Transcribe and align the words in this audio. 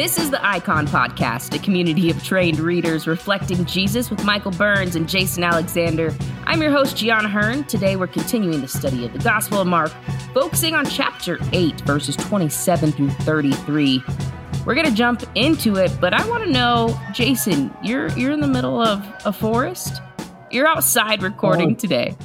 This 0.00 0.16
is 0.18 0.30
the 0.30 0.42
Icon 0.42 0.86
Podcast, 0.86 1.54
a 1.54 1.58
community 1.58 2.08
of 2.08 2.24
trained 2.24 2.58
readers 2.58 3.06
reflecting 3.06 3.66
Jesus 3.66 4.08
with 4.08 4.24
Michael 4.24 4.50
Burns 4.50 4.96
and 4.96 5.06
Jason 5.06 5.44
Alexander. 5.44 6.16
I'm 6.46 6.62
your 6.62 6.70
host, 6.70 6.96
Gianna 6.96 7.28
Hearn. 7.28 7.64
Today 7.64 7.96
we're 7.96 8.06
continuing 8.06 8.62
the 8.62 8.66
study 8.66 9.04
of 9.04 9.12
the 9.12 9.18
Gospel 9.18 9.60
of 9.60 9.66
Mark, 9.66 9.92
focusing 10.32 10.74
on 10.74 10.86
chapter 10.86 11.38
8, 11.52 11.82
verses 11.82 12.16
27 12.16 12.92
through 12.92 13.10
33. 13.10 14.02
We're 14.64 14.74
gonna 14.74 14.90
jump 14.90 15.22
into 15.34 15.76
it, 15.76 15.94
but 16.00 16.14
I 16.14 16.26
want 16.30 16.44
to 16.44 16.50
know, 16.50 16.98
Jason, 17.12 17.70
you're 17.82 18.08
you're 18.12 18.32
in 18.32 18.40
the 18.40 18.48
middle 18.48 18.80
of 18.80 19.06
a 19.26 19.34
forest. 19.34 20.00
You're 20.50 20.66
outside 20.66 21.22
recording 21.22 21.72
oh, 21.72 21.74
today. 21.74 22.16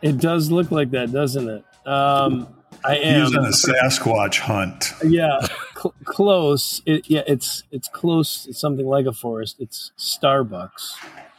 It 0.00 0.16
does 0.16 0.50
look 0.50 0.70
like 0.70 0.92
that, 0.92 1.12
doesn't 1.12 1.50
it? 1.50 1.64
Um, 1.86 2.48
I 2.82 2.96
am. 2.96 3.26
He's 3.26 3.36
on 3.36 3.44
a 3.44 3.48
Sasquatch 3.48 4.38
hunt. 4.38 4.94
Yeah, 5.04 5.46
cl- 5.80 5.94
close. 6.04 6.82
It, 6.86 7.08
yeah, 7.08 7.22
it's 7.26 7.64
it's 7.70 7.88
close. 7.88 8.46
It's 8.48 8.60
something 8.60 8.86
like 8.86 9.06
a 9.06 9.12
forest. 9.12 9.56
It's 9.58 9.92
Starbucks. 9.98 10.94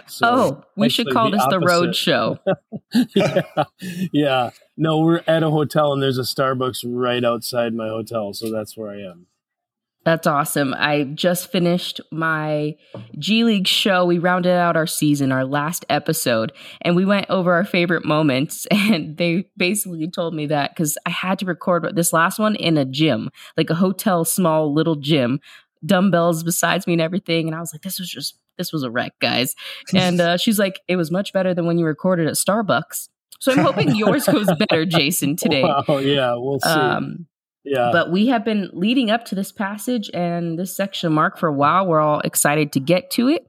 So 0.08 0.28
oh, 0.28 0.64
we 0.76 0.90
should 0.90 1.10
call 1.12 1.30
the 1.30 1.38
this 1.38 1.42
opposite. 1.42 1.60
the 1.60 1.66
road 1.66 1.96
show. 1.96 2.40
yeah, 3.16 3.64
yeah. 4.12 4.50
No, 4.76 5.00
we're 5.00 5.22
at 5.26 5.42
a 5.44 5.50
hotel 5.50 5.94
and 5.94 6.04
there's 6.04 6.18
a 6.18 6.24
Starbucks 6.24 6.84
right 6.86 7.24
outside 7.24 7.74
my 7.74 7.88
hotel, 7.88 8.34
so 8.34 8.52
that's 8.52 8.76
where 8.76 8.92
I 8.92 9.00
am. 9.00 9.28
That's 10.04 10.26
awesome. 10.26 10.74
I 10.76 11.04
just 11.04 11.52
finished 11.52 12.02
my 12.12 12.76
G 13.20 13.44
League 13.44 13.68
show. 13.68 14.04
We 14.06 14.18
rounded 14.18 14.54
out 14.54 14.76
our 14.76 14.88
season, 14.88 15.32
our 15.32 15.46
last 15.46 15.86
episode, 15.90 16.52
and 16.82 16.96
we 16.96 17.06
went 17.06 17.30
over 17.30 17.54
our 17.54 17.66
favorite 17.66 18.06
moments. 18.06 18.68
And 18.92 19.16
they 19.16 19.48
basically 19.58 20.10
told 20.10 20.34
me 20.34 20.48
that 20.48 20.72
because 20.72 20.98
I 21.06 21.12
had 21.12 21.40
to 21.40 21.46
record 21.46 21.88
this 21.96 22.12
last 22.12 22.40
one 22.40 22.56
in 22.56 22.78
a 22.78 22.84
gym, 22.84 23.30
like 23.56 23.70
a 23.70 23.76
hotel, 23.76 24.26
small 24.26 24.74
little 24.74 24.96
gym, 24.96 25.40
dumbbells 25.86 26.44
besides 26.44 26.88
me 26.88 26.94
and 26.94 27.02
everything. 27.02 27.48
And 27.48 27.56
I 27.56 27.60
was 27.60 27.74
like, 27.74 27.84
this 27.84 28.00
was 28.00 28.10
just, 28.10 28.38
this 28.58 28.74
was 28.74 28.84
a 28.84 28.92
wreck, 28.92 29.14
guys. 29.20 29.56
And 29.96 30.20
uh, 30.20 30.38
she's 30.38 30.60
like, 30.60 30.80
it 30.88 30.96
was 30.96 31.12
much 31.12 31.32
better 31.32 31.54
than 31.54 31.66
when 31.68 31.78
you 31.78 31.86
recorded 31.86 32.28
at 32.28 32.34
Starbucks. 32.34 33.08
So 33.40 33.52
I'm 33.52 33.60
hoping 33.60 33.96
yours 33.96 34.26
goes 34.26 34.48
better, 34.58 34.86
Jason, 34.86 35.36
today. 35.36 35.64
Oh, 35.88 36.00
yeah, 36.00 36.34
we'll 36.36 36.60
see. 36.60 36.70
Um, 36.70 37.28
yeah. 37.64 37.90
But 37.92 38.12
we 38.12 38.28
have 38.28 38.44
been 38.44 38.70
leading 38.74 39.12
up 39.12 39.26
to 39.26 39.36
this 39.36 39.52
passage 39.52 40.10
and 40.14 40.58
this 40.58 40.76
section 40.76 41.14
mark 41.14 41.38
for 41.38 41.48
a 41.48 41.54
while. 41.54 41.86
We're 41.86 42.00
all 42.00 42.20
excited 42.22 42.72
to 42.74 42.80
get 42.80 43.12
to 43.12 43.28
it. 43.28 43.48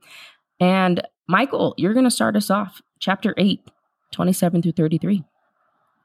And 0.61 1.01
Michael, 1.27 1.75
you're 1.79 1.95
going 1.95 2.05
to 2.05 2.11
start 2.11 2.37
us 2.37 2.51
off, 2.51 2.83
chapter 2.99 3.35
8, 3.39 3.61
27 4.13 4.63
through 4.63 4.73
33. 4.73 5.25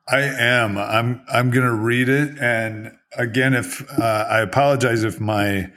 I 0.09 0.21
am. 0.21 0.77
I'm 0.77 1.21
I'm 1.27 1.51
going 1.51 1.65
to 1.65 1.73
read 1.73 2.07
it 2.07 2.37
and 2.39 2.93
again 3.17 3.53
if 3.53 3.85
uh, 3.99 4.25
I 4.29 4.39
apologize 4.39 5.03
if 5.03 5.19
my 5.19 5.69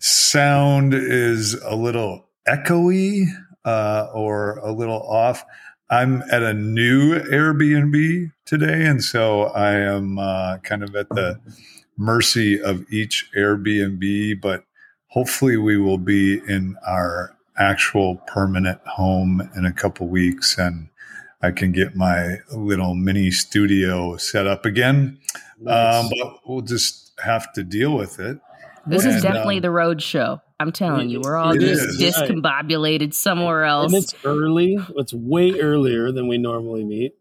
sound 0.00 0.94
is 0.94 1.54
a 1.54 1.76
little 1.76 2.28
echoey 2.48 3.26
uh, 3.64 4.08
or 4.12 4.58
a 4.58 4.72
little 4.72 5.00
off. 5.00 5.44
I'm 5.90 6.22
at 6.30 6.42
a 6.42 6.52
new 6.52 7.18
Airbnb 7.18 8.32
today, 8.44 8.84
and 8.84 9.02
so 9.02 9.44
I 9.44 9.72
am 9.72 10.18
uh, 10.18 10.58
kind 10.58 10.82
of 10.82 10.94
at 10.94 11.08
the 11.08 11.40
mercy 11.96 12.60
of 12.60 12.84
each 12.92 13.30
Airbnb. 13.36 14.40
But 14.40 14.64
hopefully, 15.06 15.56
we 15.56 15.78
will 15.78 15.98
be 15.98 16.42
in 16.46 16.76
our 16.86 17.34
actual 17.56 18.16
permanent 18.26 18.80
home 18.86 19.50
in 19.56 19.64
a 19.64 19.72
couple 19.72 20.08
weeks, 20.08 20.58
and 20.58 20.88
I 21.40 21.52
can 21.52 21.72
get 21.72 21.96
my 21.96 22.36
little 22.52 22.94
mini 22.94 23.30
studio 23.30 24.18
set 24.18 24.46
up 24.46 24.66
again. 24.66 25.18
Nice. 25.58 26.04
Um, 26.04 26.10
but 26.20 26.40
we'll 26.46 26.60
just 26.60 27.12
have 27.24 27.50
to 27.54 27.64
deal 27.64 27.96
with 27.96 28.20
it. 28.20 28.38
This 28.86 29.04
and, 29.04 29.14
is 29.14 29.22
definitely 29.22 29.56
um, 29.56 29.62
the 29.62 29.70
road 29.70 30.02
show. 30.02 30.40
I'm 30.60 30.72
telling 30.72 31.08
you, 31.08 31.20
we're 31.20 31.36
all 31.36 31.54
just 31.54 32.00
is. 32.00 32.02
discombobulated 32.02 33.14
somewhere 33.14 33.64
else. 33.64 33.92
And 33.92 34.02
it's 34.02 34.14
early. 34.24 34.76
It's 34.96 35.14
way 35.14 35.52
earlier 35.52 36.10
than 36.10 36.26
we 36.26 36.38
normally 36.38 36.84
meet. 36.84 37.12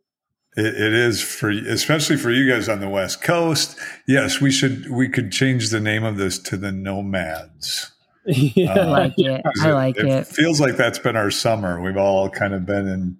It, 0.56 0.66
it 0.66 0.94
is 0.94 1.22
for, 1.22 1.52
especially 1.52 2.18
for 2.18 2.31
you 2.31 2.52
guys 2.52 2.68
on 2.68 2.80
the 2.80 2.90
West 2.90 3.22
Coast. 3.22 3.78
Yes, 4.08 4.42
we 4.42 4.50
should. 4.50 4.90
We 4.90 5.08
could 5.08 5.31
change 5.31 5.70
the 5.70 5.80
name 5.80 6.03
of 6.03 6.18
this 6.18 6.40
to 6.40 6.58
the 6.58 6.72
Nomads. 6.72 7.92
Yeah, 8.30 8.74
uh, 8.74 8.81
I 8.81 8.86
like 8.88 9.14
it. 9.20 9.42
I 9.62 9.72
like 9.72 9.96
it, 9.96 10.06
it. 10.06 10.12
It 10.12 10.28
feels 10.28 10.59
like 10.59 10.75
that's 10.75 11.00
been 11.00 11.16
our 11.16 11.31
summer. 11.31 11.81
We've 11.81 11.96
all 11.96 12.30
kind 12.30 12.54
of 12.54 12.66
been 12.66 12.86
in 12.86 13.18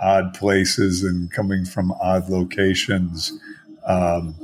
odd 0.00 0.34
places 0.34 1.04
and 1.04 1.30
coming 1.30 1.64
from 1.64 1.92
odd 1.92 2.28
locations. 2.28 3.38
Um, 3.86 4.34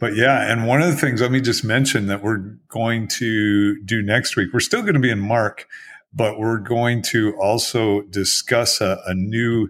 but 0.00 0.16
yeah, 0.16 0.50
and 0.50 0.66
one 0.66 0.80
of 0.80 0.88
the 0.88 0.96
things, 0.96 1.20
let 1.20 1.30
me 1.30 1.40
just 1.40 1.62
mention 1.62 2.06
that 2.06 2.22
we're 2.22 2.38
going 2.68 3.06
to 3.08 3.80
do 3.82 4.02
next 4.02 4.34
week. 4.34 4.48
We're 4.52 4.60
still 4.60 4.80
going 4.80 4.94
to 4.94 5.00
be 5.00 5.10
in 5.10 5.20
Mark, 5.20 5.68
but 6.12 6.38
we're 6.38 6.58
going 6.58 7.02
to 7.02 7.36
also 7.36 8.00
discuss 8.02 8.80
a, 8.80 9.00
a 9.06 9.14
new 9.14 9.68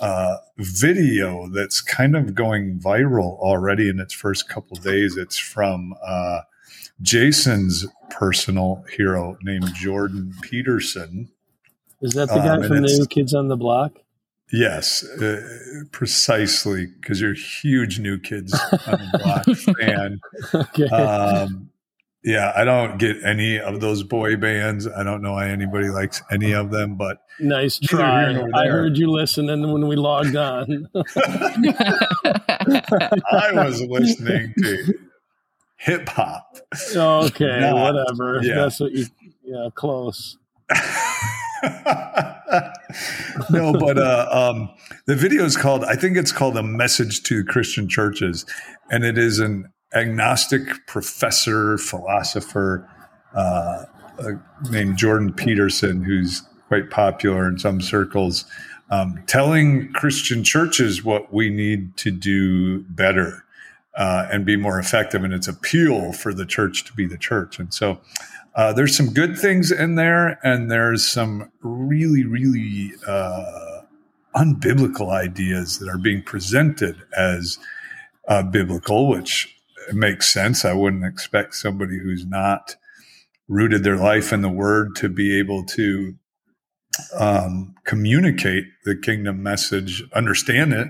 uh, 0.00 0.38
video 0.56 1.48
that's 1.48 1.82
kind 1.82 2.16
of 2.16 2.34
going 2.34 2.80
viral 2.80 3.38
already 3.38 3.88
in 3.88 4.00
its 4.00 4.14
first 4.14 4.48
couple 4.48 4.76
days. 4.78 5.16
It's 5.16 5.38
from 5.38 5.94
uh, 6.02 6.40
Jason's 7.02 7.86
personal 8.10 8.84
hero 8.96 9.36
named 9.42 9.74
Jordan 9.74 10.34
Peterson. 10.40 11.28
Is 12.00 12.14
that 12.14 12.28
the 12.28 12.36
guy 12.36 12.56
um, 12.56 12.62
from 12.62 12.82
the 12.82 12.88
New 12.88 13.06
Kids 13.06 13.34
on 13.34 13.48
the 13.48 13.56
Block? 13.56 13.92
Yes, 14.52 15.04
uh, 15.04 15.42
precisely, 15.92 16.86
because 16.86 17.20
you're 17.20 17.34
huge 17.34 17.98
New 17.98 18.18
Kids 18.18 18.58
on 18.86 18.98
the 18.98 19.18
Block 19.22 19.44
fan. 19.78 20.20
Um, 20.90 21.70
yeah, 22.24 22.52
I 22.56 22.64
don't 22.64 22.98
get 22.98 23.22
any 23.24 23.60
of 23.60 23.80
those 23.80 24.02
boy 24.02 24.36
bands. 24.36 24.88
I 24.88 25.04
don't 25.04 25.22
know 25.22 25.34
why 25.34 25.50
anybody 25.50 25.88
likes 25.88 26.22
any 26.30 26.52
of 26.52 26.70
them, 26.70 26.96
but 26.96 27.18
nice 27.38 27.78
try. 27.78 28.42
I 28.54 28.66
heard 28.66 28.96
you 28.96 29.10
listening 29.10 29.70
when 29.72 29.86
we 29.86 29.96
logged 29.96 30.34
on. 30.34 30.88
I 30.94 31.02
was 33.52 33.82
listening 33.82 34.54
to 34.58 34.94
hip 35.76 36.08
hop. 36.08 36.58
Okay, 36.94 37.60
Not, 37.60 37.94
whatever. 37.94 38.40
Yeah. 38.42 38.54
That's 38.56 38.80
what 38.80 38.92
you. 38.92 39.06
Yeah, 39.44 39.68
close. 39.74 40.38
no, 43.50 43.72
but 43.72 43.98
uh, 43.98 44.28
um, 44.30 44.70
the 45.06 45.14
video 45.14 45.44
is 45.44 45.56
called, 45.56 45.84
I 45.84 45.94
think 45.94 46.16
it's 46.16 46.32
called 46.32 46.56
A 46.56 46.62
Message 46.62 47.22
to 47.24 47.44
Christian 47.44 47.88
Churches. 47.88 48.46
And 48.90 49.04
it 49.04 49.18
is 49.18 49.38
an 49.38 49.72
agnostic 49.94 50.86
professor, 50.86 51.78
philosopher 51.78 52.88
uh, 53.34 53.84
uh, 54.18 54.32
named 54.70 54.96
Jordan 54.96 55.32
Peterson, 55.32 56.02
who's 56.02 56.42
quite 56.68 56.90
popular 56.90 57.46
in 57.46 57.58
some 57.58 57.80
circles, 57.80 58.44
um, 58.90 59.22
telling 59.26 59.92
Christian 59.92 60.44
churches 60.44 61.04
what 61.04 61.32
we 61.32 61.50
need 61.50 61.96
to 61.98 62.10
do 62.10 62.80
better. 62.84 63.44
Uh, 63.98 64.28
and 64.30 64.46
be 64.46 64.56
more 64.56 64.78
effective 64.78 65.24
in 65.24 65.32
its 65.32 65.48
appeal 65.48 66.12
for 66.12 66.32
the 66.32 66.46
church 66.46 66.84
to 66.84 66.92
be 66.92 67.04
the 67.04 67.18
church. 67.18 67.58
And 67.58 67.74
so 67.74 67.98
uh, 68.54 68.72
there's 68.72 68.96
some 68.96 69.12
good 69.12 69.36
things 69.36 69.72
in 69.72 69.96
there, 69.96 70.38
and 70.44 70.70
there's 70.70 71.04
some 71.04 71.50
really, 71.62 72.24
really 72.24 72.92
uh, 73.08 73.82
unbiblical 74.36 75.10
ideas 75.10 75.80
that 75.80 75.88
are 75.88 75.98
being 75.98 76.22
presented 76.22 76.94
as 77.16 77.58
uh, 78.28 78.44
biblical, 78.44 79.08
which 79.08 79.52
makes 79.92 80.32
sense. 80.32 80.64
I 80.64 80.74
wouldn't 80.74 81.04
expect 81.04 81.56
somebody 81.56 81.98
who's 81.98 82.24
not 82.24 82.76
rooted 83.48 83.82
their 83.82 83.96
life 83.96 84.32
in 84.32 84.42
the 84.42 84.48
Word 84.48 84.94
to 84.96 85.08
be 85.08 85.36
able 85.38 85.64
to 85.64 86.14
um, 87.18 87.74
communicate 87.84 88.64
the 88.84 88.96
kingdom 88.96 89.42
message, 89.42 90.04
understand 90.12 90.72
it, 90.72 90.88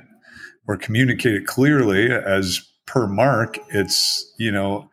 or 0.67 0.77
communicate 0.77 1.35
it 1.35 1.47
clearly 1.47 2.11
as 2.11 2.69
per 2.89 3.07
Mark. 3.07 3.59
It's 3.71 4.33
you 4.39 4.51
know 4.51 4.91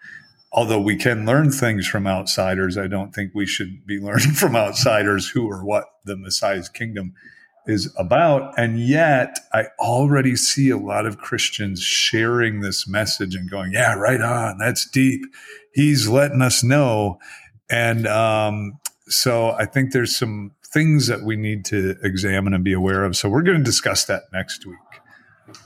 although 0.55 0.79
we 0.79 0.95
can 0.95 1.25
learn 1.25 1.51
things 1.51 1.85
from 1.85 2.07
outsiders, 2.07 2.77
I 2.77 2.87
don't 2.87 3.13
think 3.13 3.35
we 3.35 3.45
should 3.45 3.85
be 3.85 3.99
learning 4.01 4.31
from 4.31 4.55
outsiders 4.55 5.29
who 5.29 5.47
or 5.47 5.63
what 5.63 5.85
the 6.05 6.15
Messiah's 6.15 6.69
kingdom 6.69 7.13
is 7.67 7.93
about. 7.97 8.57
And 8.57 8.79
yet, 8.79 9.37
I 9.53 9.65
already 9.79 10.35
see 10.35 10.69
a 10.69 10.77
lot 10.77 11.05
of 11.05 11.17
Christians 11.17 11.81
sharing 11.81 12.61
this 12.61 12.87
message 12.87 13.35
and 13.35 13.49
going, 13.49 13.73
Yeah, 13.73 13.95
right 13.95 14.21
on. 14.21 14.57
That's 14.57 14.89
deep. 14.89 15.21
He's 15.73 16.07
letting 16.07 16.41
us 16.41 16.63
know. 16.63 17.19
And 17.69 18.07
um, 18.07 18.79
so 19.07 19.51
I 19.51 19.65
think 19.65 19.91
there's 19.91 20.15
some 20.15 20.51
things 20.73 21.07
that 21.07 21.23
we 21.23 21.35
need 21.35 21.65
to 21.65 21.95
examine 22.03 22.53
and 22.53 22.63
be 22.63 22.73
aware 22.73 23.03
of. 23.03 23.15
So 23.15 23.29
we're 23.29 23.41
going 23.41 23.57
to 23.57 23.63
discuss 23.63 24.05
that 24.05 24.23
next 24.31 24.65
week. 24.65 24.77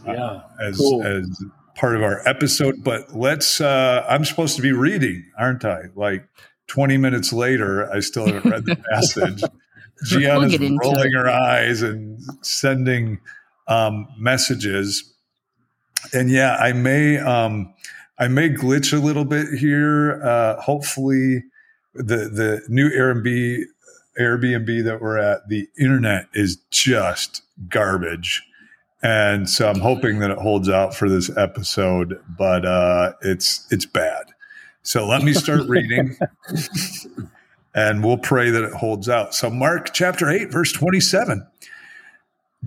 Yeah. 0.05 0.13
Uh, 0.13 0.43
as, 0.61 0.77
cool. 0.77 1.03
as 1.03 1.43
part 1.79 1.95
of 1.95 2.03
our 2.03 2.27
episode. 2.27 2.83
But 2.83 3.15
let's, 3.15 3.61
uh, 3.61 4.05
I'm 4.07 4.25
supposed 4.25 4.55
to 4.57 4.61
be 4.61 4.73
reading, 4.73 5.25
aren't 5.37 5.63
I? 5.63 5.83
Like 5.95 6.27
20 6.67 6.97
minutes 6.97 7.31
later, 7.31 7.89
I 7.91 8.01
still 8.01 8.25
haven't 8.25 8.51
read 8.51 8.65
the 8.65 8.75
passage. 8.91 9.41
Gianna's 10.05 10.57
we'll 10.59 10.77
rolling 10.77 11.13
her 11.13 11.29
eyes 11.29 11.81
and 11.81 12.19
sending 12.41 13.19
um, 13.67 14.07
messages. 14.17 15.13
And 16.13 16.29
yeah, 16.29 16.55
I 16.55 16.73
may, 16.73 17.17
um, 17.17 17.73
I 18.17 18.27
may 18.27 18.49
glitch 18.49 18.93
a 18.93 19.01
little 19.01 19.25
bit 19.25 19.47
here. 19.57 20.21
Uh, 20.23 20.61
hopefully, 20.61 21.43
the 21.93 22.29
the 22.29 22.61
new 22.69 22.89
Airbnb 22.89 23.63
Airbnb 24.19 24.83
that 24.83 25.01
we're 25.01 25.17
at, 25.17 25.47
the 25.47 25.67
internet 25.79 26.27
is 26.33 26.57
just 26.69 27.41
garbage. 27.67 28.43
And 29.01 29.49
so 29.49 29.69
I'm 29.69 29.79
hoping 29.79 30.19
that 30.19 30.29
it 30.31 30.37
holds 30.37 30.67
out 30.69 30.93
for 30.93 31.09
this 31.09 31.35
episode, 31.37 32.21
but 32.37 32.65
uh, 32.65 33.13
it's 33.21 33.65
it's 33.71 33.85
bad. 33.85 34.25
So 34.83 35.07
let 35.07 35.23
me 35.23 35.33
start 35.33 35.61
reading, 35.67 36.17
and 37.73 38.03
we'll 38.03 38.17
pray 38.17 38.49
that 38.49 38.63
it 38.63 38.73
holds 38.73 39.07
out. 39.07 39.33
So 39.33 39.49
Mark 39.49 39.93
chapter 39.93 40.29
eight, 40.29 40.51
verse 40.51 40.73
twenty-seven. 40.73 41.47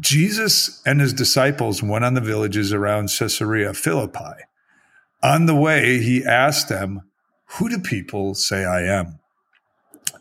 Jesus 0.00 0.81
and 0.87 1.02
his 1.02 1.12
disciples 1.12 1.82
went 1.82 2.05
on 2.05 2.14
the 2.14 2.23
villages 2.23 2.73
around 2.73 3.11
Caesarea 3.11 3.75
Philippi. 3.75 4.40
On 5.23 5.44
the 5.44 5.55
way, 5.55 5.99
he 5.99 6.25
asked 6.25 6.70
them, 6.70 7.02
"Who 7.58 7.69
do 7.69 7.79
people 7.79 8.34
say 8.34 8.64
I 8.64 8.84
am?" 8.84 9.19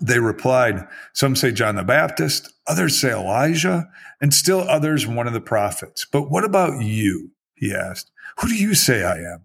They 0.02 0.20
replied, 0.20 0.88
Some 1.14 1.36
say 1.36 1.52
John 1.52 1.76
the 1.76 1.84
Baptist, 1.84 2.52
others 2.72 3.00
say 3.00 3.12
Elijah, 3.12 3.90
and 4.22 4.34
still 4.34 4.62
others 4.62 5.06
one 5.06 5.28
of 5.28 5.34
the 5.34 5.42
prophets. 5.42 6.06
But 6.10 6.32
what 6.32 6.46
about 6.46 6.82
you? 6.82 7.32
He 7.54 7.74
asked. 7.74 8.12
Who 8.40 8.48
do 8.48 8.56
you 8.56 8.74
say 8.74 9.04
I 9.04 9.18
am? 9.18 9.44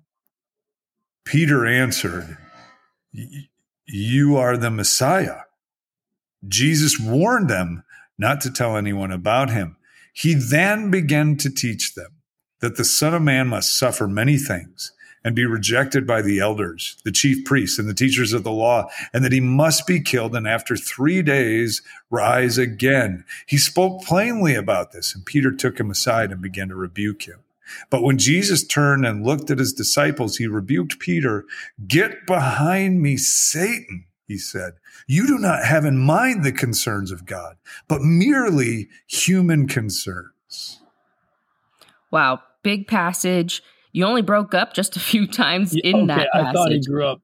Peter 1.25 1.67
answered, 1.67 2.39
You 3.85 4.37
are 4.37 4.57
the 4.57 4.71
Messiah. 4.71 5.41
Jesus 6.47 7.01
warned 7.01 7.51
them 7.51 7.83
not 8.17 8.41
to 8.43 8.51
tell 8.51 8.77
anyone 8.77 9.11
about 9.11 9.51
him. 9.51 9.77
He 10.13 10.35
then 10.35 10.91
began 10.91 11.37
to 11.39 11.51
teach 11.51 11.95
them 11.95 12.23
that 12.61 12.77
the 12.77 12.85
Son 12.85 13.13
of 13.13 13.23
Man 13.23 13.49
must 13.49 13.77
suffer 13.77 14.07
many 14.07 14.39
things 14.39 14.93
and 15.27 15.35
be 15.35 15.45
rejected 15.45 16.07
by 16.07 16.23
the 16.23 16.39
elders, 16.39 16.97
the 17.05 17.11
chief 17.11 17.45
priests, 17.45 17.81
and 17.81 17.89
the 17.89 17.95
teachers 17.95 18.33
of 18.33 18.45
the 18.45 18.53
law, 18.53 18.89
and 19.13 19.25
that 19.25 19.33
he 19.33 19.41
must 19.41 19.85
be 19.85 19.99
killed 20.01 20.37
and 20.37 20.47
after 20.47 20.77
three 20.77 21.21
days 21.21 21.83
rise 22.11 22.59
again. 22.59 23.25
He 23.45 23.59
spoke 23.59 24.05
plainly 24.05 24.55
about 24.55 24.93
this, 24.93 25.17
and 25.17 25.27
Peter 25.27 25.51
took 25.51 25.81
him 25.81 25.91
aside 25.91 26.31
and 26.31 26.41
began 26.41 26.69
to 26.69 26.77
rebuke 26.77 27.25
him. 27.25 27.41
But 27.91 28.05
when 28.05 28.19
Jesus 28.19 28.65
turned 28.65 29.05
and 29.05 29.27
looked 29.27 29.51
at 29.51 29.59
his 29.59 29.73
disciples, 29.73 30.37
he 30.37 30.47
rebuked 30.47 31.01
Peter. 31.01 31.45
Get 31.89 32.25
behind 32.25 33.03
me, 33.03 33.17
Satan, 33.17 34.05
he 34.29 34.39
said. 34.39 34.75
You 35.09 35.27
do 35.27 35.39
not 35.39 35.65
have 35.65 35.85
in 35.85 35.99
mind 35.99 36.45
the 36.45 36.53
concerns 36.53 37.11
of 37.11 37.27
God, 37.27 37.57
but 37.89 38.01
merely 38.01 38.91
human 39.09 39.67
concerns. 39.67 40.79
Wow, 42.13 42.43
big 42.63 42.87
passage 42.87 43.61
you 43.97 44.05
only 44.05 44.21
broke 44.21 44.53
up 44.53 44.75
just 44.75 44.95
a 44.97 45.01
few 45.01 45.27
times 45.43 45.75
in 45.75 45.97
okay, 45.97 46.07
that 46.07 46.29
passage. 46.31 46.47
I 46.49 46.53
thought 46.53 46.71
he 46.71 46.81
grew 46.81 47.07
up, 47.07 47.23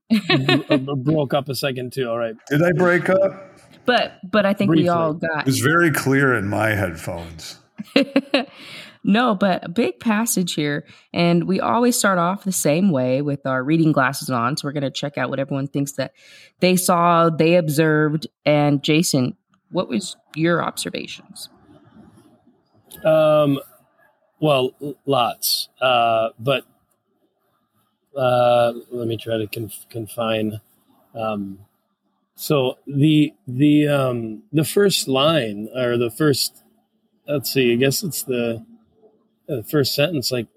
uh, 0.70 0.94
broke 0.96 1.34
up 1.34 1.50
a 1.50 1.54
second 1.54 1.92
too. 1.92 2.08
All 2.08 2.16
right. 2.16 2.34
Did 2.48 2.62
I 2.62 2.72
break 2.72 3.10
up? 3.10 3.58
But 3.84 4.14
but 4.30 4.46
I 4.46 4.54
think 4.54 4.68
Briefly. 4.70 4.84
we 4.84 4.88
all 4.88 5.12
got. 5.12 5.40
It 5.40 5.46
was 5.46 5.60
very 5.60 5.90
clear 5.90 6.34
in 6.34 6.48
my 6.48 6.70
headphones. 6.70 7.58
no, 9.04 9.34
but 9.34 9.64
a 9.66 9.68
big 9.68 10.00
passage 10.00 10.54
here, 10.54 10.86
and 11.12 11.44
we 11.44 11.60
always 11.60 11.98
start 11.98 12.18
off 12.18 12.44
the 12.44 12.52
same 12.52 12.90
way 12.90 13.20
with 13.20 13.44
our 13.44 13.62
reading 13.62 13.92
glasses 13.92 14.30
on. 14.30 14.56
So 14.56 14.66
we're 14.66 14.72
going 14.72 14.82
to 14.82 14.90
check 14.90 15.18
out 15.18 15.28
what 15.28 15.40
everyone 15.40 15.66
thinks 15.66 15.92
that 15.92 16.12
they 16.60 16.76
saw, 16.76 17.28
they 17.28 17.56
observed, 17.56 18.28
and 18.46 18.82
Jason, 18.82 19.36
what 19.70 19.88
was 19.88 20.16
your 20.34 20.62
observations? 20.62 21.50
Um, 23.04 23.58
well, 24.42 24.74
lots. 25.06 25.68
Uh, 25.80 26.30
but 26.38 26.64
uh, 28.16 28.72
let 28.90 29.06
me 29.06 29.16
try 29.16 29.38
to 29.38 29.46
conf- 29.46 29.86
confine. 29.88 30.60
Um, 31.14 31.60
so 32.34 32.78
the 32.86 33.32
the 33.46 33.86
um, 33.86 34.42
the 34.52 34.64
first 34.64 35.06
line 35.06 35.68
or 35.74 35.96
the 35.96 36.10
first 36.10 36.64
let's 37.28 37.52
see, 37.52 37.72
I 37.72 37.76
guess 37.76 38.02
it's 38.02 38.24
the 38.24 38.66
the 39.46 39.62
first 39.62 39.94
sentence, 39.94 40.32
like 40.32 40.48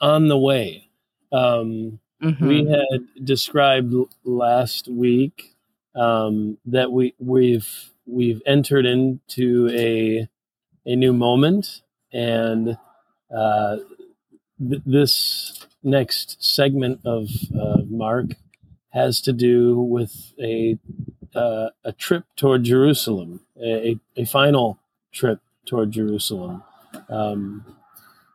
on 0.00 0.28
the 0.28 0.38
way. 0.38 0.88
Um, 1.30 2.00
mm-hmm. 2.22 2.46
We 2.46 2.64
had 2.64 3.22
described 3.22 3.94
last 4.24 4.88
week 4.88 5.54
um, 5.94 6.56
that 6.64 6.90
we 6.90 7.14
we've 7.18 7.90
we've 8.06 8.40
entered 8.46 8.86
into 8.86 9.68
a 9.72 10.26
a 10.86 10.96
new 10.96 11.12
moment 11.12 11.82
and 12.12 12.78
uh, 13.34 13.78
th- 14.58 14.82
this 14.84 15.66
next 15.82 16.42
segment 16.44 17.00
of 17.04 17.28
uh, 17.58 17.82
Mark 17.88 18.26
has 18.90 19.20
to 19.22 19.32
do 19.32 19.78
with 19.78 20.32
a 20.40 20.78
uh, 21.34 21.68
a 21.84 21.92
trip 21.92 22.24
toward 22.34 22.64
Jerusalem, 22.64 23.40
a, 23.62 23.98
a 24.16 24.24
final 24.24 24.78
trip 25.12 25.40
toward 25.66 25.92
Jerusalem, 25.92 26.62
um, 27.10 27.76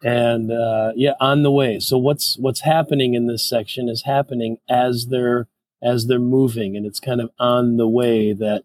and 0.04 0.52
uh, 0.52 0.92
yeah, 0.96 1.14
on 1.20 1.44
the 1.44 1.52
way. 1.52 1.80
So 1.80 1.98
what's 1.98 2.38
what's 2.38 2.62
happening 2.62 3.16
in 3.16 3.28
this 3.28 3.48
section 3.48 3.90
is 3.90 4.04
happening 4.04 4.58
as 4.70 5.08
they're 5.08 5.48
as 5.82 6.08
they're 6.08 6.20
moving, 6.20 6.78
and 6.78 6.86
it's 6.86 7.00
kind 7.00 7.22
of 7.22 7.32
on 7.40 7.78
the 7.78 7.88
way 7.88 8.34
that 8.34 8.64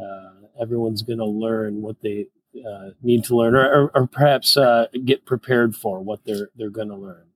uh, 0.00 0.46
everyone's 0.60 1.02
going 1.02 1.18
to 1.18 1.24
learn 1.24 1.82
what 1.82 1.96
they 2.02 2.26
uh, 2.56 2.90
need 3.02 3.24
to 3.24 3.36
learn, 3.36 3.54
or, 3.54 3.90
or, 3.94 4.06
perhaps 4.06 4.56
uh, 4.56 4.86
get 5.04 5.26
prepared 5.26 5.74
for 5.74 6.00
what 6.00 6.24
they're 6.24 6.50
they're 6.56 6.70
going 6.70 6.88
to 6.88 6.96
learn. 6.96 7.26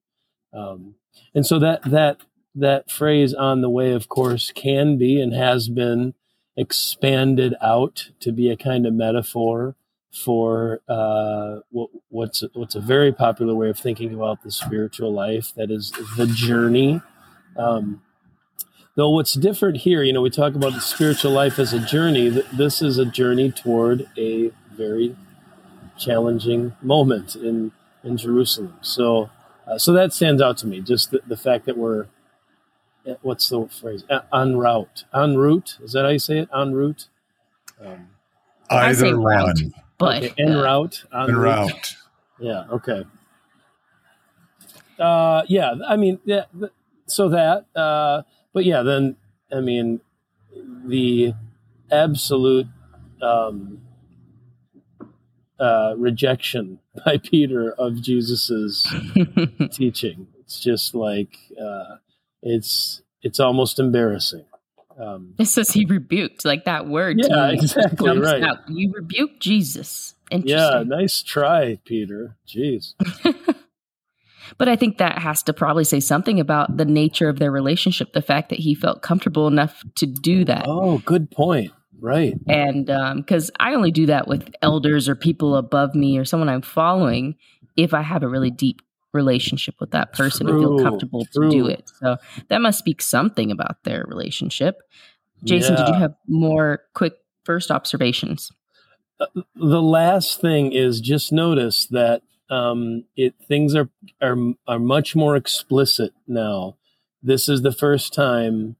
Um, 0.53 0.95
and 1.35 1.45
so 1.45 1.59
that 1.59 1.83
that 1.91 2.21
that 2.55 2.91
phrase 2.91 3.35
"on 3.35 3.61
the 3.61 3.71
way," 3.71 3.93
of 3.93 4.09
course, 4.09 4.53
can 4.53 4.97
be 4.97 5.21
and 5.21 5.33
has 5.33 5.69
been 5.69 6.15
expanded 6.57 7.55
out 7.63 8.11
to 8.21 8.33
be 8.33 8.51
a 8.51 8.57
kind 8.57 8.87
of 8.87 8.93
metaphor 8.93 9.77
for 10.13 10.81
uh, 10.89 11.61
what, 11.71 11.91
what's 12.09 12.45
what's 12.55 12.75
a 12.75 12.81
very 12.81 13.13
popular 13.13 13.55
way 13.55 13.71
of 13.71 13.79
thinking 13.79 14.15
about 14.15 14.43
the 14.43 14.51
spiritual 14.51 15.13
life. 15.13 15.53
That 15.57 15.71
is 15.71 15.93
the 16.17 16.27
journey. 16.27 17.01
Um, 17.57 18.03
though 18.97 19.11
what's 19.11 19.35
different 19.35 19.79
here, 19.79 20.03
you 20.03 20.13
know, 20.13 20.21
we 20.23 20.31
talk 20.31 20.55
about 20.55 20.73
the 20.73 20.81
spiritual 20.81 21.33
life 21.33 21.59
as 21.59 21.73
a 21.73 21.81
journey. 21.81 22.29
This 22.53 22.83
is 22.83 22.99
a 22.99 23.05
journey 23.05 23.53
toward 23.53 24.09
a 24.17 24.53
very 24.79 25.17
challenging 25.99 26.73
moment 26.81 27.35
in 27.37 27.73
in 28.05 28.17
Jerusalem. 28.17 28.75
So 28.81 29.31
uh, 29.67 29.79
so 29.79 29.93
that 29.93 30.13
stands 30.13 30.41
out 30.41 30.57
to 30.59 30.67
me. 30.67 30.81
Just 30.81 31.11
the, 31.11 31.21
the 31.27 31.37
fact 31.37 31.67
that 31.67 31.77
we're 31.77 32.07
eh, 33.07 33.17
what's 33.23 33.49
the 33.49 33.67
phrase 33.69 34.05
en 34.33 34.57
route 34.57 35.05
en 35.13 35.37
route 35.37 35.79
is 35.83 35.93
that 35.93 36.05
how 36.05 36.11
you 36.11 36.19
say 36.19 36.39
it 36.39 36.49
en 36.55 36.73
route. 36.73 37.09
Um, 37.85 38.09
Either 38.71 39.19
one, 39.19 39.25
route, 39.25 39.61
but 39.99 40.25
okay, 40.25 40.35
en 40.39 40.57
route 40.57 41.05
en, 41.13 41.31
en 41.31 41.37
route. 41.37 41.73
route. 41.73 41.97
Yeah. 42.39 42.65
Okay. 42.71 43.05
Uh, 44.99 45.43
yeah. 45.49 45.75
I 45.87 45.97
mean, 45.97 46.21
yeah. 46.25 46.45
So 47.07 47.29
that, 47.31 47.67
uh, 47.75 48.23
but 48.53 48.65
yeah, 48.65 48.83
then 48.83 49.17
I 49.51 49.61
mean, 49.61 50.01
the 50.85 51.35
absolute 51.91 52.67
um, 53.23 53.81
uh, 55.59 55.95
rejection 55.97 56.79
by 57.05 57.19
Peter 57.19 57.73
of 57.73 58.01
Jesus's 58.01 58.87
teaching. 59.73 60.29
It's 60.41 60.61
just 60.61 60.95
like 60.95 61.37
uh, 61.61 61.97
it's 62.43 63.03
it's 63.23 63.41
almost 63.41 63.79
embarrassing. 63.79 64.45
Um, 64.99 65.35
it 65.39 65.45
says 65.45 65.71
he 65.71 65.85
rebuked, 65.85 66.45
like 66.45 66.65
that 66.65 66.89
word. 66.89 67.19
Yeah, 67.21 67.51
exactly 67.51 68.19
right. 68.19 68.43
Out. 68.43 68.69
You 68.69 68.93
rebuked 68.93 69.41
Jesus. 69.41 70.15
Yeah, 70.31 70.83
nice 70.85 71.23
try, 71.23 71.79
Peter. 71.85 72.37
Jeez. 72.47 72.95
but 74.59 74.69
I 74.69 74.77
think 74.77 74.99
that 74.99 75.19
has 75.19 75.43
to 75.45 75.53
probably 75.53 75.85
say 75.85 76.01
something 76.01 76.41
about 76.41 76.77
the 76.77 76.85
nature 76.85 77.29
of 77.29 77.39
their 77.39 77.53
relationship. 77.53 78.13
The 78.13 78.23
fact 78.23 78.49
that 78.51 78.59
he 78.59 78.75
felt 78.75 79.03
comfortable 79.03 79.47
enough 79.47 79.85
to 79.97 80.07
do 80.07 80.45
that. 80.47 80.65
Oh, 80.67 80.99
good 80.99 81.31
point. 81.31 81.73
Right. 82.01 82.35
And 82.47 82.87
because 82.87 83.51
um, 83.51 83.57
I 83.61 83.75
only 83.75 83.91
do 83.91 84.07
that 84.07 84.29
with 84.29 84.55
elders 84.63 85.09
or 85.09 85.15
people 85.15 85.57
above 85.57 85.95
me 85.95 86.19
or 86.19 86.25
someone 86.25 86.49
I'm 86.49 86.63
following 86.63 87.37
if 87.77 87.95
I 87.95 88.03
have 88.03 88.23
a 88.23 88.29
really 88.29 88.51
deep 88.51 88.83
relationship 89.13 89.75
with 89.81 89.91
that 89.93 90.13
person 90.13 90.47
true, 90.47 90.57
and 90.57 90.63
feel 90.63 90.85
comfortable 90.85 91.27
true. 91.33 91.51
to 91.51 91.51
do 91.51 91.67
it. 91.67 91.91
So 92.01 92.17
that 92.49 92.61
must 92.61 92.79
speak 92.79 93.03
something 93.03 93.51
about 93.51 93.83
their 93.85 94.05
relationship. 94.07 94.83
Jason, 95.45 95.75
yeah. 95.75 95.85
did 95.85 95.95
you 95.95 96.01
have 96.01 96.15
more 96.27 96.83
quick 96.95 97.15
first 97.45 97.71
observations? 97.71 98.51
Uh, 99.21 99.27
the 99.57 99.83
last 99.83 100.41
thing 100.41 100.73
is 100.73 101.01
just 101.01 101.33
notice 101.33 101.87
that 101.87 102.23
um, 102.51 103.05
it 103.17 103.35
things 103.47 103.75
are, 103.75 103.89
are 104.23 104.37
are 104.67 104.79
much 104.79 105.15
more 105.15 105.37
explicit 105.37 106.13
now. 106.27 106.77
This 107.23 107.49
is 107.49 107.63
the 107.63 107.73
first 107.73 108.15
time 108.15 108.77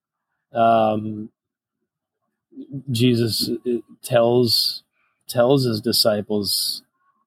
um, 0.53 1.31
Jesus 2.91 3.51
uh, 3.51 3.71
tells 4.03 4.83
tells 5.29 5.65
his 5.65 5.81
disciples 5.81 6.83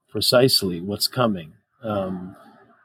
precisely 0.10 0.82
what's 0.82 1.08
coming, 1.08 1.54
um, 1.84 2.36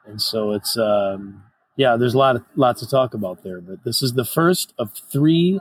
and 0.05 0.21
so 0.21 0.51
it's 0.51 0.77
um, 0.77 1.43
yeah. 1.75 1.97
There's 1.97 2.13
a 2.13 2.17
lot 2.17 2.35
of 2.35 2.45
lots 2.55 2.81
to 2.81 2.89
talk 2.89 3.13
about 3.13 3.43
there, 3.43 3.61
but 3.61 3.83
this 3.83 4.01
is 4.01 4.13
the 4.13 4.25
first 4.25 4.73
of 4.77 4.93
three 5.11 5.59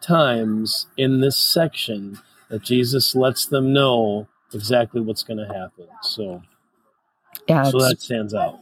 times 0.00 0.86
in 0.96 1.20
this 1.20 1.38
section 1.38 2.18
that 2.50 2.62
Jesus 2.62 3.14
lets 3.14 3.46
them 3.46 3.72
know 3.72 4.28
exactly 4.52 5.00
what's 5.00 5.22
going 5.22 5.38
to 5.38 5.46
happen. 5.46 5.86
So, 6.02 6.42
Yeah, 7.48 7.64
so 7.64 7.78
that 7.78 8.00
stands 8.00 8.34
out. 8.34 8.60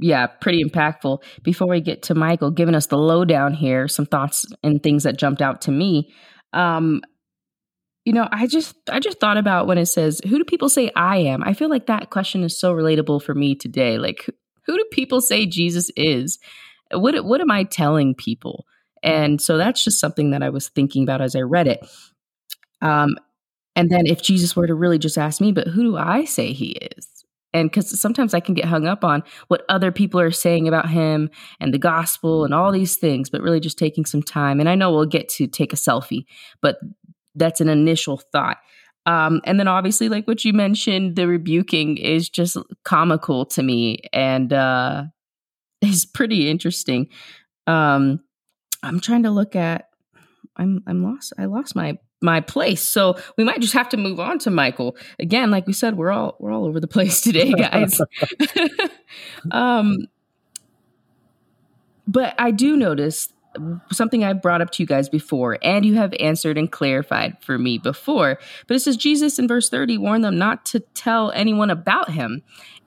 Yeah, 0.00 0.26
pretty 0.26 0.64
impactful. 0.64 1.22
Before 1.42 1.68
we 1.68 1.80
get 1.80 2.02
to 2.04 2.14
Michael 2.14 2.50
giving 2.50 2.74
us 2.74 2.86
the 2.86 2.96
lowdown 2.96 3.52
here, 3.52 3.86
some 3.86 4.06
thoughts 4.06 4.46
and 4.62 4.82
things 4.82 5.02
that 5.04 5.18
jumped 5.18 5.42
out 5.42 5.60
to 5.62 5.70
me. 5.70 6.12
Um, 6.52 7.02
you 8.06 8.14
know, 8.14 8.26
I 8.32 8.46
just 8.46 8.74
I 8.90 8.98
just 8.98 9.20
thought 9.20 9.36
about 9.36 9.66
when 9.66 9.76
it 9.78 9.86
says, 9.86 10.20
"Who 10.26 10.38
do 10.38 10.44
people 10.44 10.70
say 10.70 10.90
I 10.96 11.18
am?" 11.18 11.42
I 11.44 11.52
feel 11.52 11.68
like 11.68 11.86
that 11.86 12.10
question 12.10 12.42
is 12.42 12.58
so 12.58 12.74
relatable 12.74 13.22
for 13.22 13.34
me 13.34 13.54
today. 13.54 13.98
Like, 13.98 14.28
who 14.66 14.76
do 14.76 14.84
people 14.90 15.20
say 15.20 15.44
Jesus 15.46 15.90
is? 15.96 16.38
What 16.92 17.22
what 17.24 17.42
am 17.42 17.50
I 17.50 17.64
telling 17.64 18.14
people? 18.14 18.64
And 19.02 19.40
so 19.40 19.58
that's 19.58 19.84
just 19.84 20.00
something 20.00 20.30
that 20.30 20.42
I 20.42 20.50
was 20.50 20.68
thinking 20.68 21.02
about 21.02 21.20
as 21.20 21.36
I 21.36 21.40
read 21.40 21.68
it. 21.68 21.86
Um, 22.82 23.16
and 23.76 23.90
then 23.90 24.06
if 24.06 24.22
Jesus 24.22 24.56
were 24.56 24.66
to 24.66 24.74
really 24.74 24.98
just 24.98 25.18
ask 25.18 25.40
me, 25.40 25.52
but 25.52 25.68
who 25.68 25.82
do 25.82 25.96
I 25.96 26.24
say 26.24 26.52
he 26.52 26.72
is? 26.72 27.19
And 27.52 27.70
because 27.70 28.00
sometimes 28.00 28.34
I 28.34 28.40
can 28.40 28.54
get 28.54 28.64
hung 28.64 28.86
up 28.86 29.04
on 29.04 29.22
what 29.48 29.64
other 29.68 29.90
people 29.90 30.20
are 30.20 30.30
saying 30.30 30.68
about 30.68 30.88
him 30.88 31.30
and 31.58 31.74
the 31.74 31.78
gospel 31.78 32.44
and 32.44 32.54
all 32.54 32.70
these 32.70 32.96
things, 32.96 33.28
but 33.28 33.42
really 33.42 33.60
just 33.60 33.78
taking 33.78 34.04
some 34.04 34.22
time. 34.22 34.60
And 34.60 34.68
I 34.68 34.74
know 34.74 34.92
we'll 34.92 35.06
get 35.06 35.28
to 35.30 35.46
take 35.46 35.72
a 35.72 35.76
selfie, 35.76 36.26
but 36.60 36.78
that's 37.34 37.60
an 37.60 37.68
initial 37.68 38.18
thought. 38.18 38.58
Um, 39.06 39.40
and 39.44 39.58
then 39.58 39.66
obviously, 39.66 40.08
like 40.08 40.28
what 40.28 40.44
you 40.44 40.52
mentioned, 40.52 41.16
the 41.16 41.26
rebuking 41.26 41.96
is 41.96 42.28
just 42.28 42.56
comical 42.84 43.46
to 43.46 43.62
me 43.62 44.02
and 44.12 44.52
uh, 44.52 45.04
is 45.82 46.04
pretty 46.04 46.48
interesting. 46.48 47.08
Um, 47.66 48.20
I'm 48.82 49.00
trying 49.00 49.24
to 49.24 49.30
look 49.30 49.56
at. 49.56 49.86
I'm 50.56 50.82
I'm 50.86 51.02
lost. 51.02 51.32
I 51.38 51.46
lost 51.46 51.74
my 51.74 51.98
my 52.20 52.40
place. 52.40 52.82
So 52.82 53.16
we 53.36 53.44
might 53.44 53.60
just 53.60 53.72
have 53.74 53.88
to 53.90 53.96
move 53.96 54.20
on 54.20 54.38
to 54.40 54.50
Michael. 54.50 54.96
Again, 55.18 55.50
like 55.50 55.66
we 55.66 55.72
said, 55.72 55.96
we're 55.96 56.10
all 56.10 56.36
we're 56.38 56.52
all 56.52 56.66
over 56.66 56.80
the 56.80 56.88
place 56.88 57.20
today, 57.22 57.52
guys. 57.52 58.00
um 59.50 60.06
but 62.06 62.34
I 62.38 62.50
do 62.50 62.76
notice 62.76 63.32
something 63.92 64.24
I 64.24 64.32
brought 64.32 64.60
up 64.62 64.70
to 64.72 64.82
you 64.82 64.86
guys 64.86 65.08
before, 65.08 65.58
and 65.62 65.84
you 65.84 65.94
have 65.94 66.12
answered 66.20 66.56
and 66.58 66.70
clarified 66.70 67.36
for 67.42 67.58
me 67.58 67.78
before. 67.78 68.38
But 68.66 68.76
it 68.76 68.80
says 68.80 68.96
Jesus 68.96 69.38
in 69.38 69.48
verse 69.48 69.68
30 69.68 69.98
warned 69.98 70.24
them 70.24 70.38
not 70.38 70.64
to 70.66 70.80
tell 70.94 71.30
anyone 71.32 71.70
about 71.70 72.10
him. 72.10 72.42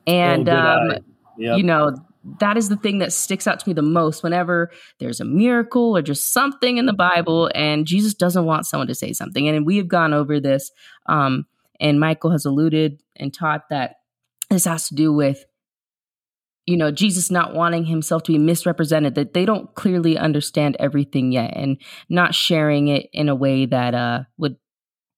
And 0.07 0.47
Oh, 0.49 0.57
um. 0.57 0.97
Yep. 1.37 1.57
you 1.57 1.63
know 1.63 1.95
that 2.39 2.57
is 2.57 2.69
the 2.69 2.77
thing 2.77 2.99
that 2.99 3.11
sticks 3.11 3.47
out 3.47 3.59
to 3.59 3.69
me 3.69 3.73
the 3.73 3.81
most 3.81 4.23
whenever 4.23 4.71
there's 4.99 5.19
a 5.19 5.25
miracle 5.25 5.95
or 5.95 6.01
just 6.01 6.31
something 6.31 6.77
in 6.77 6.85
the 6.85 6.93
bible 6.93 7.49
and 7.53 7.85
jesus 7.85 8.13
doesn't 8.13 8.45
want 8.45 8.65
someone 8.65 8.87
to 8.87 8.95
say 8.95 9.13
something. 9.13 9.47
And 9.47 9.65
we 9.65 9.77
have 9.77 9.87
gone 9.87 10.13
over 10.13 10.39
this 10.39 10.71
um, 11.07 11.45
and 11.79 11.99
michael 11.99 12.31
has 12.31 12.45
alluded 12.45 13.01
and 13.15 13.33
taught 13.33 13.69
that 13.69 13.97
this 14.49 14.65
has 14.65 14.87
to 14.87 14.95
do 14.95 15.11
with 15.11 15.45
you 16.65 16.77
know 16.77 16.91
jesus 16.91 17.29
not 17.29 17.53
wanting 17.53 17.85
himself 17.85 18.23
to 18.23 18.31
be 18.31 18.37
misrepresented 18.37 19.15
that 19.15 19.33
they 19.33 19.45
don't 19.45 19.73
clearly 19.75 20.17
understand 20.17 20.77
everything 20.79 21.31
yet 21.31 21.51
and 21.55 21.77
not 22.09 22.33
sharing 22.33 22.87
it 22.87 23.09
in 23.11 23.27
a 23.27 23.35
way 23.35 23.65
that 23.65 23.93
uh, 23.93 24.23
would 24.37 24.57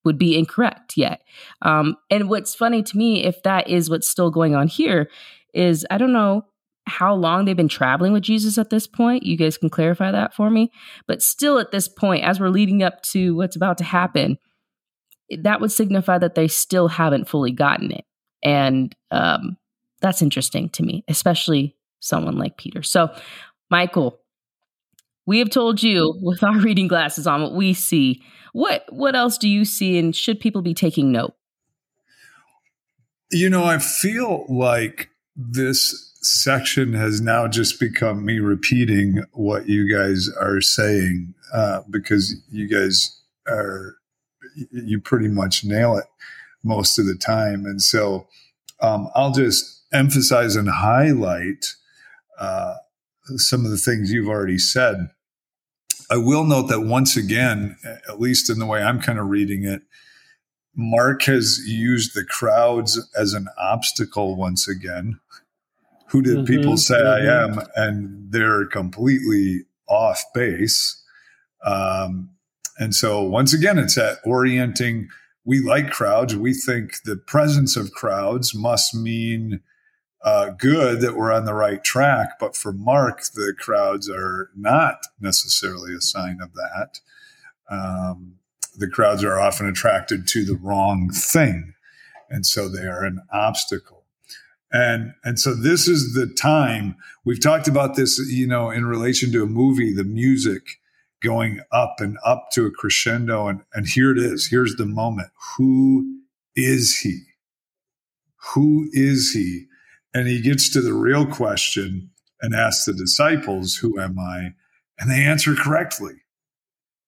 would 0.05 0.17
be 0.17 0.37
incorrect 0.37 0.95
yet. 0.95 1.23
Um, 1.63 1.97
and 2.09 2.29
what's 2.29 2.55
funny 2.55 2.83
to 2.83 2.97
me 2.97 3.25
if 3.25 3.41
that 3.43 3.67
is 3.67 3.89
what's 3.89 4.07
still 4.07 4.29
going 4.29 4.55
on 4.55 4.67
here 4.67 5.09
is 5.53 5.85
I 5.89 5.97
don't 5.97 6.13
know 6.13 6.45
how 6.87 7.13
long 7.13 7.45
they've 7.45 7.57
been 7.57 7.67
traveling 7.67 8.13
with 8.13 8.23
Jesus 8.23 8.57
at 8.57 8.69
this 8.69 8.87
point. 8.87 9.23
You 9.23 9.37
guys 9.37 9.57
can 9.57 9.69
clarify 9.69 10.11
that 10.11 10.33
for 10.33 10.49
me. 10.49 10.71
But 11.07 11.21
still, 11.21 11.57
at 11.57 11.71
this 11.71 11.87
point, 11.87 12.23
as 12.23 12.39
we're 12.39 12.49
leading 12.49 12.83
up 12.83 13.01
to 13.03 13.35
what's 13.35 13.55
about 13.55 13.77
to 13.79 13.83
happen, 13.83 14.37
that 15.41 15.61
would 15.61 15.71
signify 15.71 16.17
that 16.19 16.35
they 16.35 16.47
still 16.47 16.87
haven't 16.87 17.27
fully 17.27 17.51
gotten 17.51 17.91
it. 17.91 18.05
And 18.43 18.95
um, 19.09 19.57
that's 20.01 20.21
interesting 20.21 20.69
to 20.69 20.83
me, 20.83 21.03
especially 21.07 21.75
someone 21.99 22.37
like 22.37 22.57
Peter. 22.57 22.83
So, 22.83 23.09
Michael, 23.71 24.19
we 25.25 25.39
have 25.39 25.49
told 25.49 25.81
you 25.81 26.13
with 26.21 26.43
our 26.43 26.59
reading 26.59 26.87
glasses 26.87 27.25
on 27.25 27.41
what 27.41 27.55
we 27.55 27.73
see. 27.73 28.21
What 28.53 28.85
what 28.89 29.15
else 29.15 29.37
do 29.37 29.49
you 29.49 29.65
see, 29.65 29.97
and 29.97 30.15
should 30.15 30.39
people 30.39 30.61
be 30.61 30.73
taking 30.73 31.11
note? 31.11 31.33
You 33.31 33.49
know, 33.49 33.63
I 33.63 33.79
feel 33.79 34.45
like 34.47 35.09
this 35.35 36.14
section 36.25 36.93
has 36.93 37.21
now 37.21 37.47
just 37.47 37.79
become 37.79 38.25
me 38.25 38.39
repeating 38.39 39.23
what 39.33 39.67
you 39.69 39.91
guys 39.91 40.29
are 40.39 40.61
saying 40.61 41.33
uh, 41.53 41.81
because 41.89 42.35
you 42.51 42.67
guys 42.67 43.21
are, 43.47 43.97
you 44.71 44.99
pretty 44.99 45.27
much 45.27 45.63
nail 45.63 45.97
it 45.97 46.05
most 46.63 46.97
of 46.97 47.05
the 47.05 47.15
time. 47.15 47.65
And 47.65 47.81
so 47.81 48.27
um, 48.81 49.09
I'll 49.15 49.31
just 49.31 49.83
emphasize 49.93 50.55
and 50.55 50.69
highlight 50.69 51.65
uh, 52.39 52.75
some 53.37 53.65
of 53.65 53.71
the 53.71 53.77
things 53.77 54.11
you've 54.11 54.29
already 54.29 54.57
said. 54.57 55.09
I 56.09 56.17
will 56.17 56.43
note 56.43 56.67
that 56.67 56.81
once 56.81 57.17
again, 57.17 57.77
at 58.07 58.19
least 58.19 58.49
in 58.49 58.59
the 58.59 58.65
way 58.65 58.81
I'm 58.81 59.01
kind 59.01 59.17
of 59.17 59.27
reading 59.27 59.63
it, 59.63 59.81
Mark 60.75 61.23
has 61.23 61.59
used 61.65 62.13
the 62.13 62.25
crowds 62.25 62.99
as 63.17 63.33
an 63.33 63.47
obstacle 63.57 64.35
once 64.35 64.67
again. 64.67 65.19
Who 66.15 66.21
did 66.21 66.37
Mhm, 66.37 66.47
people 66.47 66.77
say 66.77 66.95
mhm. 66.95 67.07
I 67.07 67.43
am? 67.43 67.61
And 67.75 68.31
they're 68.31 68.65
completely 68.65 69.65
off 69.87 70.23
base. 70.33 71.03
Um, 71.63 72.29
and 72.77 72.95
so 72.95 73.21
once 73.21 73.53
again, 73.53 73.77
it's 73.77 73.97
at 73.97 74.19
orienting. 74.23 75.09
We 75.43 75.59
like 75.59 75.91
crowds. 75.91 76.35
We 76.35 76.53
think 76.53 77.03
the 77.03 77.17
presence 77.17 77.75
of 77.75 77.91
crowds 77.91 78.55
must 78.55 78.95
mean 78.95 79.61
uh, 80.23 80.49
good 80.49 81.01
that 81.01 81.15
we're 81.15 81.31
on 81.31 81.45
the 81.45 81.53
right 81.53 81.83
track. 81.83 82.39
But 82.39 82.55
for 82.55 82.73
Mark, 82.73 83.21
the 83.35 83.53
crowds 83.57 84.09
are 84.09 84.49
not 84.55 85.05
necessarily 85.19 85.93
a 85.93 86.01
sign 86.01 86.39
of 86.41 86.53
that. 86.53 86.99
Um, 87.69 88.35
the 88.75 88.87
crowds 88.87 89.23
are 89.23 89.39
often 89.39 89.67
attracted 89.67 90.27
to 90.29 90.43
the 90.43 90.55
wrong 90.55 91.11
thing. 91.11 91.73
And 92.29 92.45
so 92.45 92.67
they 92.67 92.85
are 92.85 93.03
an 93.03 93.21
obstacle. 93.31 93.94
And, 94.75 95.13
and 95.23 95.39
so 95.39 95.53
this 95.53 95.87
is 95.87 96.15
the 96.15 96.27
time 96.27 96.97
we've 97.23 97.41
talked 97.41 97.69
about 97.69 97.95
this, 97.95 98.19
you 98.29 98.45
know, 98.45 98.69
in 98.69 98.85
relation 98.85 99.31
to 99.31 99.41
a 99.41 99.47
movie, 99.47 99.93
the 99.93 100.03
music 100.03 100.63
going 101.23 101.61
up 101.71 101.95
and 101.99 102.17
up 102.25 102.49
to 102.51 102.65
a 102.65 102.71
crescendo. 102.71 103.47
And, 103.47 103.61
and 103.73 103.87
here 103.87 104.11
it 104.11 104.17
is. 104.17 104.47
Here's 104.47 104.75
the 104.75 104.85
moment. 104.85 105.29
Who 105.55 106.19
is 106.57 106.97
he? 106.97 107.21
Who 108.53 108.89
is 108.91 109.31
he? 109.31 109.67
And 110.13 110.27
he 110.27 110.41
gets 110.41 110.69
to 110.71 110.81
the 110.81 110.93
real 110.93 111.25
question 111.25 112.09
and 112.41 112.53
asks 112.53 112.83
the 112.83 112.91
disciples, 112.91 113.75
Who 113.75 113.97
am 113.97 114.19
I? 114.19 114.55
And 114.99 115.09
they 115.09 115.23
answer 115.23 115.55
correctly. 115.55 116.15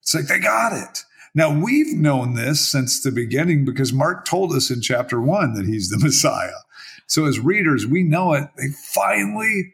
It's 0.02 0.16
like 0.16 0.28
they 0.28 0.40
got 0.40 0.72
it. 0.72 1.04
Now, 1.36 1.52
we've 1.52 1.94
known 1.94 2.34
this 2.34 2.66
since 2.66 3.02
the 3.02 3.12
beginning 3.12 3.66
because 3.66 3.92
Mark 3.92 4.24
told 4.24 4.54
us 4.54 4.72
in 4.72 4.82
chapter 4.82 5.22
one 5.22 5.54
that 5.56 5.66
he's 5.66 5.90
the 5.90 6.00
Messiah. 6.02 6.62
So, 7.08 7.26
as 7.26 7.40
readers, 7.40 7.88
we 7.88 8.04
know 8.04 8.34
it. 8.34 8.50
They 8.58 8.70
finally 8.94 9.74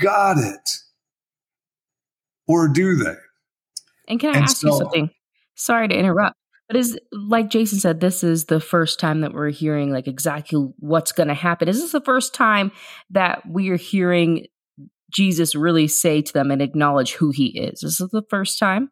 got 0.00 0.38
it. 0.38 0.70
Or 2.46 2.68
do 2.68 2.96
they? 2.96 3.16
And 4.08 4.18
can 4.18 4.30
I 4.30 4.38
And 4.38 4.44
ask 4.44 4.62
you 4.62 4.72
something? 4.72 5.10
Sorry 5.54 5.88
to 5.88 5.94
interrupt, 5.94 6.36
but 6.68 6.76
is 6.76 6.98
like 7.12 7.50
Jason 7.50 7.78
said, 7.78 8.00
this 8.00 8.24
is 8.24 8.46
the 8.46 8.60
first 8.60 8.98
time 8.98 9.20
that 9.20 9.34
we're 9.34 9.50
hearing 9.50 9.92
like 9.92 10.08
exactly 10.08 10.72
what's 10.78 11.12
going 11.12 11.28
to 11.28 11.34
happen. 11.34 11.68
Is 11.68 11.80
this 11.80 11.92
the 11.92 12.00
first 12.00 12.34
time 12.34 12.72
that 13.10 13.42
we 13.46 13.68
are 13.70 13.76
hearing 13.76 14.46
Jesus 15.12 15.54
really 15.54 15.88
say 15.88 16.22
to 16.22 16.32
them 16.32 16.50
and 16.50 16.62
acknowledge 16.62 17.14
who 17.14 17.30
he 17.30 17.58
is? 17.58 17.82
Is 17.82 17.98
this 17.98 18.10
the 18.10 18.22
first 18.30 18.58
time? 18.58 18.90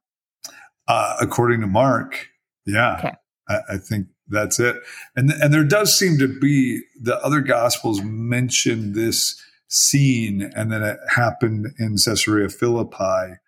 Uh, 0.89 1.17
according 1.21 1.61
to 1.61 1.67
Mark, 1.67 2.29
yeah, 2.67 2.97
Okay. 2.99 3.13
I, 3.49 3.59
I 3.75 3.79
think 3.79 4.09
that's 4.29 4.59
it. 4.61 4.77
And 5.15 5.31
and 5.31 5.53
there 5.53 5.65
does 5.65 5.97
seem 5.99 6.19
to 6.19 6.29
be 6.29 6.83
the 7.01 7.17
other 7.25 7.41
gospels 7.41 8.01
mention 8.03 8.93
this 8.93 9.41
scene, 9.69 10.51
and 10.55 10.71
then 10.73 10.83
it 10.83 10.99
happened 11.15 11.69
in 11.79 11.97
Caesarea 11.97 12.49
Philippi, 12.49 13.39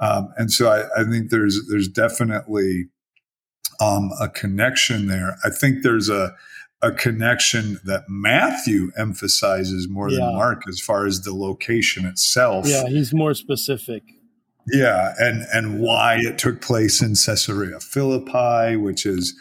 um, 0.00 0.32
and 0.36 0.52
so 0.52 0.68
I, 0.68 1.00
I 1.00 1.04
think 1.04 1.30
there's 1.30 1.60
there's 1.68 1.88
definitely 1.88 2.88
um, 3.80 4.10
a 4.20 4.28
connection 4.28 5.06
there. 5.06 5.36
I 5.44 5.50
think 5.50 5.82
there's 5.82 6.08
a 6.08 6.34
a 6.82 6.90
connection 6.92 7.78
that 7.84 8.04
Matthew 8.08 8.90
emphasizes 8.96 9.86
more 9.88 10.08
Yeah. 10.10 10.16
than 10.20 10.34
Mark 10.36 10.62
as 10.66 10.80
far 10.80 11.04
as 11.06 11.20
the 11.22 11.34
location 11.34 12.06
itself. 12.06 12.66
Yeah, 12.66 12.86
he's 12.88 13.12
more 13.12 13.34
specific. 13.34 14.02
Yeah, 14.66 15.14
and 15.18 15.46
and 15.52 15.80
why 15.80 16.16
it 16.20 16.38
took 16.38 16.60
place 16.62 17.02
in 17.02 17.14
Caesarea 17.14 17.80
Philippi, 17.80 18.76
which 18.76 19.04
is 19.04 19.34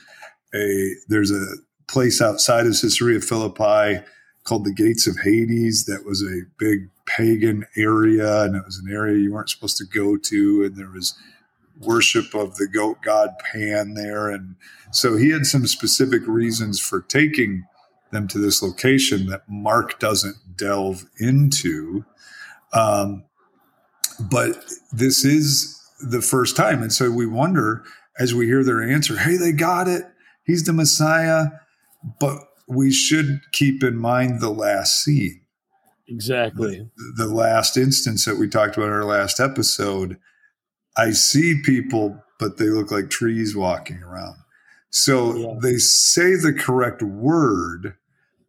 a 0.54 0.94
there's 1.08 1.32
a 1.32 1.46
place 1.88 2.22
outside 2.22 2.68
of 2.68 2.80
Caesarea 2.80 3.20
Philippi 3.20 4.04
called 4.44 4.66
the 4.66 4.74
Gates 4.74 5.08
of 5.08 5.18
Hades 5.24 5.86
that 5.86 6.06
was 6.06 6.22
a 6.24 6.44
big 6.58 6.90
pagan 7.06 7.66
area, 7.76 8.44
and 8.44 8.56
it 8.56 8.64
was 8.66 8.78
an 8.78 8.92
area 8.92 9.18
you 9.18 9.34
weren't 9.34 9.50
supposed 9.50 9.78
to 9.78 9.86
go 9.86 10.18
to, 10.18 10.64
and 10.64 10.76
there 10.76 10.90
was 10.90 11.16
worship 11.80 12.36
of 12.36 12.56
the 12.58 12.68
goat 12.68 12.98
god 13.02 13.32
Pan 13.40 13.94
there. 13.94 14.30
And 14.30 14.56
so 14.92 15.16
he 15.16 15.30
had 15.30 15.46
some 15.46 15.66
specific 15.66 16.28
reasons 16.28 16.80
for 16.80 17.02
taking 17.02 17.66
them 18.12 18.28
to 18.28 18.38
this 18.38 18.62
location 18.62 19.28
that 19.28 19.44
Mark 19.48 20.00
doesn't 20.00 20.58
delve 20.58 21.06
into. 21.20 22.06
Um, 22.74 23.24
but 24.20 24.66
this 24.92 25.24
is 25.24 25.80
the 26.02 26.22
first 26.22 26.56
time. 26.56 26.82
And 26.82 26.92
so 26.92 27.12
we 27.12 27.26
wonder 27.26 27.84
as 28.18 28.34
we 28.34 28.48
hear 28.48 28.64
their 28.64 28.82
answer, 28.82 29.18
hey, 29.18 29.38
they 29.38 29.52
got 29.52 29.88
it. 29.88 30.04
He's 30.50 30.64
the 30.64 30.74
Messiah. 30.74 31.48
But 32.20 32.40
we 32.68 32.92
should 32.92 33.42
keep 33.52 33.84
in 33.84 33.98
mind 33.98 34.42
the 34.42 34.50
last 34.50 35.04
scene. 35.04 35.42
Exactly. 36.08 36.90
The, 36.98 37.26
the 37.26 37.34
last 37.34 37.78
instance 37.78 38.26
that 38.26 38.38
we 38.38 38.48
talked 38.48 38.78
about 38.78 38.88
in 38.88 38.94
our 38.94 39.06
last 39.06 39.40
episode. 39.40 40.18
I 40.98 41.12
see 41.12 41.62
people, 41.64 42.24
but 42.40 42.58
they 42.58 42.66
look 42.66 42.92
like 42.92 43.10
trees 43.10 43.56
walking 43.56 44.02
around. 44.02 44.38
So 44.90 45.36
yeah. 45.36 45.54
they 45.62 45.78
say 45.78 46.36
the 46.36 46.54
correct 46.58 47.04
word, 47.04 47.96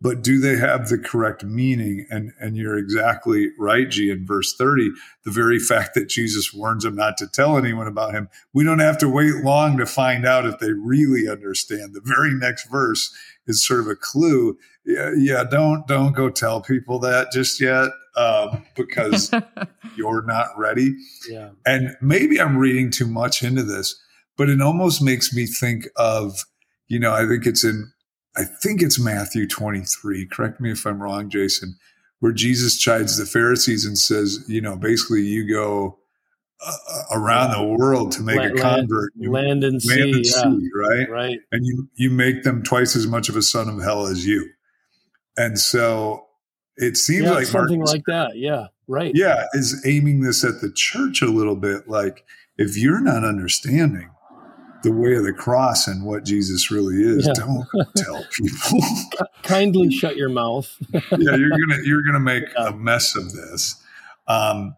but 0.00 0.23
do 0.23 0.38
they 0.38 0.57
have 0.57 0.88
the 0.88 0.99
correct 0.99 1.45
meaning? 1.45 2.07
And 2.11 2.33
and 2.40 2.57
you're 2.57 2.78
exactly 2.78 3.49
right, 3.59 3.88
G. 3.88 4.11
In 4.11 4.26
verse 4.26 4.54
30, 4.57 4.90
the 5.25 5.30
very 5.30 5.59
fact 5.59 5.95
that 5.95 6.09
Jesus 6.09 6.54
warns 6.54 6.85
them 6.85 6.97
not 6.97 7.19
to 7.19 7.26
tell 7.26 7.59
anyone 7.59 7.87
about 7.87 8.12
him, 8.12 8.28
we 8.54 8.64
don't 8.64 8.78
have 8.78 8.99
to 8.99 9.09
wait 9.09 9.45
long 9.45 9.76
to 9.76 9.87
find 9.87 10.26
out 10.26 10.47
if 10.47 10.59
they 10.59 10.73
really 10.73 11.28
understand. 11.28 11.95
The 11.95 12.02
very 12.02 12.33
next 12.33 12.71
verse 12.71 13.14
is 13.47 13.66
sort 13.66 13.80
of 13.80 13.88
a 13.88 13.97
clue. 13.97 14.57
Yeah, 14.87 15.12
yeah 15.16 15.45
don't 15.45 15.87
don't 15.87 16.14
go 16.14 16.30
tell 16.30 16.62
people 16.62 16.99
that 17.00 17.33
just 17.33 17.61
yet 17.61 17.90
um, 18.16 18.64
because 18.76 19.30
you're 19.97 20.25
not 20.25 20.49
ready. 20.57 20.95
Yeah. 21.28 21.50
And 21.66 21.97
maybe 22.00 22.40
I'm 22.40 22.57
reading 22.57 22.90
too 22.90 23.07
much 23.07 23.42
into 23.42 23.62
this, 23.62 24.00
but 24.37 24.49
it 24.49 24.61
almost 24.61 25.02
makes 25.02 25.33
me 25.33 25.47
think 25.47 25.88
of, 25.97 26.45
you 26.88 26.99
know, 26.99 27.12
I 27.12 27.26
think 27.26 27.47
it's 27.47 27.64
in 27.64 27.92
I 28.40 28.44
think 28.44 28.80
it's 28.80 28.99
Matthew 28.99 29.47
23. 29.47 30.26
Correct 30.28 30.62
me 30.62 30.73
if 30.73 30.87
I'm 30.87 31.02
wrong, 31.02 31.28
Jason, 31.28 31.76
where 32.20 32.32
Jesus 32.32 32.78
chides 32.78 33.18
the 33.18 33.26
Pharisees 33.26 33.85
and 33.85 33.99
says, 33.99 34.42
you 34.49 34.62
know, 34.62 34.76
basically 34.76 35.20
you 35.20 35.47
go 35.47 35.99
uh, 36.66 36.73
uh 36.88 37.02
around 37.12 37.50
the 37.50 37.76
world 37.76 38.12
to 38.12 38.23
make 38.23 38.38
land, 38.38 38.59
a 38.59 38.62
convert. 38.62 39.12
You 39.14 39.30
land 39.30 39.62
and 39.62 39.82
sea, 39.82 40.00
and 40.00 40.25
yeah. 40.25 40.42
sea, 40.42 40.70
right? 40.75 41.11
Right. 41.11 41.40
And 41.52 41.66
you 41.66 41.88
you 41.97 42.11
make 42.11 42.42
them 42.42 42.62
twice 42.62 42.97
as 42.97 43.06
much 43.06 43.28
of 43.28 43.37
a 43.37 43.42
son 43.42 43.68
of 43.68 43.82
hell 43.82 44.06
as 44.06 44.26
you. 44.26 44.49
And 45.37 45.59
so 45.59 46.26
it 46.78 46.97
seems 46.97 47.26
yeah, 47.26 47.32
like 47.32 47.47
something 47.47 47.80
Marcus, 47.80 47.92
like 47.92 48.04
that. 48.06 48.38
Yeah. 48.38 48.68
Right. 48.88 49.12
Yeah, 49.14 49.44
is 49.52 49.85
aiming 49.87 50.23
this 50.23 50.44
at 50.44 50.62
the 50.62 50.73
church 50.73 51.20
a 51.20 51.26
little 51.26 51.56
bit. 51.56 51.88
Like 51.88 52.25
if 52.56 52.75
you're 52.75 53.02
not 53.02 53.23
understanding 53.23 54.11
the 54.82 54.92
way 54.92 55.14
of 55.14 55.25
the 55.25 55.32
cross 55.32 55.87
and 55.87 56.04
what 56.04 56.25
Jesus 56.25 56.70
really 56.70 57.02
is. 57.02 57.26
Yeah. 57.26 57.32
Don't 57.34 57.66
tell 57.96 58.25
people. 58.32 58.80
Kindly 59.42 59.90
shut 59.90 60.16
your 60.16 60.28
mouth. 60.28 60.75
yeah, 60.92 61.37
you're 61.37 61.50
gonna 61.50 61.78
you're 61.84 62.02
gonna 62.02 62.20
make 62.20 62.44
yeah. 62.56 62.68
a 62.68 62.72
mess 62.72 63.16
of 63.16 63.32
this. 63.32 63.82
Um, 64.26 64.76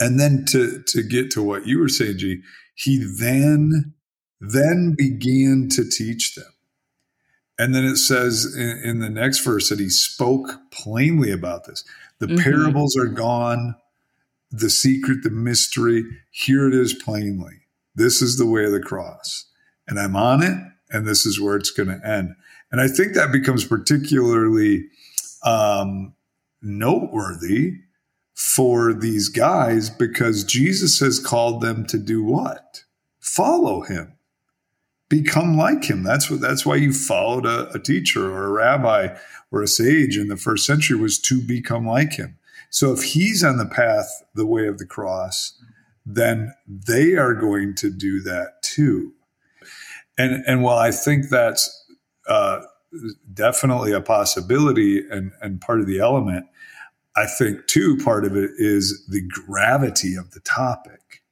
and 0.00 0.18
then 0.18 0.44
to 0.46 0.82
to 0.88 1.02
get 1.02 1.30
to 1.32 1.42
what 1.42 1.66
you 1.66 1.78
were 1.78 1.88
saying, 1.88 2.18
G, 2.18 2.42
he 2.74 2.98
then 2.98 3.94
then 4.40 4.94
began 4.96 5.68
to 5.72 5.88
teach 5.88 6.34
them. 6.34 6.52
And 7.58 7.74
then 7.74 7.84
it 7.84 7.96
says 7.96 8.52
in, 8.56 8.80
in 8.84 8.98
the 8.98 9.10
next 9.10 9.40
verse 9.40 9.68
that 9.68 9.78
he 9.78 9.88
spoke 9.88 10.58
plainly 10.72 11.30
about 11.30 11.66
this. 11.66 11.84
The 12.18 12.26
mm-hmm. 12.26 12.42
parables 12.42 12.96
are 12.96 13.06
gone, 13.06 13.76
the 14.50 14.70
secret, 14.70 15.22
the 15.22 15.30
mystery. 15.30 16.04
Here 16.30 16.66
it 16.66 16.74
is 16.74 16.94
plainly 16.94 17.63
this 17.94 18.20
is 18.20 18.36
the 18.36 18.46
way 18.46 18.64
of 18.64 18.72
the 18.72 18.80
cross. 18.80 19.46
And 19.86 19.98
I'm 19.98 20.16
on 20.16 20.42
it, 20.42 20.56
and 20.90 21.06
this 21.06 21.26
is 21.26 21.40
where 21.40 21.56
it's 21.56 21.70
going 21.70 21.88
to 21.88 22.06
end. 22.06 22.34
And 22.72 22.80
I 22.80 22.88
think 22.88 23.14
that 23.14 23.32
becomes 23.32 23.64
particularly 23.64 24.86
um, 25.44 26.14
noteworthy 26.62 27.74
for 28.34 28.92
these 28.92 29.28
guys 29.28 29.90
because 29.90 30.44
Jesus 30.44 30.98
has 30.98 31.20
called 31.20 31.60
them 31.60 31.86
to 31.86 31.98
do 31.98 32.24
what? 32.24 32.84
Follow 33.20 33.82
him. 33.82 34.14
Become 35.08 35.56
like 35.56 35.84
him. 35.84 36.02
That's 36.02 36.30
what 36.30 36.40
that's 36.40 36.66
why 36.66 36.76
you 36.76 36.92
followed 36.92 37.46
a, 37.46 37.70
a 37.70 37.78
teacher 37.78 38.32
or 38.32 38.46
a 38.46 38.52
rabbi 38.52 39.16
or 39.52 39.62
a 39.62 39.68
sage 39.68 40.16
in 40.16 40.28
the 40.28 40.36
first 40.36 40.66
century 40.66 40.96
was 40.96 41.18
to 41.20 41.40
become 41.40 41.86
like 41.86 42.14
him. 42.14 42.38
So 42.70 42.92
if 42.92 43.04
he's 43.04 43.44
on 43.44 43.58
the 43.58 43.66
path, 43.66 44.24
the 44.34 44.46
way 44.46 44.66
of 44.66 44.78
the 44.78 44.86
cross, 44.86 45.56
then 46.06 46.54
they 46.66 47.14
are 47.14 47.34
going 47.34 47.74
to 47.76 47.90
do 47.90 48.20
that 48.22 48.62
too. 48.62 49.12
And 50.18 50.44
and 50.46 50.62
while 50.62 50.78
I 50.78 50.90
think 50.90 51.28
that's 51.28 51.86
uh, 52.28 52.62
definitely 53.32 53.92
a 53.92 54.00
possibility 54.00 55.02
and 55.08 55.32
and 55.40 55.60
part 55.60 55.80
of 55.80 55.86
the 55.86 55.98
element, 55.98 56.46
I 57.16 57.26
think 57.26 57.66
too 57.66 57.96
part 58.04 58.24
of 58.24 58.36
it 58.36 58.50
is 58.56 59.06
the 59.08 59.22
gravity 59.22 60.14
of 60.16 60.32
the 60.32 60.40
topic. 60.40 61.22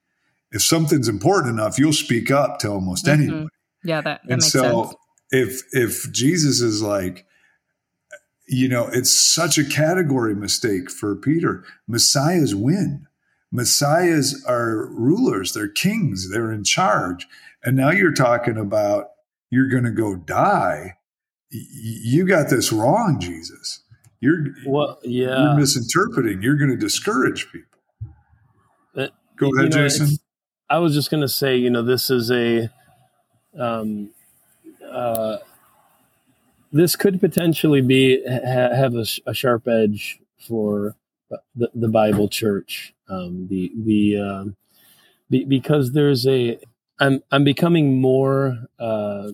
If 0.51 0.63
something's 0.63 1.09
important 1.09 1.53
enough, 1.53 1.79
you'll 1.79 1.93
speak 1.93 2.31
up 2.31 2.59
to 2.61 2.71
almost 2.71 3.07
mm-hmm. 3.07 3.23
anybody. 3.23 3.49
Yeah, 3.85 4.01
that, 4.01 4.21
that 4.25 4.33
and 4.33 4.43
so 4.43 4.85
sense. 4.85 4.97
if 5.31 5.63
if 5.73 6.13
Jesus 6.13 6.61
is 6.61 6.83
like, 6.83 7.27
you 8.47 8.69
know, 8.69 8.89
it's 8.93 9.11
such 9.11 9.59
a 9.59 9.65
category 9.65 10.35
mistake 10.35 10.91
for 10.91 11.17
Peter. 11.17 11.65
Messiahs 11.87 12.55
win. 12.55 13.07
Messiahs 13.53 14.43
are 14.49 14.87
rulers, 14.87 15.53
they're 15.53 15.69
kings, 15.69 16.31
they're 16.31 16.51
in 16.51 16.65
charge. 16.65 17.29
And 17.63 17.77
now 17.77 17.91
you're 17.91 18.15
talking 18.15 18.57
about 18.57 19.11
you're 19.51 19.69
going 19.69 19.85
to 19.85 19.91
go 19.91 20.17
die. 20.17 20.97
You 21.51 22.27
got 22.27 22.49
this 22.49 22.73
wrong, 22.73 23.21
Jesus. 23.21 23.83
You're 24.21 24.47
well, 24.67 24.99
yeah. 25.03 25.43
You're 25.43 25.57
misinterpreting. 25.57 26.41
You're 26.43 26.57
going 26.57 26.71
to 26.71 26.77
discourage 26.77 27.47
people. 27.53 27.81
Uh, 28.97 29.09
go 29.37 29.51
ahead, 29.55 29.71
know, 29.71 29.89
Jason. 29.89 30.17
I 30.71 30.79
was 30.79 30.95
just 30.95 31.11
going 31.11 31.21
to 31.21 31.29
say, 31.29 31.57
you 31.57 31.69
know, 31.69 31.83
this 31.83 32.09
is 32.09 32.31
a, 32.31 32.71
um, 33.59 34.11
uh, 34.91 35.39
this 36.73 36.97
could 36.97 37.21
potentially 37.21 37.83
be 37.83 38.23
ha- 38.27 38.75
have 38.75 38.95
a, 38.95 39.05
a, 39.27 39.35
sharp 39.35 39.69
edge 39.69 40.21
for 40.39 40.97
the, 41.55 41.71
the 41.75 41.89
Bible 41.89 42.29
Church. 42.29 42.95
Um, 43.09 43.47
the 43.49 43.73
the 43.75 44.19
um, 44.19 44.57
be, 45.31 45.45
because 45.45 45.93
there's 45.93 46.27
a 46.27 46.59
I'm 47.01 47.23
I'm 47.31 47.45
becoming 47.45 48.01
more 48.01 48.59
uh, 48.79 49.31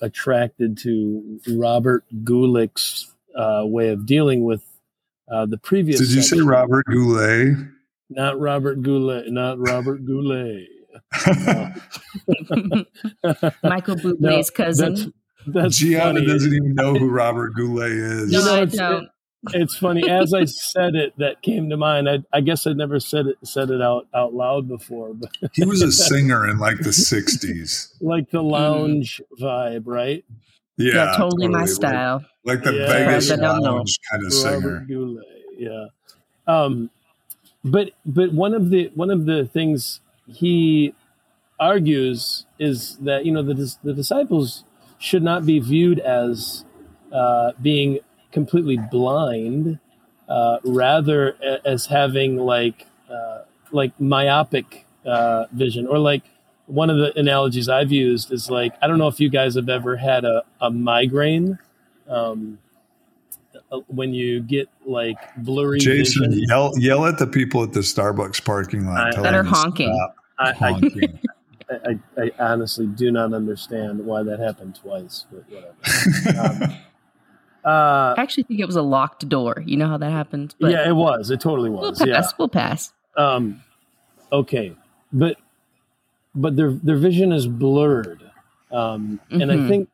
attracted 0.00 0.78
to 0.78 1.40
Robert 1.48 2.04
Guelich's 2.24 3.12
uh, 3.36 3.62
way 3.64 3.88
of 3.88 4.06
dealing 4.06 4.44
with 4.44 4.62
uh, 5.30 5.46
the 5.46 5.58
previous. 5.58 6.00
Did 6.00 6.10
you 6.10 6.22
section. 6.22 6.38
say 6.38 6.44
Robert 6.44 6.84
Goulet? 6.86 7.56
Not 8.10 8.38
Robert 8.38 8.82
Goulet. 8.82 9.30
Not 9.30 9.58
Robert 9.58 10.04
Goulet. 10.04 10.68
Michael 13.62 13.96
Bublé's 13.96 14.20
no, 14.20 14.42
cousin. 14.54 14.94
That's, 14.94 15.08
that's 15.46 15.76
Gianna 15.78 16.20
funny. 16.20 16.26
doesn't 16.26 16.52
even 16.52 16.74
know 16.74 16.94
who 16.94 17.08
Robert 17.08 17.54
Goulet 17.54 17.92
is. 17.92 18.32
No, 18.32 18.54
I 18.54 18.64
don't 18.64 19.08
it's 19.54 19.76
funny 19.76 20.08
as 20.08 20.34
I 20.34 20.44
said 20.44 20.94
it, 20.94 21.14
that 21.18 21.42
came 21.42 21.70
to 21.70 21.76
mind. 21.76 22.08
I, 22.08 22.18
I 22.32 22.40
guess 22.40 22.66
I 22.66 22.72
never 22.72 23.00
said 23.00 23.26
it 23.26 23.36
said 23.44 23.70
it 23.70 23.82
out 23.82 24.06
out 24.14 24.34
loud 24.34 24.68
before. 24.68 25.14
But 25.14 25.30
he 25.52 25.64
was 25.64 25.82
a 25.82 25.92
singer 26.10 26.48
in 26.48 26.58
like 26.58 26.78
the 26.78 26.90
'60s, 26.90 27.92
like 28.00 28.30
the 28.30 28.42
lounge 28.42 29.20
mm. 29.32 29.42
vibe, 29.42 29.82
right? 29.86 30.24
Yeah, 30.76 30.94
yeah 30.94 31.04
totally, 31.16 31.46
totally, 31.46 31.48
my 31.48 31.64
style. 31.66 32.24
Like, 32.44 32.58
like 32.58 32.64
the 32.64 32.74
yeah. 32.74 32.86
Vegas 32.86 33.30
lounge 33.30 33.98
kind 34.10 34.26
of 34.26 34.32
singer. 34.32 34.84
Goulet, 34.88 35.24
yeah. 35.56 35.86
Um, 36.46 36.90
but 37.64 37.90
but 38.04 38.32
one 38.32 38.54
of 38.54 38.70
the 38.70 38.90
one 38.94 39.10
of 39.10 39.26
the 39.26 39.46
things 39.46 40.00
he 40.26 40.94
argues 41.58 42.46
is 42.58 42.96
that 42.98 43.24
you 43.24 43.32
know 43.32 43.42
the 43.42 43.76
the 43.82 43.92
disciples 43.92 44.64
should 44.98 45.22
not 45.22 45.44
be 45.44 45.58
viewed 45.58 45.98
as 46.00 46.64
uh, 47.12 47.52
being 47.60 47.98
completely 48.36 48.76
blind, 48.76 49.78
uh, 50.28 50.58
rather 50.62 51.38
as 51.64 51.86
having 51.86 52.36
like 52.36 52.86
uh, 53.10 53.44
like 53.72 53.98
myopic 53.98 54.84
uh, 55.06 55.46
vision, 55.52 55.86
or 55.86 55.98
like 55.98 56.22
one 56.66 56.90
of 56.90 56.98
the 56.98 57.18
analogies 57.18 57.66
I've 57.70 57.90
used 57.90 58.30
is 58.30 58.50
like 58.50 58.74
I 58.82 58.88
don't 58.88 58.98
know 58.98 59.08
if 59.08 59.20
you 59.20 59.30
guys 59.30 59.54
have 59.54 59.70
ever 59.70 59.96
had 59.96 60.26
a, 60.26 60.42
a 60.60 60.70
migraine. 60.70 61.58
Um, 62.10 62.58
uh, 63.72 63.78
when 63.86 64.12
you 64.12 64.42
get 64.42 64.68
like 64.84 65.16
blurry 65.38 65.78
Jason, 65.78 66.30
vision. 66.30 66.44
yell 66.46 66.72
yell 66.76 67.06
at 67.06 67.16
the 67.16 67.26
people 67.26 67.62
at 67.62 67.72
the 67.72 67.80
Starbucks 67.80 68.44
parking 68.44 68.86
lot 68.86 69.16
I, 69.16 69.22
that 69.22 69.32
are 69.32 69.42
honking. 69.42 70.08
I, 70.38 70.52
honking. 70.52 71.18
I, 71.70 71.98
I, 72.18 72.30
honestly 72.38 72.86
do 72.86 73.10
not 73.10 73.32
understand 73.32 74.04
why 74.04 74.22
that 74.22 74.38
happened 74.38 74.76
twice, 74.76 75.24
but 75.32 75.44
whatever. 75.48 76.62
Um, 76.64 76.76
uh, 77.66 78.14
I 78.16 78.22
actually 78.22 78.44
think 78.44 78.60
it 78.60 78.66
was 78.66 78.76
a 78.76 78.82
locked 78.82 79.28
door. 79.28 79.62
You 79.66 79.76
know 79.76 79.88
how 79.88 79.98
that 79.98 80.12
happens? 80.12 80.54
But 80.60 80.70
yeah, 80.70 80.88
it 80.88 80.94
was. 80.94 81.30
It 81.30 81.40
totally 81.40 81.68
was. 81.68 81.98
We'll 81.98 82.14
pass. 82.14 82.26
Yeah. 82.30 82.36
We'll 82.38 82.48
pass. 82.48 82.92
Um, 83.16 83.62
okay, 84.30 84.76
but 85.12 85.36
but 86.34 86.54
their 86.54 86.70
their 86.70 86.96
vision 86.96 87.32
is 87.32 87.48
blurred. 87.48 88.22
Um, 88.70 89.20
mm-hmm. 89.30 89.40
And 89.40 89.50
I 89.50 89.56
mm-hmm. 89.56 89.68
think 89.68 89.88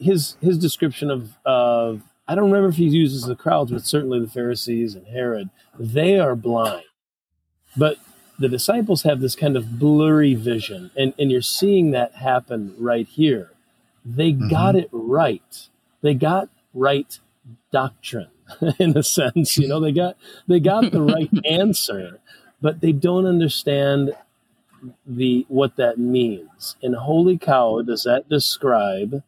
his 0.00 0.36
his 0.40 0.56
description 0.56 1.10
of 1.10 1.34
of 1.44 2.02
I 2.26 2.34
don't 2.34 2.46
remember 2.46 2.68
if 2.68 2.76
he 2.76 2.86
uses 2.86 3.22
the 3.22 3.36
crowds, 3.36 3.72
but 3.72 3.84
certainly 3.84 4.20
the 4.20 4.30
Pharisees 4.30 4.94
and 4.94 5.06
Herod, 5.06 5.50
they 5.78 6.18
are 6.18 6.34
blind. 6.34 6.84
But 7.76 7.98
the 8.38 8.48
disciples 8.48 9.02
have 9.02 9.20
this 9.20 9.34
kind 9.36 9.56
of 9.56 9.78
blurry 9.78 10.34
vision, 10.34 10.90
and, 10.96 11.12
and 11.18 11.30
you're 11.30 11.42
seeing 11.42 11.90
that 11.90 12.14
happen 12.14 12.74
right 12.78 13.06
here. 13.06 13.50
They 14.04 14.32
mm-hmm. 14.32 14.48
got 14.48 14.76
it 14.76 14.88
right. 14.92 15.68
They 16.00 16.14
got 16.14 16.48
right 16.74 17.18
doctrine 17.72 18.30
in 18.78 18.96
a 18.96 19.02
sense. 19.02 19.56
You 19.58 19.68
know, 19.68 19.80
they 19.80 19.92
got 19.92 20.16
they 20.46 20.60
got 20.60 20.90
the 20.92 21.02
right 21.02 21.30
answer, 21.44 22.20
but 22.60 22.80
they 22.80 22.92
don't 22.92 23.26
understand 23.26 24.12
the 25.06 25.44
what 25.48 25.76
that 25.76 25.98
means. 25.98 26.76
And 26.82 26.94
holy 26.94 27.38
cow, 27.38 27.82
does 27.82 28.04
that 28.04 28.28
describe 28.28 29.22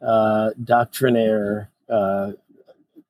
uh, 0.00 0.50
doctrinaire 0.62 1.70
uh, 1.88 2.32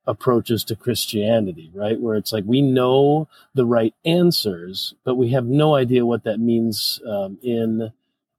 approaches 0.07 0.65
to 0.65 0.77
Christianity, 0.77 1.71
right? 1.75 2.01
Where 2.01 2.17
it's 2.17 2.33
like 2.33 2.45
we 2.47 2.63
know 2.63 3.29
the 3.55 3.67
right 3.67 3.95
answers, 4.05 4.95
but 5.05 5.17
we 5.17 5.31
have 5.31 5.45
no 5.45 5.75
idea 5.75 6.07
what 6.07 6.25
that 6.25 6.41
means 6.41 7.01
um, 7.07 7.39
in 7.43 7.93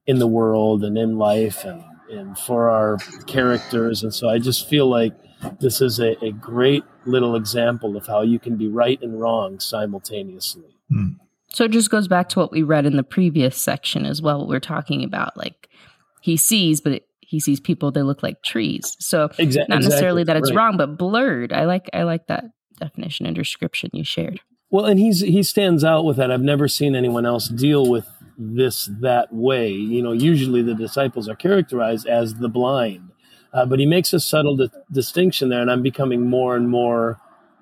in 0.07 0.17
the 0.17 0.27
world 0.27 0.83
and 0.83 0.97
in 0.97 1.19
life 1.19 1.63
and, 1.63 1.83
and 2.09 2.37
for 2.37 2.71
our 2.71 2.97
characters. 3.27 4.01
And 4.01 4.11
so 4.11 4.27
I 4.27 4.39
just 4.39 4.67
feel 4.67 4.89
like 4.89 5.13
this 5.59 5.81
is 5.81 5.99
a, 5.99 6.23
a 6.23 6.31
great 6.31 6.83
little 7.05 7.35
example 7.35 7.95
of 7.95 8.07
how 8.07 8.21
you 8.21 8.39
can 8.39 8.57
be 8.57 8.67
right 8.67 9.01
and 9.01 9.19
wrong 9.19 9.59
simultaneously. 9.59 10.75
Hmm. 10.89 11.13
So 11.51 11.63
it 11.63 11.71
just 11.71 11.89
goes 11.89 12.07
back 12.07 12.29
to 12.29 12.39
what 12.39 12.51
we 12.51 12.61
read 12.61 12.85
in 12.85 12.95
the 12.95 13.03
previous 13.03 13.57
section 13.57 14.05
as 14.05 14.21
well. 14.21 14.39
What 14.39 14.49
we're 14.49 14.59
talking 14.59 15.03
about, 15.03 15.35
like 15.35 15.67
he 16.21 16.37
sees, 16.37 16.81
but 16.81 16.93
it, 16.93 17.07
he 17.21 17.39
sees 17.39 17.59
people 17.59 17.91
they 17.91 18.01
look 18.01 18.23
like 18.23 18.43
trees. 18.43 18.95
So 18.99 19.29
Exa- 19.29 19.67
not 19.69 19.81
necessarily 19.81 20.21
exactly. 20.21 20.23
that 20.23 20.37
it's 20.37 20.49
right. 20.51 20.57
wrong, 20.57 20.77
but 20.77 20.97
blurred. 20.97 21.53
I 21.53 21.65
like 21.65 21.89
I 21.93 22.03
like 22.03 22.27
that 22.27 22.45
definition 22.79 23.25
and 23.25 23.35
description 23.35 23.89
you 23.93 24.03
shared. 24.03 24.41
Well, 24.71 24.85
and 24.85 24.99
he's 24.99 25.21
he 25.21 25.41
stands 25.43 25.83
out 25.83 26.05
with 26.05 26.17
that. 26.17 26.31
I've 26.31 26.41
never 26.41 26.67
seen 26.67 26.95
anyone 26.95 27.25
else 27.25 27.47
deal 27.47 27.89
with 27.89 28.07
this 28.37 28.89
that 29.01 29.33
way. 29.33 29.69
You 29.71 30.01
know, 30.01 30.11
usually 30.11 30.61
the 30.61 30.75
disciples 30.75 31.27
are 31.27 31.35
characterized 31.35 32.07
as 32.07 32.35
the 32.35 32.49
blind, 32.49 33.11
uh, 33.53 33.65
but 33.65 33.79
he 33.79 33.85
makes 33.85 34.13
a 34.13 34.19
subtle 34.19 34.55
di- 34.57 34.69
distinction 34.91 35.49
there, 35.49 35.61
and 35.61 35.71
I'm 35.71 35.81
becoming 35.81 36.29
more 36.29 36.55
and 36.55 36.69
more 36.69 37.19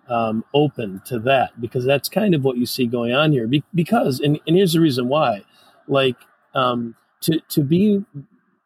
um, 0.09 0.43
open 0.53 1.01
to 1.05 1.19
that 1.19 1.59
because 1.59 1.85
that's 1.85 2.09
kind 2.09 2.33
of 2.33 2.43
what 2.43 2.57
you 2.57 2.65
see 2.65 2.87
going 2.87 3.13
on 3.13 3.31
here. 3.31 3.47
Be- 3.47 3.63
because, 3.73 4.19
and, 4.19 4.39
and 4.47 4.55
here's 4.55 4.73
the 4.73 4.81
reason 4.81 5.07
why, 5.07 5.43
like 5.87 6.17
um, 6.53 6.95
to 7.21 7.39
to 7.49 7.63
be 7.63 8.05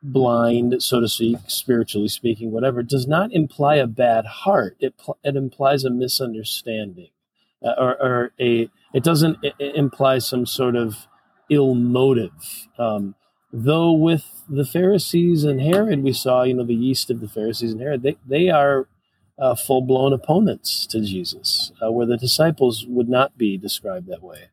blind, 0.04 0.82
so 0.82 1.00
to 1.00 1.08
speak, 1.08 1.38
spiritually 1.48 2.08
speaking, 2.08 2.52
whatever, 2.52 2.82
does 2.82 3.08
not 3.08 3.32
imply 3.34 3.76
a 3.76 3.88
bad 3.88 4.26
heart. 4.26 4.76
It, 4.80 4.96
it 5.24 5.36
implies 5.36 5.84
a 5.84 5.90
misunderstanding, 5.90 7.10
uh, 7.64 7.74
or, 7.78 8.02
or, 8.02 8.32
a. 8.40 8.70
It 8.94 9.04
doesn't 9.04 9.38
it 9.44 9.76
imply 9.76 10.18
some 10.20 10.46
sort 10.46 10.76
of 10.76 11.08
ill 11.50 11.76
motive. 11.76 12.68
Um, 12.78 13.16
though 13.52 13.92
with 13.92 14.44
the 14.50 14.66
Pharisees 14.66 15.44
and 15.44 15.62
Herod, 15.62 16.04
we 16.04 16.14
saw, 16.14 16.44
you 16.44 16.54
know, 16.54 16.64
the 16.64 16.74
yeast 16.74 17.10
of 17.10 17.20
the 17.20 17.28
Pharisees 17.28 17.72
and 17.72 17.82
Herod, 17.82 18.04
they 18.04 18.18
they 18.26 18.50
are 18.50 18.88
uh, 19.38 19.56
full 19.56 19.82
blown 19.82 20.14
opponents 20.14 20.86
to 20.88 21.02
Jesus, 21.02 21.72
uh, 21.84 21.92
where 21.92 22.06
the 22.06 22.18
disciples 22.18 22.86
would 22.88 23.10
not 23.10 23.38
be 23.38 23.58
described 23.58 24.08
that 24.08 24.22
way. 24.24 24.50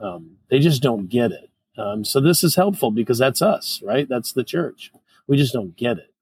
Um, 0.00 0.38
they 0.50 0.58
just 0.58 0.82
don't 0.82 1.08
get 1.08 1.32
it. 1.32 1.50
Um, 1.76 2.04
so 2.04 2.20
this 2.20 2.42
is 2.42 2.56
helpful 2.56 2.90
because 2.90 3.18
that's 3.18 3.40
us, 3.40 3.80
right? 3.84 4.08
That's 4.08 4.32
the 4.32 4.44
church. 4.44 4.92
We 5.26 5.36
just 5.36 5.52
don't 5.52 5.76
get 5.76 5.98
it. 5.98 6.12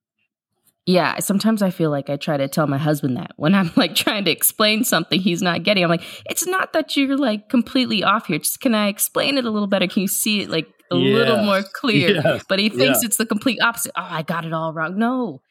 Yeah, 0.84 1.18
sometimes 1.18 1.62
I 1.62 1.70
feel 1.70 1.90
like 1.90 2.08
I 2.08 2.16
try 2.16 2.36
to 2.36 2.46
tell 2.46 2.68
my 2.68 2.78
husband 2.78 3.16
that 3.16 3.32
when 3.36 3.54
I'm 3.54 3.72
like 3.76 3.94
trying 3.94 4.24
to 4.26 4.30
explain 4.30 4.84
something 4.84 5.20
he's 5.20 5.42
not 5.42 5.64
getting. 5.64 5.82
I'm 5.82 5.90
like, 5.90 6.04
it's 6.26 6.46
not 6.46 6.72
that 6.74 6.96
you're 6.96 7.16
like 7.16 7.48
completely 7.48 8.04
off 8.04 8.26
here. 8.26 8.38
Just 8.38 8.60
can 8.60 8.74
I 8.74 8.88
explain 8.88 9.36
it 9.36 9.44
a 9.44 9.50
little 9.50 9.66
better? 9.66 9.88
Can 9.88 10.02
you 10.02 10.08
see 10.08 10.42
it 10.42 10.50
like 10.50 10.68
a 10.90 10.96
yeah. 10.96 11.14
little 11.14 11.44
more 11.44 11.62
clear? 11.74 12.14
Yes. 12.14 12.44
But 12.48 12.58
he 12.58 12.68
thinks 12.68 13.00
yeah. 13.02 13.06
it's 13.06 13.16
the 13.16 13.26
complete 13.26 13.60
opposite. 13.60 13.92
Oh, 13.96 14.06
I 14.08 14.22
got 14.22 14.44
it 14.44 14.52
all 14.52 14.72
wrong. 14.72 14.98
No, 14.98 15.42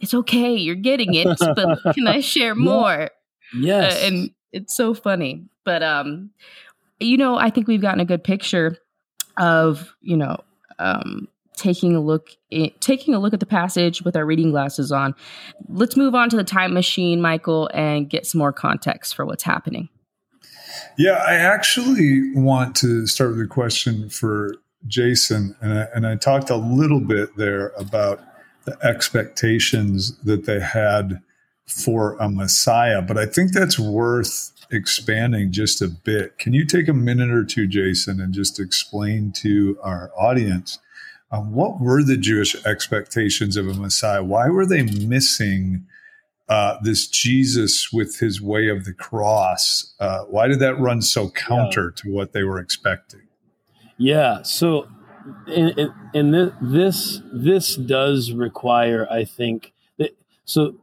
it's 0.00 0.14
okay. 0.14 0.54
You're 0.54 0.74
getting 0.74 1.14
it, 1.14 1.36
but 1.40 1.94
can 1.94 2.06
I 2.06 2.20
share 2.20 2.54
more? 2.54 3.10
Yes. 3.54 3.94
Uh, 3.94 4.06
and 4.06 4.30
it's 4.52 4.76
so 4.76 4.94
funny. 4.94 5.44
But 5.64 5.82
um, 5.82 6.30
you 7.00 7.16
know, 7.16 7.36
I 7.36 7.50
think 7.50 7.68
we've 7.68 7.80
gotten 7.80 8.00
a 8.00 8.04
good 8.04 8.24
picture 8.24 8.76
of 9.36 9.94
you 10.00 10.16
know 10.16 10.36
um, 10.78 11.28
taking 11.56 11.94
a 11.94 12.00
look 12.00 12.30
taking 12.80 13.14
a 13.14 13.18
look 13.18 13.32
at 13.32 13.40
the 13.40 13.46
passage 13.46 14.02
with 14.02 14.16
our 14.16 14.26
reading 14.26 14.50
glasses 14.50 14.92
on 14.92 15.14
let's 15.68 15.96
move 15.96 16.14
on 16.14 16.28
to 16.28 16.36
the 16.36 16.44
time 16.44 16.74
machine 16.74 17.20
michael 17.20 17.70
and 17.74 18.10
get 18.10 18.26
some 18.26 18.38
more 18.38 18.52
context 18.52 19.14
for 19.14 19.24
what's 19.24 19.42
happening 19.42 19.88
yeah 20.98 21.22
i 21.26 21.34
actually 21.34 22.32
want 22.34 22.74
to 22.76 23.06
start 23.06 23.30
with 23.30 23.40
a 23.40 23.46
question 23.46 24.08
for 24.08 24.54
jason 24.86 25.56
and 25.60 25.78
I, 25.78 25.86
and 25.94 26.06
I 26.06 26.16
talked 26.16 26.50
a 26.50 26.56
little 26.56 27.00
bit 27.00 27.36
there 27.36 27.68
about 27.76 28.20
the 28.64 28.78
expectations 28.82 30.16
that 30.18 30.46
they 30.46 30.60
had 30.60 31.20
for 31.66 32.16
a 32.18 32.28
messiah 32.28 33.00
but 33.02 33.16
i 33.16 33.26
think 33.26 33.52
that's 33.52 33.78
worth 33.78 34.52
expanding 34.70 35.52
just 35.52 35.80
a 35.80 35.88
bit, 35.88 36.38
can 36.38 36.52
you 36.52 36.66
take 36.66 36.88
a 36.88 36.92
minute 36.92 37.30
or 37.30 37.44
two, 37.44 37.66
Jason, 37.66 38.20
and 38.20 38.34
just 38.34 38.60
explain 38.60 39.32
to 39.32 39.78
our 39.82 40.10
audience 40.16 40.78
um, 41.30 41.52
what 41.52 41.80
were 41.80 42.02
the 42.02 42.16
Jewish 42.16 42.54
expectations 42.64 43.56
of 43.56 43.66
a 43.66 43.74
Messiah? 43.74 44.22
Why 44.22 44.48
were 44.48 44.66
they 44.66 44.82
missing 44.82 45.84
uh, 46.48 46.76
this 46.82 47.08
Jesus 47.08 47.92
with 47.92 48.20
his 48.20 48.40
way 48.40 48.68
of 48.68 48.84
the 48.84 48.92
cross? 48.92 49.94
Uh, 49.98 50.20
why 50.24 50.46
did 50.46 50.60
that 50.60 50.78
run 50.78 51.02
so 51.02 51.30
counter 51.30 51.92
yeah. 51.96 52.02
to 52.02 52.12
what 52.12 52.32
they 52.34 52.44
were 52.44 52.60
expecting? 52.60 53.22
Yeah, 53.96 54.42
so 54.42 54.88
in, 55.46 55.92
in 56.12 56.52
this 56.60 57.22
this 57.32 57.76
does 57.76 58.32
require, 58.32 59.06
I 59.10 59.24
think, 59.24 59.72
that, 59.98 60.16
so 60.44 60.76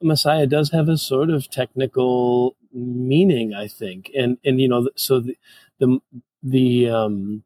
Messiah 0.00 0.46
does 0.46 0.70
have 0.70 0.88
a 0.88 0.96
sort 0.96 1.30
of 1.30 1.50
technical 1.50 2.56
meaning, 2.72 3.52
I 3.54 3.68
think, 3.68 4.10
and 4.16 4.38
and 4.44 4.60
you 4.60 4.68
know, 4.68 4.88
so 4.96 5.20
the 5.20 5.36
the, 5.78 5.98
the 6.42 6.88
um, 6.88 7.42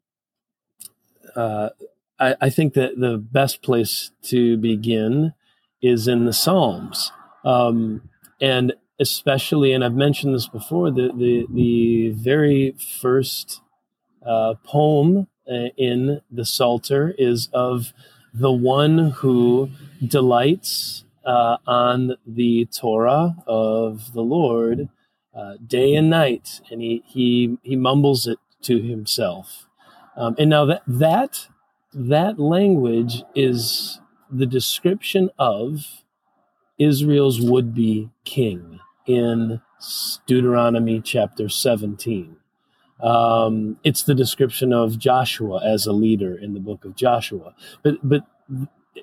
uh, 1.34 1.70
I, 2.18 2.36
I 2.42 2.50
think 2.50 2.74
that 2.74 2.98
the 2.98 3.16
best 3.16 3.62
place 3.62 4.10
to 4.24 4.56
begin 4.58 5.32
is 5.82 6.08
in 6.08 6.26
the 6.26 6.32
Psalms, 6.32 7.12
um, 7.44 8.08
and 8.40 8.74
especially, 9.00 9.72
and 9.72 9.84
I've 9.84 9.94
mentioned 9.94 10.34
this 10.34 10.48
before, 10.48 10.90
the 10.90 11.10
the 11.16 11.46
the 11.52 12.10
very 12.10 12.74
first 13.00 13.60
uh, 14.26 14.54
poem 14.64 15.28
uh, 15.50 15.68
in 15.76 16.20
the 16.30 16.44
Psalter 16.44 17.14
is 17.18 17.48
of 17.52 17.92
the 18.34 18.52
one 18.52 19.10
who 19.10 19.70
delights 20.06 21.04
uh, 21.24 21.56
on 21.66 22.16
the 22.26 22.66
Torah 22.66 23.36
of 23.46 24.12
the 24.12 24.22
Lord 24.22 24.88
uh, 25.34 25.54
day 25.66 25.94
and 25.94 26.10
night, 26.10 26.60
and 26.70 26.80
he 26.80 27.02
he 27.06 27.58
he 27.62 27.76
mumbles 27.76 28.26
it 28.26 28.38
to 28.62 28.80
himself. 28.80 29.66
Um, 30.16 30.34
and 30.38 30.50
now 30.50 30.64
that 30.64 30.82
that 30.86 31.48
that 31.92 32.38
language 32.38 33.22
is 33.34 34.00
the 34.30 34.46
description 34.46 35.30
of 35.38 36.02
Israel's 36.78 37.40
would-be 37.40 38.10
king 38.24 38.80
in 39.06 39.60
Deuteronomy 40.26 41.00
chapter 41.00 41.48
17. 41.48 42.36
Um, 43.00 43.78
it's 43.84 44.02
the 44.02 44.14
description 44.14 44.72
of 44.72 44.98
Joshua 44.98 45.60
as 45.64 45.86
a 45.86 45.92
leader 45.92 46.36
in 46.36 46.54
the 46.54 46.60
book 46.60 46.84
of 46.84 46.96
Joshua. 46.96 47.54
But 47.82 47.96
but 48.02 48.24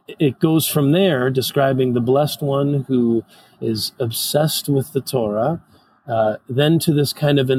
it 0.08 0.40
goes 0.40 0.68
from 0.68 0.92
there, 0.92 1.30
describing 1.30 1.94
the 1.94 2.02
blessed 2.02 2.42
one 2.42 2.86
who 2.88 3.24
is 3.62 3.92
obsessed 4.00 4.68
with 4.68 4.94
the 4.94 5.02
Torah, 5.02 5.62
uh, 6.08 6.38
then 6.50 6.80
to 6.80 6.94
this 6.94 7.14
kind 7.14 7.40
of 7.40 7.50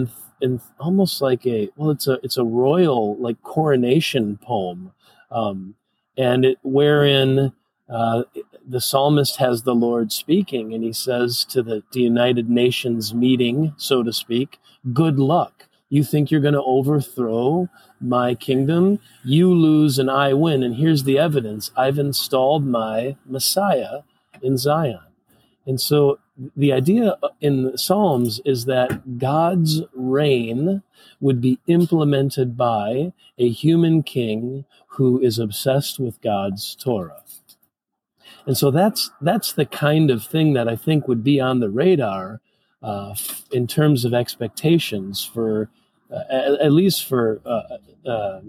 almost 0.78 1.22
like 1.22 1.46
a 1.46 1.70
well, 1.76 1.90
it's 1.90 2.06
a 2.06 2.18
it's 2.22 2.36
a 2.36 2.44
royal 2.44 3.16
like 3.16 3.42
coronation 3.42 4.36
poem, 4.38 4.92
um, 5.30 5.74
and 6.16 6.44
it 6.44 6.58
wherein 6.62 7.52
uh, 7.88 8.24
the 8.66 8.80
psalmist 8.80 9.36
has 9.36 9.62
the 9.62 9.74
Lord 9.74 10.12
speaking, 10.12 10.74
and 10.74 10.82
he 10.82 10.92
says 10.92 11.44
to 11.46 11.62
the, 11.62 11.82
the 11.92 12.00
United 12.00 12.50
Nations 12.50 13.14
meeting, 13.14 13.74
so 13.76 14.02
to 14.02 14.12
speak, 14.12 14.58
"Good 14.92 15.18
luck." 15.18 15.68
You 15.94 16.02
think 16.02 16.32
you're 16.32 16.40
going 16.40 16.54
to 16.54 16.62
overthrow 16.64 17.68
my 18.00 18.34
kingdom? 18.34 18.98
You 19.22 19.54
lose 19.54 19.96
and 19.96 20.10
I 20.10 20.32
win. 20.32 20.64
And 20.64 20.74
here's 20.74 21.04
the 21.04 21.20
evidence 21.20 21.70
I've 21.76 22.00
installed 22.00 22.66
my 22.66 23.16
Messiah 23.24 24.00
in 24.42 24.58
Zion. 24.58 24.98
And 25.66 25.80
so 25.80 26.18
the 26.56 26.72
idea 26.72 27.16
in 27.40 27.62
the 27.62 27.78
Psalms 27.78 28.40
is 28.44 28.64
that 28.64 29.18
God's 29.18 29.82
reign 29.94 30.82
would 31.20 31.40
be 31.40 31.60
implemented 31.68 32.56
by 32.56 33.12
a 33.38 33.48
human 33.48 34.02
king 34.02 34.64
who 34.88 35.20
is 35.20 35.38
obsessed 35.38 36.00
with 36.00 36.20
God's 36.22 36.74
Torah. 36.74 37.22
And 38.46 38.56
so 38.56 38.72
that's 38.72 39.12
that's 39.20 39.52
the 39.52 39.64
kind 39.64 40.10
of 40.10 40.26
thing 40.26 40.54
that 40.54 40.68
I 40.68 40.74
think 40.74 41.06
would 41.06 41.22
be 41.22 41.40
on 41.40 41.60
the 41.60 41.70
radar 41.70 42.40
uh, 42.82 43.14
in 43.52 43.68
terms 43.68 44.04
of 44.04 44.12
expectations 44.12 45.24
for 45.24 45.70
at, 46.30 46.60
at, 46.60 46.72
least 46.72 47.04
for 47.04 47.40
uh, 47.44 48.08
uh 48.08 48.40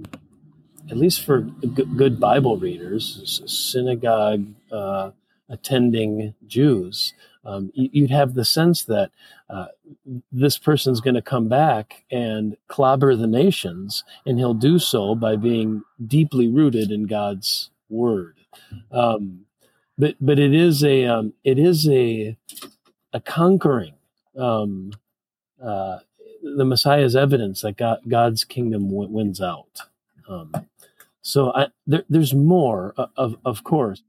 at 0.90 0.98
least 0.98 1.24
for 1.24 1.42
g- 1.42 1.86
good 1.96 2.20
Bible 2.20 2.58
readers, 2.58 3.42
synagogue 3.46 4.46
uh, 4.72 5.12
attending 5.50 6.36
Jews. 6.48 7.14
Um, 7.44 7.72
you'd 7.76 8.12
have 8.12 8.34
the 8.34 8.46
sense 8.46 8.84
that 8.86 9.12
uh, 9.50 9.68
this 10.32 10.58
person's 10.58 11.00
going 11.00 11.14
to 11.14 11.22
come 11.22 11.48
back 11.48 12.04
and 12.12 12.58
clobber 12.68 13.16
the 13.16 13.28
nations, 13.28 14.04
and 14.26 14.40
he'll 14.40 14.56
do 14.56 14.80
so 14.80 15.14
by 15.14 15.36
being 15.36 15.84
deeply 16.06 16.48
rooted 16.48 16.92
in 16.92 17.06
God's 17.06 17.70
word. 17.88 18.38
Um, 18.92 19.46
but 19.98 20.16
but 20.20 20.40
it 20.40 20.54
is 20.54 20.84
a 20.84 21.06
um, 21.06 21.34
it 21.44 21.60
is 21.60 21.88
a 21.88 22.36
a 23.14 23.20
conquering. 23.22 23.94
Um, 24.38 24.92
uh, 25.64 26.00
the 26.58 26.66
Messiah 26.66 27.02
is 27.02 27.16
evidence 27.16 27.62
that 27.62 27.78
God, 27.78 28.00
God's 28.08 28.44
kingdom 28.44 28.90
w- 28.90 29.10
wins 29.10 29.42
out. 29.42 29.82
Um, 30.30 30.54
so 31.22 31.52
I, 31.54 31.68
there, 31.88 32.04
there's 32.10 32.34
more, 32.34 32.94
of 33.18 33.36
of 33.44 33.64
course. 33.64 34.04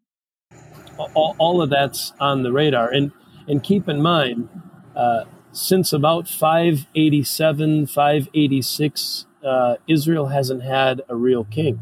All, 0.98 1.36
all, 1.38 1.62
of 1.62 1.70
that's 1.70 2.12
on 2.20 2.42
the 2.42 2.52
radar, 2.52 2.90
and 2.90 3.12
and 3.48 3.62
keep 3.62 3.88
in 3.88 4.02
mind, 4.02 4.48
uh, 4.94 5.24
since 5.52 5.92
about 5.92 6.28
587, 6.28 7.86
586, 7.86 9.26
uh, 9.44 9.76
Israel 9.88 10.26
hasn't 10.28 10.62
had 10.62 11.02
a 11.08 11.16
real 11.16 11.44
king. 11.44 11.80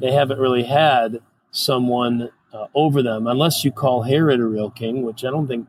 They 0.00 0.12
haven't 0.12 0.38
really 0.38 0.64
had 0.64 1.20
someone 1.50 2.30
uh, 2.52 2.66
over 2.74 3.02
them, 3.02 3.26
unless 3.26 3.64
you 3.64 3.72
call 3.72 4.02
Herod 4.02 4.40
a 4.40 4.44
real 4.44 4.70
king, 4.70 5.02
which 5.02 5.24
I 5.24 5.30
don't 5.30 5.46
think 5.46 5.68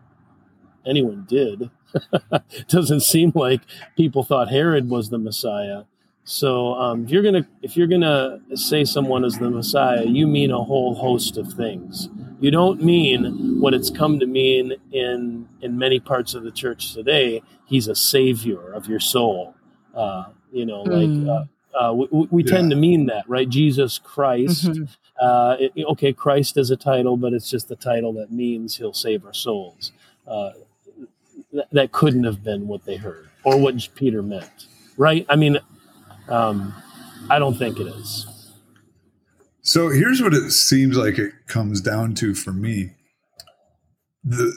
anyone 0.85 1.25
did. 1.27 1.69
Doesn't 2.67 3.01
seem 3.01 3.31
like 3.35 3.61
people 3.95 4.23
thought 4.23 4.49
Herod 4.49 4.89
was 4.89 5.09
the 5.09 5.17
Messiah. 5.17 5.83
So 6.23 6.73
um, 6.73 7.05
if 7.05 7.09
you're 7.09 7.23
gonna 7.23 7.47
if 7.61 7.77
you're 7.77 7.87
gonna 7.87 8.41
say 8.53 8.83
someone 8.83 9.23
is 9.23 9.37
the 9.37 9.49
Messiah, 9.49 10.05
you 10.05 10.27
mean 10.27 10.51
a 10.51 10.61
whole 10.61 10.93
host 10.93 11.37
of 11.37 11.53
things. 11.53 12.09
You 12.41 12.51
don't 12.51 12.83
mean 12.83 13.61
what 13.61 13.73
it's 13.73 13.89
come 13.89 14.19
to 14.19 14.25
mean 14.25 14.73
in 14.91 15.47
in 15.61 15.77
many 15.77 16.01
parts 16.01 16.33
of 16.33 16.43
the 16.43 16.51
church 16.51 16.93
today. 16.93 17.41
He's 17.65 17.87
a 17.87 17.95
savior 17.95 18.73
of 18.73 18.87
your 18.87 18.99
soul. 18.99 19.55
Uh, 19.95 20.25
you 20.51 20.65
know, 20.65 20.81
like 20.81 21.07
mm. 21.07 21.29
uh, 21.29 21.45
uh, 21.77 21.93
we, 21.93 22.27
we 22.29 22.43
yeah. 22.43 22.51
tend 22.51 22.71
to 22.71 22.75
mean 22.75 23.05
that, 23.05 23.23
right? 23.29 23.47
Jesus 23.47 23.97
Christ. 23.97 24.65
Mm-hmm. 24.65 24.83
Uh, 25.19 25.55
it, 25.59 25.85
okay, 25.91 26.11
Christ 26.11 26.57
is 26.57 26.69
a 26.71 26.77
title, 26.77 27.15
but 27.15 27.33
it's 27.33 27.49
just 27.49 27.69
the 27.69 27.75
title 27.75 28.11
that 28.13 28.31
means 28.31 28.75
he'll 28.77 28.93
save 28.93 29.25
our 29.25 29.33
souls. 29.33 29.93
Th- 31.51 31.65
that 31.71 31.91
couldn't 31.91 32.23
have 32.23 32.43
been 32.43 32.67
what 32.67 32.85
they 32.85 32.97
heard 32.97 33.29
or 33.43 33.57
what 33.57 33.87
Peter 33.95 34.21
meant, 34.21 34.67
right? 34.97 35.25
I 35.29 35.35
mean, 35.35 35.59
um, 36.27 36.73
I 37.29 37.39
don't 37.39 37.57
think 37.57 37.79
it 37.79 37.87
is. 37.87 38.25
So 39.61 39.89
here's 39.89 40.21
what 40.21 40.33
it 40.33 40.51
seems 40.51 40.97
like 40.97 41.17
it 41.17 41.33
comes 41.47 41.81
down 41.81 42.15
to 42.15 42.33
for 42.33 42.53
me. 42.53 42.91
The 44.23 44.53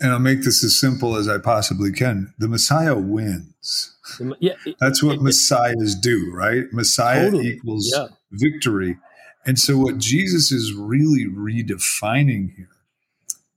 and 0.00 0.12
I'll 0.12 0.18
make 0.18 0.42
this 0.42 0.62
as 0.62 0.78
simple 0.78 1.16
as 1.16 1.28
I 1.28 1.38
possibly 1.38 1.92
can. 1.92 2.32
The 2.38 2.48
Messiah 2.48 2.96
wins. 2.96 3.96
Yeah, 4.40 4.54
that's 4.80 5.02
what 5.02 5.16
it, 5.16 5.22
messiahs 5.22 5.94
do, 5.94 6.30
right? 6.32 6.64
Messiah 6.72 7.24
totally, 7.24 7.48
equals 7.48 7.92
yeah. 7.94 8.06
victory. 8.30 8.96
And 9.44 9.58
so, 9.58 9.76
what 9.76 9.98
Jesus 9.98 10.52
is 10.52 10.72
really 10.72 11.26
redefining 11.26 12.54
here 12.54 12.68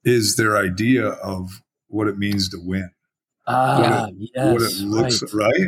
is 0.04 0.36
their 0.36 0.58
idea 0.58 1.08
of 1.08 1.62
what 1.92 2.08
it 2.08 2.18
means 2.18 2.50
to 2.50 2.58
win. 2.62 2.90
Ah, 3.48 4.08
what 4.08 4.10
it, 4.10 4.30
yes, 4.36 4.54
what 4.54 4.62
it 4.62 4.86
looks 4.86 5.34
right. 5.34 5.46
right? 5.46 5.68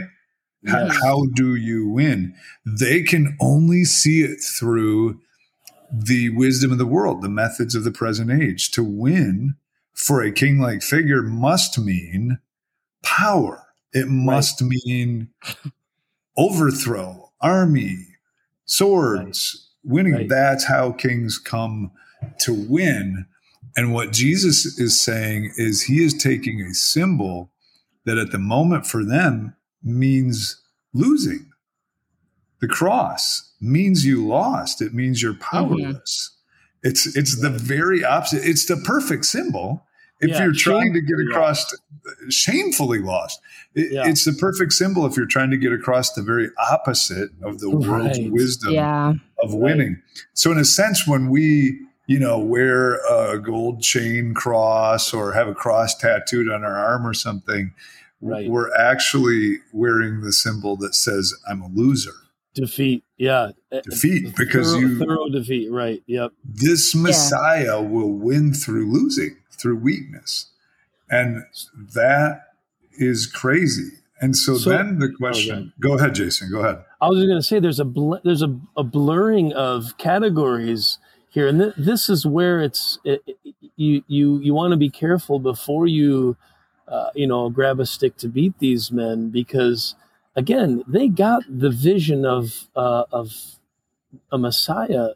Yes. 0.62 0.74
How, 0.74 1.02
how 1.02 1.26
do 1.36 1.56
you 1.56 1.90
win? 1.90 2.36
They 2.66 3.04
can 3.04 3.38
only 3.42 3.84
see 3.84 4.22
it 4.22 4.40
through 4.42 5.20
the 5.92 6.30
wisdom 6.30 6.72
of 6.72 6.78
the 6.78 6.86
world, 6.86 7.22
the 7.22 7.30
methods 7.30 7.76
of 7.76 7.84
the 7.84 7.92
present 7.92 8.32
age. 8.32 8.72
To 8.72 8.84
win 8.84 9.56
for 9.94 10.22
a 10.22 10.32
king 10.32 10.60
like 10.60 10.82
figure 10.82 11.22
must 11.22 11.78
mean 11.78 12.40
power 13.04 13.64
it 13.94 14.08
must 14.08 14.60
right. 14.60 14.72
mean 14.86 15.30
overthrow, 16.36 17.32
army, 17.40 18.08
swords, 18.66 19.70
right. 19.84 19.94
winning. 19.94 20.14
Right. 20.14 20.30
That's 20.30 20.66
how 20.66 20.92
kings 20.92 21.38
come 21.38 21.92
to 22.40 22.54
win. 22.54 23.26
And 23.76 23.94
what 23.94 24.12
Jesus 24.12 24.78
is 24.80 25.00
saying 25.00 25.54
is 25.58 25.84
he 25.84 26.04
is 26.04 26.14
taking 26.14 26.62
a 26.62 26.74
symbol 26.74 27.52
that 28.06 28.18
at 28.18 28.32
the 28.32 28.38
moment 28.38 28.86
for 28.86 29.04
them 29.04 29.56
means 29.82 30.62
losing. 30.94 31.52
The 32.62 32.68
cross 32.68 33.54
means 33.60 34.06
you 34.06 34.26
lost. 34.26 34.82
It 34.82 34.94
means 34.94 35.22
you're 35.22 35.34
mm-hmm. 35.34 35.58
powerless. 35.58 36.32
Mm-hmm. 36.32 36.90
It's 36.90 37.16
it's 37.16 37.42
the 37.42 37.50
very 37.50 38.04
opposite. 38.04 38.46
It's 38.46 38.66
the 38.66 38.76
perfect 38.78 39.26
symbol 39.26 39.86
if 40.24 40.30
yeah, 40.32 40.44
you're 40.44 40.54
trying 40.54 40.94
to 40.94 41.02
get 41.02 41.18
across 41.30 41.66
shamefully 42.30 43.00
lost 43.00 43.40
it, 43.76 43.92
yeah. 43.92 44.04
it's 44.06 44.26
the 44.26 44.34
perfect 44.34 44.74
symbol 44.74 45.06
if 45.06 45.18
you're 45.18 45.26
trying 45.26 45.52
to 45.52 45.58
get 45.58 45.74
across 45.74 46.14
the 46.14 46.22
very 46.22 46.50
opposite 46.72 47.30
of 47.44 47.60
the 47.60 47.68
right. 47.68 47.88
world's 47.88 48.20
wisdom 48.30 49.22
of 49.40 49.54
winning 49.54 49.94
right. 49.94 50.24
so 50.34 50.52
in 50.52 50.58
a 50.58 50.66
sense 50.66 51.08
when 51.08 51.30
we 51.30 51.80
you 52.08 52.20
know 52.20 52.40
wear 52.40 52.96
a 53.10 53.40
gold 53.40 53.82
chain 53.82 54.34
cross 54.34 55.14
or 55.14 55.34
have 55.34 55.48
a 55.48 55.56
cross 55.56 55.96
tattooed 55.96 56.50
on 56.50 56.64
our 56.64 56.76
arm 56.76 57.06
or 57.06 57.14
something 57.14 57.74
right. 58.22 58.50
we're 58.50 58.74
actually 58.76 59.58
wearing 59.72 60.22
the 60.22 60.34
symbol 60.34 60.76
that 60.76 60.96
says 60.96 61.34
i'm 61.48 61.62
a 61.62 61.68
loser 61.68 62.14
defeat 62.54 63.04
yeah 63.18 63.50
eh, 63.72 63.82
defeat 63.84 64.28
eh, 64.28 64.32
because 64.38 64.72
thorough, 64.72 64.80
you 64.80 65.00
thorough 65.00 65.30
defeat 65.30 65.72
right 65.72 66.04
yep 66.06 66.32
this 66.44 66.94
messiah 66.94 67.82
yeah. 67.82 67.88
will 67.88 68.12
win 68.12 68.54
through 68.54 68.92
losing 68.92 69.38
through 69.64 69.78
weakness. 69.78 70.52
And 71.10 71.44
that 71.96 72.42
is 73.00 73.26
crazy. 73.26 73.92
And 74.22 74.36
so, 74.36 74.58
so 74.58 74.70
then 74.70 75.00
the 75.00 75.12
oh, 75.12 75.18
question, 75.18 75.74
go 75.80 75.98
ahead, 75.98 76.16
Jason, 76.16 76.50
go 76.52 76.60
ahead. 76.60 76.84
I 77.02 77.08
was 77.08 77.26
going 77.26 77.38
to 77.38 77.44
say 77.44 77.60
there's 77.60 77.80
a 77.80 77.86
bl- 77.86 78.16
there's 78.24 78.42
a, 78.42 78.58
a 78.78 78.84
blurring 78.84 79.52
of 79.54 79.98
categories 79.98 80.98
here, 81.34 81.48
and 81.48 81.60
th- 81.60 81.74
this 81.78 82.10
is 82.10 82.26
where 82.26 82.62
it's 82.62 83.00
it, 83.04 83.24
it, 83.26 83.56
you 83.76 84.04
you 84.08 84.40
you 84.40 84.54
want 84.54 84.72
to 84.72 84.78
be 84.78 84.90
careful 84.90 85.40
before 85.40 85.88
you 85.88 86.38
uh, 86.88 87.10
you 87.16 87.26
know 87.26 87.50
grab 87.50 87.80
a 87.80 87.86
stick 87.86 88.18
to 88.18 88.28
beat 88.28 88.58
these 88.60 88.92
men 88.92 89.30
because 89.30 89.96
again 90.36 90.84
they 90.88 91.08
got 91.08 91.44
the 91.50 91.72
vision 91.72 92.24
of 92.24 92.70
uh, 92.76 93.06
of 93.12 93.34
a 94.32 94.38
Messiah 94.38 95.10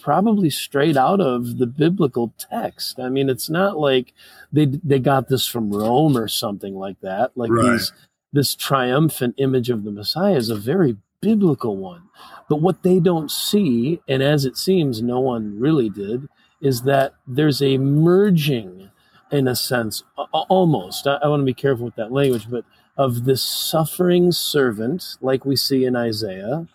probably 0.00 0.48
straight 0.48 0.96
out 0.96 1.20
of 1.20 1.58
the 1.58 1.66
biblical 1.66 2.32
text. 2.38 2.98
I 2.98 3.08
mean, 3.08 3.28
it's 3.28 3.50
not 3.50 3.78
like 3.78 4.14
they 4.52 4.66
they 4.66 4.98
got 4.98 5.28
this 5.28 5.46
from 5.46 5.70
Rome 5.70 6.16
or 6.16 6.28
something 6.28 6.74
like 6.74 7.00
that. 7.00 7.32
Like 7.36 7.50
right. 7.50 7.72
these, 7.72 7.92
this 8.32 8.54
triumphant 8.54 9.34
image 9.38 9.70
of 9.70 9.84
the 9.84 9.90
Messiah 9.90 10.36
is 10.36 10.48
a 10.48 10.56
very 10.56 10.96
biblical 11.20 11.76
one. 11.76 12.02
But 12.48 12.60
what 12.60 12.82
they 12.82 13.00
don't 13.00 13.30
see, 13.30 14.00
and 14.08 14.22
as 14.22 14.44
it 14.44 14.56
seems 14.56 15.02
no 15.02 15.20
one 15.20 15.58
really 15.58 15.88
did, 15.88 16.28
is 16.60 16.82
that 16.82 17.14
there's 17.26 17.62
a 17.62 17.78
merging, 17.78 18.90
in 19.30 19.46
a 19.48 19.56
sense, 19.56 20.02
almost. 20.32 21.06
I, 21.06 21.18
I 21.22 21.28
want 21.28 21.40
to 21.40 21.46
be 21.46 21.54
careful 21.54 21.84
with 21.84 21.96
that 21.96 22.12
language, 22.12 22.50
but 22.50 22.64
of 22.96 23.24
this 23.24 23.42
suffering 23.42 24.32
servant, 24.32 25.16
like 25.20 25.44
we 25.44 25.56
see 25.56 25.84
in 25.84 25.96
Isaiah, 25.96 26.66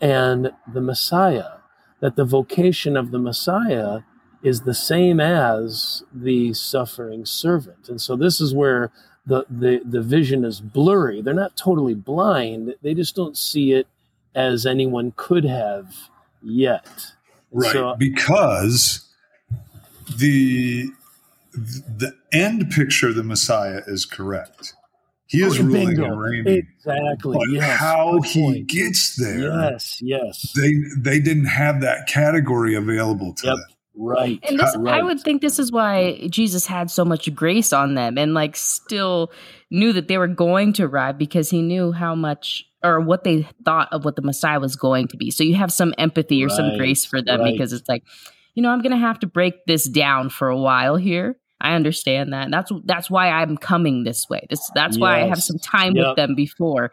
and 0.00 0.52
the 0.72 0.80
Messiah 0.80 1.58
that 2.00 2.16
the 2.16 2.24
vocation 2.24 2.96
of 2.96 3.10
the 3.10 3.18
Messiah 3.18 4.00
is 4.42 4.62
the 4.62 4.74
same 4.74 5.20
as 5.20 6.02
the 6.12 6.54
suffering 6.54 7.26
servant. 7.26 7.88
And 7.88 8.00
so 8.00 8.16
this 8.16 8.40
is 8.40 8.54
where 8.54 8.90
the, 9.26 9.44
the, 9.48 9.80
the 9.84 10.02
vision 10.02 10.44
is 10.44 10.60
blurry. 10.60 11.22
They're 11.22 11.34
not 11.34 11.56
totally 11.56 11.94
blind, 11.94 12.74
they 12.82 12.94
just 12.94 13.14
don't 13.14 13.36
see 13.36 13.72
it 13.72 13.86
as 14.34 14.66
anyone 14.66 15.12
could 15.16 15.44
have 15.44 15.94
yet. 16.42 16.86
Right. 17.52 17.72
So, 17.72 17.96
because 17.98 19.08
the 20.16 20.88
the 21.52 22.12
end 22.32 22.70
picture 22.70 23.08
of 23.08 23.16
the 23.16 23.24
Messiah 23.24 23.82
is 23.86 24.04
correct. 24.06 24.74
He 25.26 25.42
is 25.42 25.60
oh, 25.60 25.64
ruling 25.64 25.88
bingo. 25.88 26.04
and 26.04 26.20
reigning. 26.20 26.58
Exactly. 26.58 27.36
But 27.36 27.50
yes. 27.50 27.78
how 27.78 28.20
he 28.22 28.40
point. 28.42 28.66
gets 28.66 29.16
there. 29.16 29.52
Yes. 29.52 30.00
Yes. 30.02 30.52
They 30.56 30.74
they 30.96 31.20
didn't 31.20 31.46
have 31.46 31.80
that 31.82 32.08
category 32.08 32.74
available 32.74 33.34
to 33.34 33.46
yep. 33.46 33.56
them. 33.56 33.64
Right. 33.94 34.38
And 34.48 34.58
this, 34.58 34.76
right. 34.78 35.00
I 35.00 35.02
would 35.02 35.20
think 35.20 35.42
this 35.42 35.58
is 35.58 35.72
why 35.72 36.26
Jesus 36.30 36.66
had 36.66 36.90
so 36.90 37.04
much 37.04 37.32
grace 37.34 37.72
on 37.72 37.94
them 37.94 38.18
and 38.18 38.34
like 38.34 38.56
still 38.56 39.32
knew 39.70 39.92
that 39.92 40.08
they 40.08 40.16
were 40.16 40.28
going 40.28 40.72
to 40.74 40.84
arrive 40.84 41.18
because 41.18 41.50
he 41.50 41.60
knew 41.60 41.92
how 41.92 42.14
much 42.14 42.64
or 42.82 43.00
what 43.00 43.24
they 43.24 43.46
thought 43.64 43.88
of 43.92 44.04
what 44.04 44.16
the 44.16 44.22
Messiah 44.22 44.60
was 44.60 44.76
going 44.76 45.08
to 45.08 45.16
be. 45.16 45.30
So 45.30 45.44
you 45.44 45.54
have 45.56 45.72
some 45.72 45.92
empathy 45.98 46.42
or 46.44 46.48
some 46.48 46.76
grace 46.78 47.04
for 47.04 47.20
them 47.20 47.40
right. 47.40 47.52
because 47.52 47.72
it's 47.72 47.88
like, 47.88 48.04
you 48.54 48.62
know, 48.62 48.70
I'm 48.70 48.80
going 48.80 48.92
to 48.92 48.98
have 48.98 49.18
to 49.20 49.26
break 49.26 49.66
this 49.66 49.84
down 49.86 50.30
for 50.30 50.48
a 50.48 50.58
while 50.58 50.96
here. 50.96 51.36
I 51.60 51.74
understand 51.74 52.32
that. 52.32 52.50
That's 52.50 52.72
that's 52.84 53.10
why 53.10 53.28
I'm 53.28 53.58
coming 53.58 54.04
this 54.04 54.28
way. 54.30 54.46
This 54.48 54.70
that's 54.74 54.98
why 54.98 55.22
I 55.22 55.26
have 55.26 55.42
some 55.42 55.58
time 55.58 55.94
Yep. 55.94 56.06
with 56.06 56.16
them 56.16 56.34
before 56.34 56.90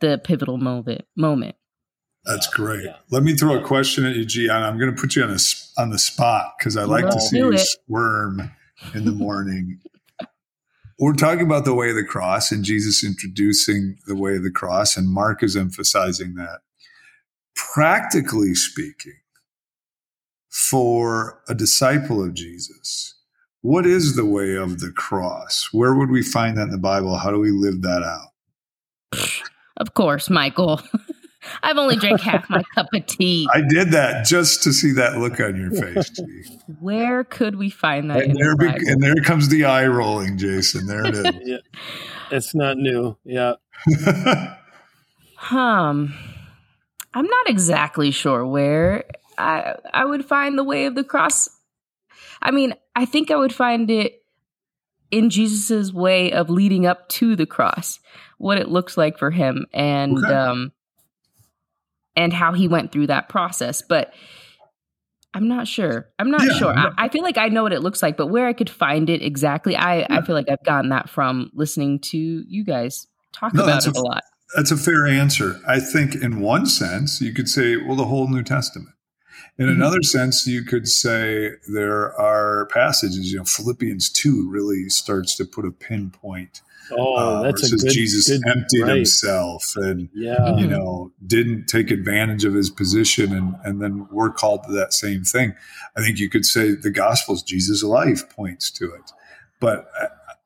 the 0.00 0.20
pivotal 0.22 0.56
moment. 0.56 1.04
Moment. 1.16 1.56
That's 2.24 2.46
great. 2.46 2.84
Yeah. 2.84 2.96
Let 3.10 3.22
me 3.24 3.34
throw 3.34 3.58
a 3.58 3.66
question 3.66 4.04
at 4.06 4.14
you, 4.14 4.24
Gian. 4.24 4.50
I'm 4.62 4.78
going 4.78 4.94
to 4.94 5.00
put 5.00 5.16
you 5.16 5.24
on 5.24 5.30
a 5.30 5.34
s- 5.34 5.72
on 5.76 5.90
the 5.90 5.98
spot 5.98 6.52
because 6.58 6.76
I 6.76 6.84
like 6.84 7.10
to 7.10 7.20
see 7.20 7.38
you 7.38 7.52
it. 7.52 7.60
squirm 7.60 8.50
in 8.94 9.04
the 9.04 9.12
morning. 9.12 9.80
We're 11.00 11.14
talking 11.14 11.44
about 11.44 11.64
the 11.64 11.74
way 11.74 11.90
of 11.90 11.96
the 11.96 12.04
cross 12.04 12.52
and 12.52 12.64
Jesus 12.64 13.02
introducing 13.04 13.96
the 14.06 14.14
way 14.14 14.36
of 14.36 14.44
the 14.44 14.52
cross, 14.52 14.96
and 14.96 15.08
Mark 15.08 15.42
is 15.42 15.56
emphasizing 15.56 16.34
that. 16.36 16.60
Practically 17.56 18.54
speaking, 18.54 19.14
for 20.48 21.40
a 21.48 21.54
disciple 21.54 22.22
of 22.24 22.34
Jesus, 22.34 23.14
what 23.62 23.86
is 23.86 24.16
the 24.16 24.26
way 24.26 24.54
of 24.54 24.80
the 24.80 24.92
cross? 24.92 25.68
Where 25.72 25.94
would 25.94 26.10
we 26.10 26.22
find 26.22 26.56
that 26.58 26.64
in 26.64 26.70
the 26.70 26.78
Bible? 26.78 27.16
How 27.16 27.30
do 27.30 27.38
we 27.40 27.50
live 27.50 27.82
that 27.82 28.02
out? 28.02 28.28
Of 29.78 29.94
course, 29.94 30.28
Michael. 30.30 30.80
I've 31.62 31.76
only 31.76 31.96
drank 31.96 32.20
half 32.20 32.48
my 32.48 32.62
cup 32.74 32.86
of 32.94 33.06
tea. 33.06 33.48
I 33.52 33.62
did 33.68 33.90
that 33.92 34.26
just 34.26 34.62
to 34.62 34.72
see 34.72 34.92
that 34.92 35.18
look 35.18 35.40
on 35.40 35.56
your 35.56 35.70
face, 35.70 36.10
Where 36.80 37.24
could 37.24 37.56
we 37.56 37.68
find 37.70 38.10
that? 38.10 38.22
And 38.22 38.36
there, 38.36 38.56
be, 38.56 38.66
and 38.66 39.02
there 39.02 39.16
comes 39.24 39.48
the 39.48 39.64
eye 39.64 39.86
rolling, 39.86 40.38
Jason. 40.38 40.86
There 40.86 41.04
it 41.06 41.14
is. 41.14 41.26
Yeah. 41.44 41.56
It's 42.30 42.54
not 42.54 42.76
new. 42.78 43.16
Yeah. 43.24 43.54
Um, 45.50 46.14
I'm 47.14 47.26
not 47.26 47.48
exactly 47.48 48.10
sure 48.10 48.46
where 48.46 49.04
I 49.36 49.74
I 49.92 50.04
would 50.04 50.24
find 50.24 50.56
the 50.56 50.64
way 50.64 50.86
of 50.86 50.94
the 50.94 51.04
cross. 51.04 51.48
I 52.40 52.50
mean, 52.50 52.74
I 52.94 53.04
think 53.04 53.30
I 53.30 53.36
would 53.36 53.52
find 53.54 53.90
it 53.90 54.22
in 55.10 55.30
Jesus's 55.30 55.92
way 55.92 56.32
of 56.32 56.48
leading 56.48 56.86
up 56.86 57.08
to 57.10 57.36
the 57.36 57.44
cross, 57.46 58.00
what 58.38 58.56
it 58.58 58.68
looks 58.68 58.96
like 58.96 59.18
for 59.18 59.30
him, 59.30 59.66
and 59.74 60.16
Okay. 60.18 60.32
um, 60.32 60.72
and 62.16 62.32
how 62.32 62.52
he 62.52 62.68
went 62.68 62.92
through 62.92 63.06
that 63.08 63.28
process. 63.28 63.82
But 63.82 64.12
I'm 65.34 65.48
not 65.48 65.66
sure. 65.66 66.08
I'm 66.18 66.30
not 66.30 66.42
Yeah, 66.44 66.52
sure. 66.58 66.78
I, 66.78 66.90
I 66.98 67.08
feel 67.08 67.22
like 67.22 67.38
I 67.38 67.48
know 67.48 67.62
what 67.62 67.72
it 67.72 67.80
looks 67.80 68.02
like, 68.02 68.16
but 68.16 68.26
where 68.26 68.46
I 68.46 68.52
could 68.52 68.68
find 68.68 69.08
it 69.08 69.22
exactly, 69.22 69.74
I 69.76 70.06
I 70.10 70.20
feel 70.22 70.34
like 70.34 70.48
I've 70.50 70.62
gotten 70.64 70.90
that 70.90 71.08
from 71.08 71.50
listening 71.54 72.00
to 72.00 72.18
you 72.18 72.64
guys 72.64 73.06
talk 73.32 73.54
No, 73.54 73.64
about 73.64 73.86
it 73.86 73.96
a- 73.96 73.98
a 73.98 74.02
lot. 74.02 74.24
That's 74.54 74.70
a 74.70 74.76
fair 74.76 75.06
answer. 75.06 75.58
I 75.66 75.80
think, 75.80 76.14
in 76.16 76.40
one 76.40 76.66
sense, 76.66 77.22
you 77.22 77.32
could 77.32 77.48
say, 77.48 77.76
well, 77.76 77.96
the 77.96 78.04
whole 78.04 78.28
New 78.28 78.42
Testament. 78.42 78.90
In 79.56 79.66
Mhm. 79.66 79.76
another 79.76 80.02
sense, 80.02 80.46
you 80.46 80.62
could 80.62 80.86
say 80.86 81.52
there 81.66 82.14
are 82.20 82.66
passages, 82.66 83.32
you 83.32 83.38
know, 83.38 83.44
Philippians 83.44 84.10
2 84.10 84.50
really 84.50 84.90
starts 84.90 85.34
to 85.36 85.46
put 85.46 85.64
a 85.64 85.70
pinpoint. 85.70 86.60
Oh, 86.90 87.14
uh, 87.16 87.42
that's 87.42 87.62
where 87.62 87.74
it 87.76 87.82
a 87.82 87.86
good. 87.86 87.92
Jesus 87.92 88.28
good, 88.28 88.42
emptied 88.46 88.82
right. 88.82 88.96
himself 88.96 89.64
and 89.76 90.08
Yeah. 90.14 90.56
you 90.56 90.66
know, 90.66 91.12
didn't 91.26 91.66
take 91.66 91.90
advantage 91.90 92.44
of 92.44 92.54
his 92.54 92.70
position, 92.70 93.32
and 93.32 93.54
and 93.64 93.80
then 93.80 94.06
we're 94.10 94.30
called 94.32 94.64
to 94.64 94.72
that 94.72 94.92
same 94.92 95.22
thing. 95.24 95.54
I 95.96 96.00
think 96.02 96.18
you 96.18 96.28
could 96.28 96.44
say 96.44 96.72
the 96.74 96.90
Gospels, 96.90 97.42
Jesus' 97.42 97.82
life 97.82 98.28
points 98.30 98.70
to 98.72 98.86
it, 98.92 99.12
but 99.60 99.86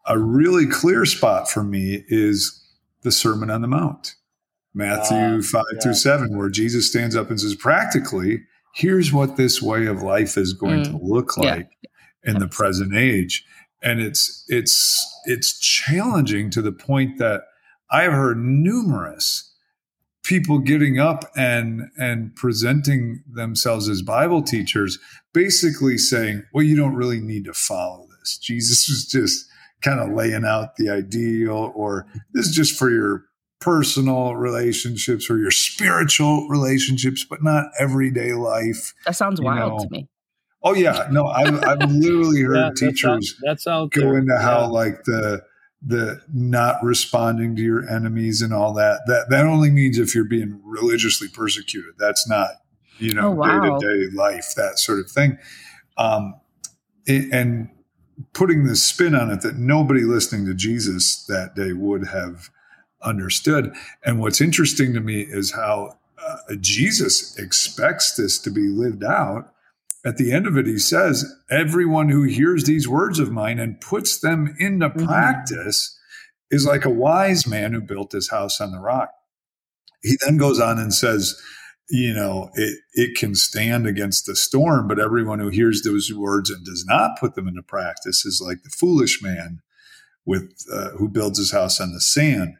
a, 0.06 0.14
a 0.14 0.18
really 0.18 0.66
clear 0.66 1.04
spot 1.06 1.48
for 1.50 1.64
me 1.64 2.04
is 2.08 2.62
the 3.02 3.10
Sermon 3.12 3.50
on 3.50 3.62
the 3.62 3.68
Mount, 3.68 4.14
Matthew 4.74 5.16
Ah, 5.16 5.40
five 5.42 5.64
yeah. 5.74 5.80
through 5.80 5.94
seven, 5.94 6.36
where 6.36 6.48
Jesus 6.50 6.88
stands 6.88 7.16
up 7.16 7.30
and 7.30 7.40
says, 7.40 7.54
practically, 7.54 8.42
here's 8.74 9.12
what 9.12 9.36
this 9.36 9.62
way 9.62 9.86
of 9.86 10.02
life 10.02 10.36
is 10.36 10.52
going 10.52 10.84
to 10.84 10.98
look 11.02 11.32
Yeah. 11.38 11.54
like 11.56 11.70
in 12.24 12.38
the 12.40 12.48
present 12.48 12.94
age 12.94 13.44
and 13.86 14.00
it's 14.00 14.44
it's 14.48 15.22
it's 15.26 15.58
challenging 15.60 16.50
to 16.50 16.60
the 16.60 16.72
point 16.72 17.18
that 17.18 17.42
I've 17.90 18.12
heard 18.12 18.36
numerous 18.36 19.54
people 20.24 20.58
getting 20.58 20.98
up 20.98 21.24
and 21.36 21.82
and 21.96 22.34
presenting 22.34 23.22
themselves 23.32 23.88
as 23.88 24.02
Bible 24.02 24.42
teachers, 24.42 24.98
basically 25.32 25.98
saying, 25.98 26.42
"Well, 26.52 26.64
you 26.64 26.74
don't 26.74 26.96
really 26.96 27.20
need 27.20 27.44
to 27.44 27.54
follow 27.54 28.08
this. 28.18 28.36
Jesus 28.38 28.88
was 28.88 29.06
just 29.06 29.46
kind 29.82 30.00
of 30.00 30.10
laying 30.10 30.44
out 30.44 30.74
the 30.76 30.90
ideal, 30.90 31.72
or 31.76 32.06
this 32.32 32.46
is 32.46 32.56
just 32.56 32.76
for 32.76 32.90
your 32.90 33.26
personal 33.60 34.34
relationships 34.34 35.30
or 35.30 35.38
your 35.38 35.52
spiritual 35.52 36.48
relationships, 36.48 37.24
but 37.24 37.44
not 37.44 37.66
everyday 37.78 38.32
life." 38.32 38.94
That 39.04 39.14
sounds 39.14 39.38
you 39.38 39.46
wild 39.46 39.78
know, 39.78 39.84
to 39.84 39.90
me. 39.90 40.08
Oh 40.62 40.74
yeah, 40.74 41.06
no, 41.10 41.26
I've 41.26 41.62
I've 41.64 41.82
literally 41.90 42.42
heard 42.42 42.56
Yeah, 42.56 42.70
that's 42.70 42.80
teachers 43.02 43.34
that's 43.42 43.66
out 43.66 43.92
go 43.92 44.14
into 44.16 44.36
how 44.38 44.60
Yeah. 44.62 44.66
like 44.66 45.04
the 45.04 45.44
the 45.82 46.20
not 46.32 46.82
responding 46.82 47.54
to 47.56 47.62
your 47.62 47.88
enemies 47.88 48.42
and 48.42 48.52
all 48.52 48.72
that. 48.74 49.02
That 49.06 49.26
that 49.30 49.46
only 49.46 49.70
means 49.70 49.98
if 49.98 50.14
you're 50.14 50.24
being 50.24 50.60
religiously 50.64 51.28
persecuted. 51.28 51.94
That's 51.98 52.28
not 52.28 52.48
you 52.98 53.14
know 53.14 53.34
Oh, 53.38 53.42
day-to-day 53.80 54.16
life 54.16 54.54
that 54.56 54.78
sort 54.78 55.00
of 55.00 55.10
thing. 55.10 55.38
Um 55.98 56.34
and 57.08 57.70
putting 58.32 58.64
the 58.64 58.76
spin 58.76 59.14
on 59.14 59.30
it 59.30 59.42
that 59.42 59.56
nobody 59.56 60.00
listening 60.02 60.46
to 60.46 60.54
jesus 60.54 61.24
that 61.26 61.54
day 61.54 61.72
would 61.72 62.08
have 62.08 62.50
understood. 63.02 63.72
And 64.04 64.20
what's 64.20 64.40
interesting 64.40 64.94
to 64.94 65.00
me 65.00 65.20
is 65.20 65.52
how 65.52 65.98
uh, 66.18 66.38
jesus 66.60 67.38
expects 67.38 68.16
this 68.16 68.38
to 68.40 68.50
be 68.50 68.68
lived 68.68 69.04
out 69.04 69.52
at 70.06 70.16
the 70.16 70.32
end 70.32 70.46
of 70.46 70.56
it, 70.56 70.66
he 70.66 70.78
says, 70.78 71.24
Everyone 71.50 72.08
who 72.08 72.22
hears 72.22 72.64
these 72.64 72.88
words 72.88 73.18
of 73.18 73.32
mine 73.32 73.58
and 73.58 73.80
puts 73.80 74.18
them 74.20 74.54
into 74.58 74.88
Mhm. 74.88 75.04
practice 75.06 75.98
is 76.50 76.64
like 76.64 76.84
a 76.84 76.90
wise 76.90 77.46
man 77.46 77.72
who 77.72 77.80
built 77.80 78.12
his 78.12 78.30
house 78.30 78.60
on 78.60 78.70
the 78.70 78.78
rock. 78.78 79.10
He 80.02 80.16
then 80.24 80.36
goes 80.36 80.60
on 80.60 80.78
and 80.78 80.94
says, 80.94 81.34
You 81.90 82.14
know, 82.14 82.50
it, 82.54 82.78
it 82.94 83.16
can 83.16 83.34
stand 83.34 83.86
against 83.86 84.26
the 84.26 84.36
storm, 84.36 84.88
but 84.88 84.98
everyone 85.00 85.38
who 85.40 85.48
hears 85.48 85.82
those 85.82 86.12
words 86.12 86.50
and 86.50 86.64
does 86.64 86.84
not 86.86 87.18
put 87.18 87.34
them 87.34 87.48
into 87.48 87.62
practice 87.62 88.24
is 88.24 88.40
like 88.44 88.62
the 88.62 88.70
foolish 88.70 89.20
man 89.22 89.60
with 90.24 90.52
uh, 90.72 90.90
who 90.98 91.08
builds 91.08 91.38
his 91.38 91.52
house 91.52 91.80
on 91.80 91.92
the 91.92 92.00
sand. 92.00 92.54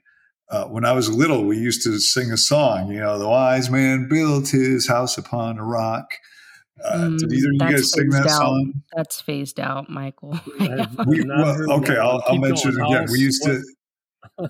Uh, 0.49 0.65
when 0.67 0.85
I 0.85 0.93
was 0.93 1.11
little, 1.11 1.45
we 1.45 1.59
used 1.59 1.83
to 1.83 1.99
sing 1.99 2.31
a 2.31 2.37
song, 2.37 2.93
you 2.93 3.01
know, 3.01 3.19
the 3.19 3.29
wise 3.29 3.69
man 3.69 4.09
built 4.09 4.49
his 4.51 4.87
house 4.87 5.19
upon 5.19 5.59
a 5.59 5.65
rock. 5.65 6.11
Uh, 6.85 6.97
Mm, 6.97 7.19
did 7.19 7.33
either 7.33 7.49
of 7.49 7.53
you 7.55 7.59
that's 7.59 7.73
guys 7.73 7.93
sing 7.93 8.09
that 8.11 8.23
phased 8.25 8.35
out. 8.35 8.39
song? 8.39 8.73
That's 8.95 9.21
phased 9.21 9.61
out, 9.61 9.89
Michael. 9.91 10.39
We, 11.07 11.25
well, 11.25 11.73
okay. 11.81 11.97
I'll, 11.97 12.23
I'll 12.27 12.39
mention 12.39 12.71
it 12.79 12.83
again. 12.87 13.07
We 13.11 13.19
used 13.21 13.43
to 13.45 13.62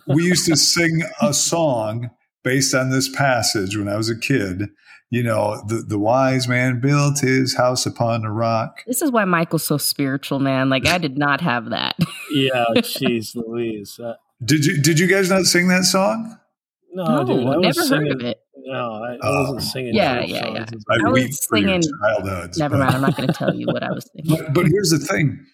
we 0.08 0.24
used 0.24 0.46
to 0.46 0.56
sing 0.74 1.02
a 1.22 1.32
song 1.32 2.10
based 2.42 2.74
on 2.74 2.90
this 2.90 3.08
passage 3.08 3.76
when 3.76 3.88
I 3.88 3.96
was 3.96 4.08
a 4.08 4.18
kid. 4.18 4.68
You 5.10 5.22
know, 5.22 5.62
the 5.68 5.84
the 5.86 5.98
wise 6.00 6.48
man 6.48 6.80
built 6.80 7.20
his 7.20 7.56
house 7.56 7.86
upon 7.86 8.24
a 8.24 8.32
rock. 8.32 8.82
this 8.88 9.02
is 9.02 9.12
why 9.12 9.24
Michael's 9.24 9.62
so 9.62 9.78
spiritual, 9.78 10.40
man. 10.40 10.68
Like 10.68 10.86
I 10.86 10.98
did 10.98 11.16
not 11.16 11.40
have 11.40 11.70
that. 11.70 11.96
Yeah, 12.34 12.64
jeez, 12.78 13.36
Louise. 13.36 14.00
Uh, 14.00 14.14
Did 14.44 14.66
you 14.66 14.82
did 14.82 14.98
you 14.98 15.06
guys 15.06 15.30
not 15.30 15.44
sing 15.44 15.68
that 15.68 15.84
song? 15.84 16.36
no, 16.92 17.04
no, 17.04 17.24
dude, 17.24 17.46
I 17.46 17.56
was 17.56 17.62
never 17.62 17.86
singing. 17.86 18.06
heard 18.08 18.20
of 18.20 18.26
it. 18.26 18.38
No, 18.66 18.94
I, 18.94 19.12
I 19.14 19.18
Oh. 19.22 19.40
wasn't 19.42 19.58
um, 19.58 19.60
singing. 19.60 19.94
Yeah, 19.94 20.20
yeah, 20.20 20.40
songs. 20.42 20.58
yeah. 20.58 20.64
I, 20.90 21.06
I 21.06 21.10
was 21.10 21.22
weep 21.22 21.34
for 21.48 21.56
your 21.58 21.68
singing- 21.82 21.98
childhoods. 22.02 22.58
Never 22.58 22.76
but- 22.76 22.84
mind. 22.84 22.94
I'm 22.96 23.00
not 23.02 23.16
going 23.16 23.28
to 23.28 23.32
tell 23.34 23.54
you 23.54 23.66
what 23.66 23.82
I 23.82 23.92
was 23.92 24.04
thinking. 24.14 24.36
But, 24.36 24.52
but 24.54 24.66
here's 24.66 24.90
the 24.90 24.98
thing. 24.98 25.44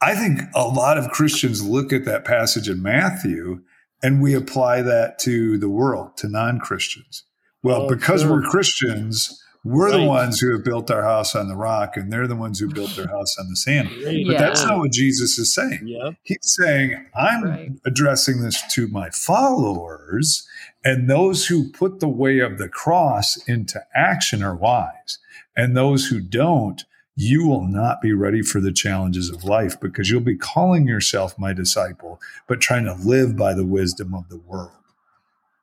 I 0.00 0.14
think 0.14 0.40
a 0.54 0.66
lot 0.68 0.98
of 0.98 1.10
Christians 1.10 1.66
look 1.66 1.92
at 1.92 2.04
that 2.04 2.24
passage 2.24 2.68
in 2.68 2.82
Matthew 2.82 3.60
and 4.02 4.20
we 4.22 4.34
apply 4.34 4.82
that 4.82 5.18
to 5.20 5.56
the 5.58 5.68
world, 5.70 6.16
to 6.18 6.28
non 6.28 6.58
Christians. 6.60 7.24
Well, 7.62 7.82
Oh, 7.82 7.88
because 7.88 8.20
sure. 8.22 8.30
we're 8.32 8.42
Christians, 8.42 9.40
we're 9.64 9.90
the 9.90 10.04
ones 10.04 10.40
who 10.40 10.52
have 10.52 10.62
built 10.62 10.90
our 10.90 11.02
house 11.04 11.34
on 11.34 11.48
the 11.48 11.56
rock 11.56 11.96
and 11.96 12.12
they're 12.12 12.26
the 12.26 12.36
ones 12.36 12.58
who 12.60 12.68
built 12.68 12.90
their 12.96 13.06
house 13.16 13.34
on 13.38 13.48
the 13.48 13.56
sand. 13.56 13.88
Great. 13.88 14.26
But 14.26 14.32
Yeah. 14.34 14.38
that's 14.38 14.62
not 14.62 14.78
what 14.78 14.92
Jesus 14.92 15.38
is 15.38 15.54
saying. 15.54 15.80
Yep. 15.86 16.14
He's 16.24 16.36
saying, 16.42 17.06
I'm 17.16 17.44
Right. 17.44 17.70
addressing 17.86 18.42
this 18.42 18.62
to 18.74 18.88
my 18.88 19.08
followers, 19.08 20.46
and 20.84 21.08
those 21.08 21.46
who 21.46 21.70
put 21.70 22.00
the 22.00 22.08
way 22.08 22.40
of 22.40 22.58
the 22.58 22.68
cross 22.68 23.36
into 23.48 23.82
action 23.94 24.42
are 24.42 24.54
wise. 24.54 25.18
And 25.56 25.76
those 25.76 26.06
who 26.06 26.20
don't, 26.20 26.84
you 27.16 27.46
will 27.46 27.66
not 27.66 28.02
be 28.02 28.12
ready 28.12 28.42
for 28.42 28.60
the 28.60 28.72
challenges 28.72 29.30
of 29.30 29.44
life 29.44 29.80
because 29.80 30.10
you'll 30.10 30.20
be 30.20 30.36
calling 30.36 30.86
yourself 30.86 31.38
my 31.38 31.52
disciple, 31.52 32.20
but 32.46 32.60
trying 32.60 32.84
to 32.84 32.94
live 32.94 33.36
by 33.36 33.54
the 33.54 33.64
wisdom 33.64 34.14
of 34.14 34.28
the 34.28 34.38
world. 34.38 34.72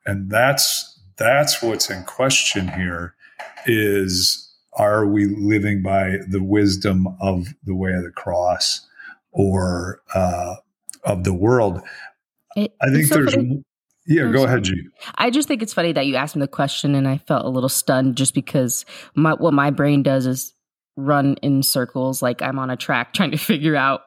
And 0.06 0.30
that's 0.32 1.00
that's 1.18 1.62
what's 1.62 1.90
in 1.90 2.04
question 2.06 2.70
here 2.70 3.14
is 3.68 4.50
are 4.74 5.06
we 5.06 5.26
living 5.26 5.84
by 5.84 6.18
the 6.28 6.42
wisdom 6.42 7.08
of 7.20 7.48
the 7.64 7.76
way 7.76 7.94
of 7.94 8.04
the 8.04 8.12
cross 8.12 8.88
or 9.32 10.02
uh, 10.16 10.56
of 11.04 11.26
the 11.26 11.34
world? 11.34 11.82
It, 12.56 12.74
I 12.82 12.90
think 12.90 13.06
so 13.06 13.16
there's. 13.16 13.36
funny. 13.36 13.64
Yeah, 14.08 14.24
I'm 14.24 14.32
go 14.32 14.40
sorry. 14.40 14.50
ahead, 14.50 14.64
G. 14.64 14.84
I 15.16 15.30
just 15.30 15.48
think 15.48 15.62
it's 15.62 15.74
funny 15.74 15.94
that 15.94 16.08
you 16.08 16.16
asked 16.16 16.36
me 16.36 16.42
the 16.42 16.48
question 16.48 16.96
and 16.96 17.08
I 17.08 17.20
felt 17.20 17.46
a 17.46 17.50
little 17.50 17.70
stunned 17.70 18.18
just 18.18 18.34
because 18.34 18.86
my, 19.16 19.34
what 19.34 19.54
my 19.54 19.70
brain 19.70 20.04
does 20.04 20.26
is 20.26 20.54
run 20.98 21.36
in 21.42 21.64
circles 21.64 22.22
like 22.22 22.42
I'm 22.42 22.60
on 22.60 22.70
a 22.70 22.78
track 22.78 23.14
trying 23.14 23.32
to 23.32 23.38
figure 23.38 23.76
out 23.76 24.02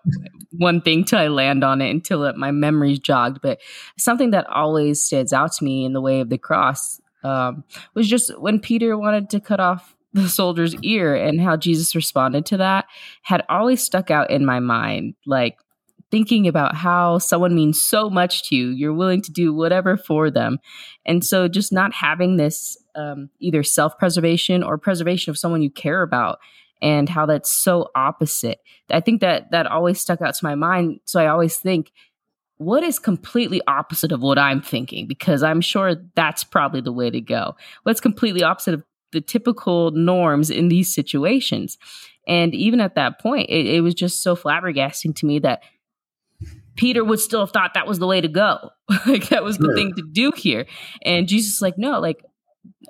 one 0.52 0.80
thing 0.80 1.04
till 1.04 1.18
I 1.18 1.28
land 1.28 1.64
on 1.64 1.80
it 1.80 1.90
until 1.90 2.24
it, 2.24 2.36
my 2.36 2.50
memory's 2.50 2.98
jogged. 2.98 3.40
But 3.40 3.60
something 3.98 4.30
that 4.30 4.46
always 4.48 5.02
stands 5.02 5.32
out 5.32 5.52
to 5.52 5.64
me 5.64 5.84
in 5.84 5.92
the 5.92 6.00
way 6.00 6.20
of 6.20 6.28
the 6.28 6.38
cross 6.38 7.00
um, 7.22 7.64
was 7.94 8.08
just 8.08 8.36
when 8.38 8.60
Peter 8.60 8.98
wanted 8.98 9.30
to 9.30 9.40
cut 9.40 9.60
off 9.60 9.96
the 10.12 10.28
soldier's 10.28 10.76
ear 10.82 11.14
and 11.14 11.40
how 11.40 11.56
Jesus 11.56 11.94
responded 11.94 12.46
to 12.46 12.58
that 12.58 12.84
had 13.22 13.44
always 13.48 13.82
stuck 13.82 14.10
out 14.10 14.30
in 14.30 14.44
my 14.44 14.60
mind. 14.60 15.14
Like 15.26 15.58
thinking 16.14 16.46
about 16.46 16.76
how 16.76 17.18
someone 17.18 17.56
means 17.56 17.82
so 17.82 18.08
much 18.08 18.44
to 18.48 18.54
you, 18.54 18.68
you're 18.68 18.94
willing 18.94 19.20
to 19.20 19.32
do 19.32 19.52
whatever 19.52 19.96
for 19.96 20.30
them. 20.30 20.58
And 21.04 21.24
so 21.24 21.48
just 21.48 21.72
not 21.72 21.92
having 21.92 22.36
this 22.36 22.76
um, 22.94 23.30
either 23.40 23.64
self 23.64 23.98
preservation 23.98 24.62
or 24.62 24.78
preservation 24.78 25.32
of 25.32 25.38
someone 25.38 25.60
you 25.60 25.72
care 25.72 26.02
about 26.02 26.38
and 26.80 27.08
how 27.08 27.26
that's 27.26 27.52
so 27.52 27.90
opposite. 27.96 28.60
I 28.90 29.00
think 29.00 29.22
that 29.22 29.50
that 29.50 29.66
always 29.66 30.00
stuck 30.00 30.22
out 30.22 30.36
to 30.36 30.44
my 30.44 30.54
mind. 30.54 31.00
So 31.04 31.20
I 31.20 31.26
always 31.26 31.56
think, 31.56 31.90
what 32.58 32.84
is 32.84 33.00
completely 33.00 33.60
opposite 33.66 34.12
of 34.12 34.22
what 34.22 34.38
I'm 34.38 34.62
thinking? 34.62 35.08
Because 35.08 35.42
I'm 35.42 35.60
sure 35.60 35.96
that's 36.14 36.44
probably 36.44 36.80
the 36.80 36.92
way 36.92 37.10
to 37.10 37.20
go. 37.20 37.56
What's 37.82 38.00
completely 38.00 38.44
opposite 38.44 38.74
of 38.74 38.84
the 39.10 39.20
typical 39.20 39.90
norms 39.90 40.48
in 40.48 40.68
these 40.68 40.94
situations? 40.94 41.76
And 42.28 42.54
even 42.54 42.80
at 42.80 42.94
that 42.94 43.18
point, 43.18 43.50
it, 43.50 43.66
it 43.66 43.80
was 43.80 43.94
just 43.94 44.22
so 44.22 44.36
flabbergasting 44.36 45.16
to 45.16 45.26
me 45.26 45.40
that 45.40 45.62
Peter 46.76 47.04
would 47.04 47.20
still 47.20 47.40
have 47.40 47.50
thought 47.50 47.74
that 47.74 47.86
was 47.86 47.98
the 47.98 48.06
way 48.06 48.20
to 48.20 48.28
go. 48.28 48.70
like 49.06 49.28
that 49.28 49.44
was 49.44 49.58
the 49.58 49.72
thing 49.74 49.94
to 49.96 50.02
do 50.12 50.32
here. 50.36 50.66
And 51.02 51.28
Jesus 51.28 51.54
is 51.54 51.62
like, 51.62 51.78
no, 51.78 52.00
like 52.00 52.24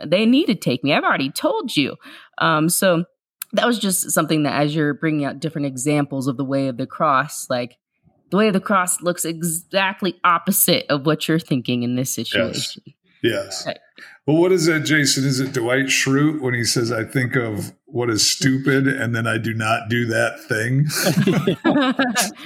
they 0.04 0.26
need 0.26 0.46
to 0.46 0.54
take 0.54 0.82
me. 0.82 0.92
I've 0.92 1.04
already 1.04 1.30
told 1.30 1.76
you. 1.76 1.96
Um, 2.38 2.68
so 2.68 3.04
that 3.52 3.66
was 3.66 3.78
just 3.78 4.10
something 4.10 4.42
that 4.44 4.60
as 4.60 4.74
you're 4.74 4.94
bringing 4.94 5.24
out 5.24 5.40
different 5.40 5.66
examples 5.66 6.26
of 6.26 6.36
the 6.36 6.44
way 6.44 6.68
of 6.68 6.76
the 6.76 6.86
cross, 6.86 7.48
like 7.48 7.76
the 8.30 8.36
way 8.36 8.48
of 8.48 8.52
the 8.52 8.60
cross 8.60 9.00
looks 9.00 9.24
exactly 9.24 10.18
opposite 10.24 10.86
of 10.88 11.06
what 11.06 11.28
you're 11.28 11.38
thinking 11.38 11.82
in 11.82 11.94
this 11.94 12.12
situation. 12.12 12.82
Yes. 12.86 12.94
Right. 13.66 13.78
Well, 14.26 14.36
what 14.38 14.52
is 14.52 14.66
that, 14.66 14.80
Jason? 14.80 15.24
Is 15.24 15.38
it 15.40 15.52
Dwight 15.52 15.86
Schrute 15.86 16.40
when 16.40 16.54
he 16.54 16.64
says, 16.64 16.90
I 16.90 17.04
think 17.04 17.36
of 17.36 17.72
what 17.86 18.08
is 18.10 18.28
stupid 18.28 18.86
and 18.86 19.14
then 19.14 19.26
I 19.26 19.38
do 19.38 19.52
not 19.54 19.88
do 19.88 20.06
that 20.06 20.40
thing? 20.40 20.86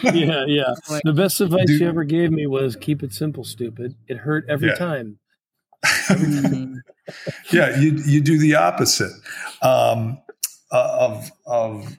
yeah, 0.14 0.44
yeah. 0.46 0.74
The 1.04 1.12
best 1.12 1.40
advice 1.40 1.66
Dude. 1.66 1.80
you 1.80 1.88
ever 1.88 2.04
gave 2.04 2.30
me 2.32 2.46
was 2.46 2.74
keep 2.76 3.02
it 3.02 3.12
simple, 3.12 3.44
stupid. 3.44 3.94
It 4.08 4.18
hurt 4.18 4.44
every 4.48 4.68
Yeah. 4.68 4.74
time. 4.74 5.18
Yeah, 7.50 7.78
you, 7.78 7.92
you 8.04 8.20
do 8.20 8.38
the 8.38 8.56
opposite 8.56 9.12
um, 9.62 10.18
uh, 10.70 10.96
of, 11.00 11.30
of 11.46 11.96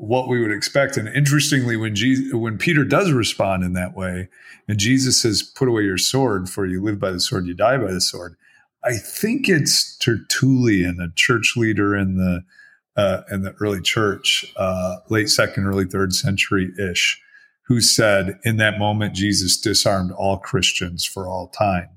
what 0.00 0.28
we 0.28 0.40
would 0.40 0.50
expect. 0.50 0.96
And 0.96 1.08
interestingly, 1.08 1.76
when, 1.76 1.94
Jesus, 1.94 2.32
when 2.32 2.56
Peter 2.56 2.84
does 2.84 3.12
respond 3.12 3.62
in 3.62 3.74
that 3.74 3.94
way, 3.94 4.28
and 4.66 4.78
Jesus 4.78 5.20
says, 5.20 5.42
Put 5.42 5.68
away 5.68 5.82
your 5.82 5.98
sword, 5.98 6.48
for 6.48 6.64
you 6.64 6.82
live 6.82 6.98
by 6.98 7.10
the 7.10 7.20
sword, 7.20 7.46
you 7.46 7.54
die 7.54 7.76
by 7.76 7.92
the 7.92 8.00
sword. 8.00 8.36
I 8.82 8.96
think 8.96 9.46
it's 9.48 9.96
Tertullian, 9.98 11.00
a 11.00 11.14
church 11.14 11.54
leader 11.54 11.94
in 11.94 12.16
the 12.16 12.42
uh, 12.96 13.22
in 13.30 13.42
the 13.42 13.54
early 13.60 13.80
church, 13.80 14.52
uh, 14.56 14.96
late 15.10 15.28
second, 15.28 15.66
early 15.66 15.84
third 15.84 16.12
century 16.12 16.72
ish, 16.78 17.20
who 17.66 17.80
said, 17.80 18.38
"In 18.44 18.56
that 18.56 18.78
moment, 18.78 19.14
Jesus 19.14 19.60
disarmed 19.60 20.12
all 20.12 20.38
Christians 20.38 21.04
for 21.04 21.28
all 21.28 21.48
time, 21.48 21.88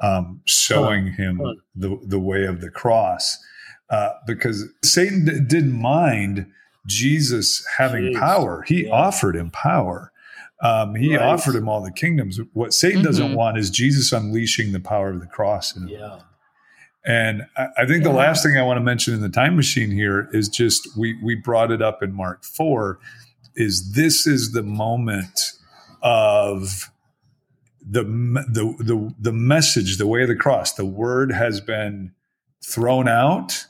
um, 0.00 0.40
showing 0.44 1.12
him 1.14 1.40
the 1.74 1.98
the 2.06 2.20
way 2.20 2.44
of 2.44 2.60
the 2.60 2.70
cross." 2.70 3.38
Uh, 3.90 4.10
because 4.26 4.66
Satan 4.82 5.24
d- 5.24 5.40
didn't 5.40 5.80
mind 5.80 6.46
Jesus 6.86 7.64
having 7.78 8.12
Jeez. 8.12 8.18
power; 8.18 8.62
he 8.66 8.86
Yeah. 8.86 8.92
offered 8.92 9.36
him 9.36 9.50
power. 9.50 10.12
Um, 10.60 10.94
he 10.94 11.16
Right. 11.16 11.22
offered 11.24 11.54
him 11.56 11.68
all 11.68 11.82
the 11.82 11.90
kingdoms. 11.92 12.38
What 12.52 12.72
Satan 12.72 13.02
doesn't 13.02 13.32
Mhm. 13.32 13.34
want 13.34 13.58
is 13.58 13.70
Jesus 13.70 14.12
unleashing 14.12 14.72
the 14.72 14.80
power 14.80 15.10
of 15.10 15.20
the 15.20 15.26
cross 15.26 15.76
in. 15.76 15.88
Yeah. 15.88 16.20
And 17.06 17.42
I, 17.56 17.68
I 17.78 17.86
think 17.86 18.02
the 18.02 18.10
last 18.12 18.42
thing 18.42 18.56
I 18.56 18.62
want 18.62 18.78
to 18.78 18.82
mention 18.84 19.12
in 19.14 19.20
the 19.20 19.28
time 19.28 19.56
machine 19.56 19.90
here 19.90 20.28
is 20.32 20.48
just 20.48 20.96
we 20.96 21.18
we 21.22 21.34
brought 21.34 21.70
it 21.70 21.82
up 21.82 22.02
in 22.02 22.12
Mark 22.14 22.44
four, 22.44 22.98
is 23.56 23.92
this 23.92 24.26
is 24.26 24.52
the 24.52 24.62
moment 24.62 25.52
of 26.02 26.90
the 27.86 28.04
the 28.04 28.74
the 28.82 29.14
the 29.20 29.32
message, 29.32 29.98
the 29.98 30.06
way 30.06 30.22
of 30.22 30.28
the 30.28 30.36
cross. 30.36 30.72
The 30.72 30.86
word 30.86 31.30
has 31.32 31.60
been 31.60 32.12
thrown 32.64 33.06
out, 33.08 33.66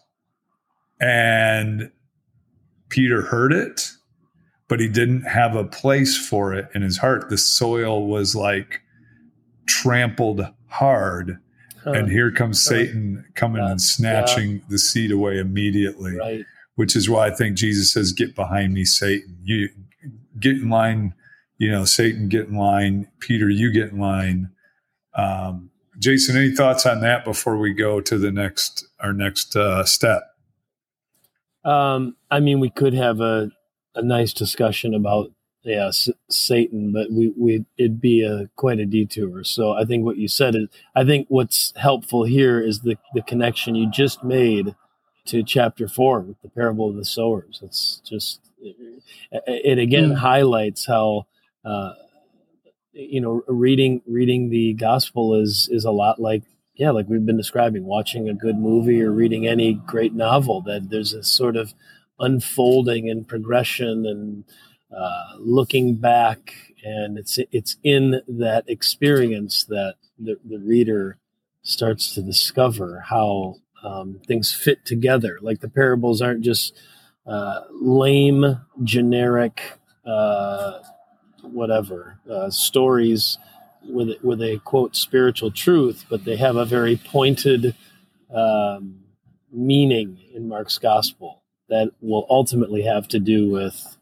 and 1.01 1.91
Peter 2.95 3.23
heard 3.23 3.53
it, 3.53 3.91
but 4.69 4.79
he 4.79 4.89
didn't 4.89 5.23
have 5.23 5.57
a 5.57 5.65
place 5.65 6.17
for 6.17 6.55
it 6.55 6.69
in 6.77 6.83
his 6.83 6.99
heart. 6.99 7.29
The 7.29 7.37
soil 7.37 8.07
was 8.07 8.37
like 8.37 8.83
trampled 9.67 10.47
hard 10.69 11.39
Huh. 11.83 11.91
and 11.91 12.09
here 12.11 12.31
comes 12.31 12.63
Satan 12.63 13.25
coming 13.35 13.63
Yeah. 13.63 13.73
and 13.73 13.81
snatching 13.83 14.63
the 14.71 14.79
seed 14.79 15.11
away 15.11 15.39
immediately, 15.39 16.17
right. 16.17 16.45
which 16.77 16.95
is 16.95 17.11
why 17.11 17.27
I 17.27 17.31
think 17.31 17.57
Jesus 17.59 17.93
says, 17.93 18.13
"Get 18.13 18.35
behind 18.37 18.73
me, 18.75 18.85
Satan. 18.85 19.37
You 19.43 19.69
get 20.41 20.53
in 20.57 20.71
line. 20.71 21.15
You 21.59 21.71
know, 21.73 21.85
Satan, 21.85 22.29
get 22.29 22.47
in 22.49 22.55
line. 22.55 23.09
Peter, 23.21 23.51
you 23.51 23.73
get 23.73 23.91
in 23.91 23.99
line." 23.99 24.51
Um, 25.15 25.71
Jason, 25.99 26.37
any 26.37 26.55
thoughts 26.55 26.87
on 26.87 27.01
that 27.01 27.25
before 27.25 27.59
we 27.59 27.75
go 27.75 28.01
to 28.01 28.19
the 28.19 28.31
next 28.33 28.87
our 29.01 29.13
next 29.13 29.55
uh, 29.57 29.85
step? 29.85 30.23
Um, 31.65 32.17
I 32.31 32.41
mean, 32.41 32.61
we 32.61 32.71
could 32.71 32.95
have 32.95 33.21
a, 33.21 33.51
a 33.95 34.03
nice 34.03 34.33
discussion 34.33 34.95
about 34.95 35.31
yeah 35.63 35.87
S- 35.89 36.11
Satan, 36.31 36.93
but 36.93 37.11
we 37.11 37.33
we 37.39 37.65
it'd 37.79 38.01
be 38.01 38.23
a 38.23 38.49
quite 38.57 38.79
a 38.81 38.87
detour. 38.87 39.45
So 39.45 39.73
I 39.73 39.85
think 39.85 40.05
what 40.05 40.17
you 40.19 40.29
said 40.29 40.55
is 40.55 40.69
I 40.95 41.05
think 41.05 41.27
what's 41.31 41.73
helpful 41.77 42.25
here 42.25 42.61
is 42.61 42.81
the 42.81 42.97
the 43.15 43.23
connection 43.23 43.75
you 43.75 43.91
just 43.91 44.23
made 44.23 44.75
to 45.27 45.43
chapter 45.43 45.89
four 45.89 46.21
with 46.21 46.41
the 46.43 46.51
parable 46.51 46.91
of 46.91 46.97
the 46.97 47.05
sowers. 47.05 47.61
It's 47.63 48.03
just 48.05 48.41
it, 48.61 48.77
it 49.47 49.79
again 49.79 50.11
Mm. 50.11 50.17
highlights 50.17 50.87
how. 50.87 51.27
Uh, 51.65 51.95
you 52.93 53.21
know, 53.21 53.43
reading 53.49 54.03
reading 54.07 54.51
the 54.51 54.73
gospel 54.75 55.35
is 55.35 55.69
is 55.73 55.85
a 55.85 55.91
lot 55.91 56.21
like 56.21 56.43
yeah, 56.77 56.91
like 56.91 57.09
we've 57.09 57.25
been 57.25 57.37
describing, 57.37 57.85
watching 57.85 58.29
a 58.29 58.35
good 58.35 58.59
movie 58.59 59.03
or 59.03 59.13
reading 59.13 59.47
any 59.47 59.75
great 59.75 60.15
novel. 60.15 60.61
That 60.63 60.91
there's 60.91 61.13
a 61.13 61.23
sort 61.23 61.57
of 61.57 61.73
unfolding 62.19 63.09
and 63.09 63.27
progression 63.27 64.07
and 64.07 64.45
uh, 64.95 65.37
looking 65.39 65.97
back, 65.97 66.55
and 66.85 67.17
it's 67.17 67.39
it's 67.53 67.77
in 67.83 68.23
that 68.27 68.65
experience 68.69 69.65
that 69.65 69.97
the, 70.19 70.39
the 70.45 70.59
reader 70.59 71.19
starts 71.63 72.15
to 72.15 72.23
discover 72.23 73.01
how 73.09 73.57
um, 73.85 74.21
things 74.27 74.53
fit 74.53 74.85
together. 74.85 75.39
Like 75.41 75.61
the 75.61 75.69
parables 75.69 76.21
aren't 76.21 76.43
just 76.43 76.75
uh, 77.27 77.61
lame, 77.71 78.59
generic, 78.83 79.61
uh, 80.05 80.81
whatever 81.43 82.19
uh, 82.31 82.51
stories 82.51 83.39
with 83.87 84.23
with 84.23 84.41
a 84.43 84.61
quote 84.65 84.97
spiritual 84.97 85.51
truth, 85.51 86.05
but 86.09 86.25
they 86.25 86.37
have 86.37 86.57
a 86.57 86.65
very 86.65 86.97
pointed 86.97 87.75
um, 88.35 89.01
meaning 89.53 90.19
in 90.35 90.49
Mark's 90.49 90.79
gospel 90.79 91.43
that 91.69 91.91
will 92.01 92.27
ultimately 92.29 92.83
have 92.83 93.09
to 93.09 93.19
do 93.19 93.51
with 93.51 93.97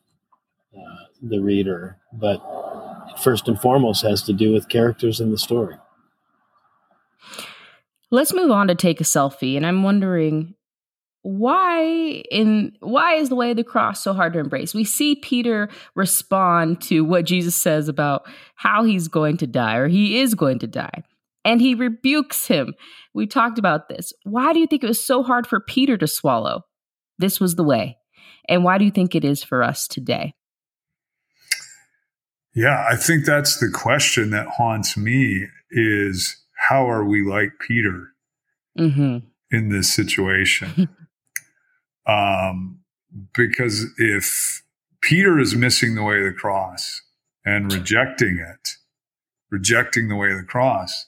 uh, 0.76 1.04
the 1.20 1.40
reader, 1.40 1.98
but 2.12 2.40
first 3.18 3.48
and 3.48 3.60
foremost 3.60 4.02
has 4.02 4.22
to 4.22 4.32
do 4.32 4.52
with 4.52 4.68
characters 4.68 5.20
in 5.20 5.30
the 5.30 5.38
story. 5.38 5.76
Let's 8.10 8.34
move 8.34 8.50
on 8.50 8.68
to 8.68 8.74
take 8.74 9.00
a 9.00 9.04
selfie. 9.04 9.56
And 9.56 9.66
I'm 9.66 9.82
wondering 9.82 10.54
why 11.22 11.84
in 12.30 12.72
why 12.80 13.14
is 13.14 13.28
the 13.28 13.36
way 13.36 13.52
of 13.52 13.56
the 13.56 13.64
cross 13.64 14.02
so 14.02 14.12
hard 14.12 14.32
to 14.32 14.40
embrace? 14.40 14.74
We 14.74 14.84
see 14.84 15.14
Peter 15.14 15.68
respond 15.94 16.80
to 16.82 17.02
what 17.02 17.24
Jesus 17.24 17.54
says 17.54 17.88
about 17.88 18.26
how 18.56 18.84
he's 18.84 19.08
going 19.08 19.36
to 19.38 19.46
die 19.46 19.76
or 19.76 19.88
he 19.88 20.20
is 20.20 20.34
going 20.34 20.58
to 20.60 20.66
die. 20.66 21.04
And 21.44 21.60
he 21.60 21.74
rebukes 21.74 22.46
him. 22.46 22.74
We 23.14 23.26
talked 23.26 23.58
about 23.58 23.88
this. 23.88 24.12
Why 24.24 24.52
do 24.52 24.60
you 24.60 24.66
think 24.66 24.84
it 24.84 24.88
was 24.88 25.04
so 25.04 25.22
hard 25.22 25.46
for 25.46 25.58
Peter 25.60 25.96
to 25.96 26.06
swallow? 26.06 26.62
This 27.18 27.40
was 27.40 27.56
the 27.56 27.64
way. 27.64 27.98
And 28.48 28.64
why 28.64 28.78
do 28.78 28.84
you 28.84 28.90
think 28.90 29.14
it 29.14 29.24
is 29.24 29.42
for 29.42 29.62
us 29.62 29.88
today? 29.88 30.34
Yeah, 32.54 32.84
I 32.88 32.96
think 32.96 33.24
that's 33.24 33.58
the 33.58 33.70
question 33.70 34.30
that 34.30 34.46
haunts 34.46 34.96
me 34.96 35.46
is 35.70 36.36
how 36.68 36.88
are 36.88 37.04
we 37.04 37.22
like 37.22 37.52
Peter 37.60 38.08
hmm 38.76 39.18
in 39.50 39.68
this 39.68 39.92
situation? 39.92 40.88
Um, 42.06 42.80
because 43.34 43.86
if 43.98 44.62
Peter 45.00 45.38
is 45.38 45.54
missing 45.54 45.94
the 45.94 46.02
way 46.02 46.18
of 46.18 46.24
the 46.24 46.32
cross 46.32 47.02
and 47.44 47.72
rejecting 47.72 48.38
it, 48.38 48.70
rejecting 49.50 50.08
the 50.08 50.16
way 50.16 50.30
of 50.30 50.38
the 50.38 50.44
cross, 50.44 51.06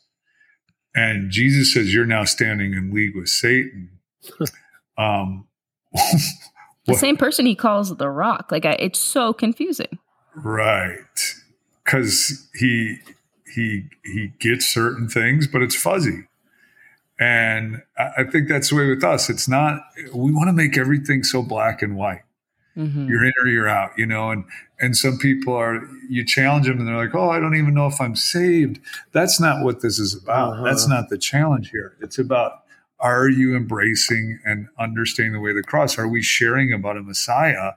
and 0.95 1.31
Jesus 1.31 1.73
says, 1.73 1.93
You're 1.93 2.07
now 2.07 2.25
standing 2.25 2.75
in 2.75 2.93
league 2.95 3.17
with 3.17 3.29
Satan. 3.29 3.99
um, 4.99 5.47
the 6.87 6.95
same 6.95 7.17
person 7.17 7.47
he 7.47 7.55
calls 7.55 7.97
the 7.97 8.09
rock. 8.09 8.51
Like, 8.51 8.65
I, 8.65 8.73
it's 8.73 8.99
so 8.99 9.33
confusing. 9.33 9.99
Right. 10.37 10.99
Because 11.85 12.49
he, 12.55 12.99
he, 13.55 13.85
he 14.05 14.33
gets 14.39 14.67
certain 14.67 15.09
things, 15.09 15.47
but 15.47 15.63
it's 15.63 15.77
fuzzy. 15.77 16.27
And 17.19 17.83
I 17.97 18.25
think 18.25 18.49
that's 18.49 18.71
the 18.71 18.77
way 18.77 18.89
with 18.89 19.05
us. 19.05 19.31
It's 19.31 19.49
not, 19.49 19.83
we 20.13 20.33
want 20.33 20.49
to 20.49 20.53
make 20.53 20.77
everything 20.77 21.23
so 21.23 21.43
black 21.43 21.81
and 21.81 21.97
white. 21.97 22.23
Mm-hmm. 22.77 23.09
You're 23.09 23.25
in 23.25 23.33
or 23.41 23.47
you're 23.47 23.69
out, 23.69 23.93
you 23.97 24.05
know, 24.05 24.31
and, 24.31 24.45
and 24.81 24.97
some 24.97 25.17
people 25.19 25.55
are, 25.55 25.81
you 26.09 26.27
challenge 26.27 26.67
them 26.67 26.81
and 26.81 26.89
they're 26.89 26.97
like, 26.97 27.15
oh, 27.15 27.31
I 27.31 27.39
don't 27.39 27.55
even 27.55 27.73
know 27.73 27.87
if 27.87 28.01
I'm 28.01 28.17
saved. 28.17 28.81
That's 29.13 29.41
not 29.41 29.65
what 29.65 29.81
this 29.81 30.01
is 30.01 30.21
about. 30.21 30.55
Uh-huh. 30.55 30.65
That's 30.65 30.89
not 30.89 31.09
the 31.09 31.17
challenge 31.17 31.71
here. 31.71 31.97
It's 32.01 32.19
about, 32.19 32.65
are 32.99 33.29
you 33.29 33.55
embracing 33.55 34.41
and 34.45 34.67
understanding 34.77 35.35
the 35.35 35.41
way 35.41 35.51
of 35.51 35.57
the 35.57 35.63
cross? 35.63 35.97
Are 35.99 36.09
we 36.09 36.21
sharing 36.21 36.73
about 36.73 36.97
a 36.97 37.03
Messiah 37.03 37.73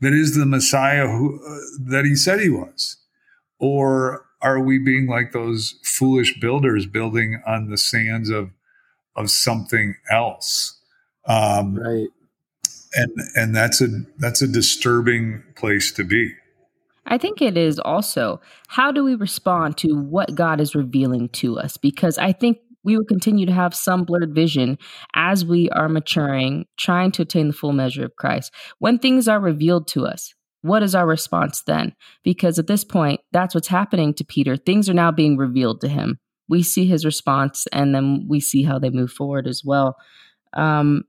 that 0.00 0.12
is 0.12 0.36
the 0.36 0.46
Messiah 0.46 1.08
who, 1.08 1.40
uh, 1.44 1.90
that 1.90 2.04
he 2.04 2.14
said 2.14 2.38
he 2.38 2.50
was? 2.50 2.98
Or 3.58 4.24
are 4.40 4.60
we 4.60 4.78
being 4.78 5.08
like 5.08 5.32
those 5.32 5.80
foolish 5.82 6.38
builders 6.38 6.86
building 6.86 7.42
on 7.44 7.70
the 7.70 7.76
sands 7.76 8.30
of 8.30 8.50
of 9.18 9.30
something 9.30 9.96
else. 10.10 10.80
Um, 11.26 11.74
right. 11.74 12.08
And 12.94 13.12
and 13.34 13.54
that's 13.54 13.82
a 13.82 13.88
that's 14.18 14.40
a 14.40 14.48
disturbing 14.48 15.42
place 15.56 15.92
to 15.92 16.04
be. 16.04 16.32
I 17.04 17.18
think 17.18 17.42
it 17.42 17.56
is 17.56 17.78
also 17.78 18.40
how 18.68 18.92
do 18.92 19.04
we 19.04 19.14
respond 19.14 19.76
to 19.78 19.94
what 19.94 20.34
God 20.34 20.60
is 20.60 20.74
revealing 20.74 21.28
to 21.30 21.58
us? 21.58 21.76
Because 21.76 22.16
I 22.16 22.32
think 22.32 22.58
we 22.84 22.96
will 22.96 23.04
continue 23.04 23.44
to 23.44 23.52
have 23.52 23.74
some 23.74 24.04
blurred 24.04 24.34
vision 24.34 24.78
as 25.14 25.44
we 25.44 25.68
are 25.70 25.88
maturing, 25.88 26.66
trying 26.78 27.10
to 27.12 27.22
attain 27.22 27.48
the 27.48 27.52
full 27.52 27.72
measure 27.72 28.04
of 28.04 28.16
Christ. 28.16 28.54
When 28.78 28.98
things 28.98 29.28
are 29.28 29.40
revealed 29.40 29.88
to 29.88 30.06
us, 30.06 30.34
what 30.62 30.82
is 30.82 30.94
our 30.94 31.06
response 31.06 31.62
then? 31.62 31.94
Because 32.22 32.58
at 32.58 32.66
this 32.66 32.84
point, 32.84 33.20
that's 33.32 33.54
what's 33.54 33.68
happening 33.68 34.14
to 34.14 34.24
Peter. 34.24 34.56
Things 34.56 34.88
are 34.88 34.94
now 34.94 35.10
being 35.10 35.36
revealed 35.36 35.82
to 35.82 35.88
him 35.88 36.18
we 36.48 36.62
see 36.62 36.86
his 36.86 37.04
response 37.04 37.66
and 37.72 37.94
then 37.94 38.26
we 38.28 38.40
see 38.40 38.62
how 38.62 38.78
they 38.78 38.90
move 38.90 39.12
forward 39.12 39.46
as 39.46 39.64
well. 39.64 39.96
Um, 40.54 41.04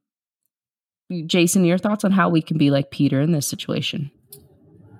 Jason, 1.26 1.66
your 1.66 1.78
thoughts 1.78 2.04
on 2.04 2.12
how 2.12 2.30
we 2.30 2.42
can 2.42 2.58
be 2.58 2.70
like 2.70 2.92
Peter 2.92 3.20
in 3.20 3.32
this 3.32 3.48
situation? 3.48 4.12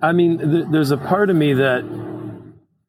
I 0.02 0.12
mean, 0.12 0.38
th- 0.38 0.66
there's 0.70 0.90
a 0.90 0.96
part 0.96 1.30
of 1.30 1.36
me 1.36 1.52
that 1.52 1.84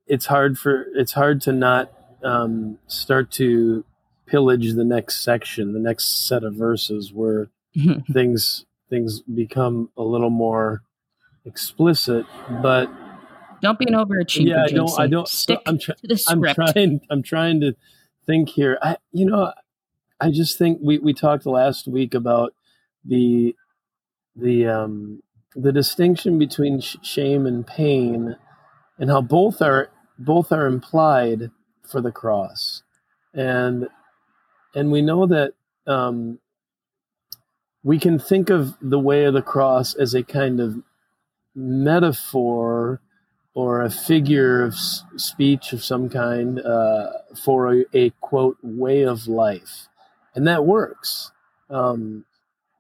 it's 0.08 0.26
hard 0.26 0.58
for 0.58 0.88
it's 0.96 1.14
hard 1.14 1.42
to 1.42 1.52
not 1.52 1.92
um, 2.24 2.80
start 2.88 3.32
to 3.32 3.86
pillage 4.26 4.74
the 4.74 4.84
next 4.84 5.24
section, 5.24 5.74
the 5.74 5.80
next 5.80 6.28
set 6.28 6.44
of 6.44 6.56
verses 6.56 7.12
where 7.14 7.50
things 8.12 8.66
things 8.90 9.22
become 9.22 9.90
a 9.98 10.04
little 10.04 10.30
more 10.30 10.84
explicit. 11.46 12.26
But 12.62 12.90
don't 13.62 13.80
be 13.80 13.86
an 13.88 13.94
overachiever. 13.94 14.48
Yeah, 14.48 14.64
I 14.64 14.68
don't. 14.68 14.88
Jason. 14.88 15.02
I 15.02 15.08
don't. 15.08 15.28
Stick 15.28 15.60
I'm 15.66 15.78
to 15.80 15.96
the 16.04 16.18
script. 16.18 16.60
I'm 16.60 16.74
trying. 16.74 17.02
I'm 17.10 17.24
trying 17.24 17.62
to 17.62 17.76
think 18.26 18.50
here. 18.50 18.78
I, 18.82 18.98
you 19.12 19.26
know, 19.26 19.54
I 20.20 20.32
just 20.32 20.58
think 20.58 20.80
we 20.82 20.98
we 20.98 21.14
talked 21.14 21.46
last 21.46 21.88
week 21.88 22.14
about 22.14 22.54
the 23.06 23.56
the 24.36 24.68
um 24.68 25.22
the 25.56 25.72
distinction 25.72 26.40
between 26.40 26.82
sh- 26.82 26.98
shame 27.04 27.46
and 27.46 27.66
pain, 27.66 28.36
and 28.98 29.10
how 29.10 29.22
both 29.22 29.62
are 29.62 29.90
both 30.18 30.52
are 30.52 30.66
implied 30.66 31.52
for 31.84 32.02
the 32.02 32.12
cross, 32.12 32.84
and 33.34 33.88
and 34.74 34.92
we 34.92 35.02
know 35.02 35.26
that 35.28 35.54
um, 35.88 36.40
we 37.84 38.00
can 38.00 38.20
think 38.20 38.50
of 38.50 38.78
the 38.82 39.00
way 39.00 39.26
of 39.26 39.34
the 39.34 39.42
cross 39.42 39.94
as 39.96 40.14
a 40.14 40.24
kind 40.24 40.60
of 40.60 40.82
metaphor 41.56 43.02
or 43.54 43.82
a 43.82 43.90
figure 43.90 44.64
of 44.64 44.76
speech 45.18 45.74
of 45.74 45.84
some 45.84 46.10
kind 46.10 46.60
uh, 46.62 47.12
for 47.44 47.74
a, 47.74 47.86
a, 47.94 48.10
quote 48.22 48.58
way 48.64 49.04
of 49.04 49.28
life, 49.28 49.88
and 50.34 50.48
that 50.48 50.66
works. 50.66 51.32
Um, 51.70 52.26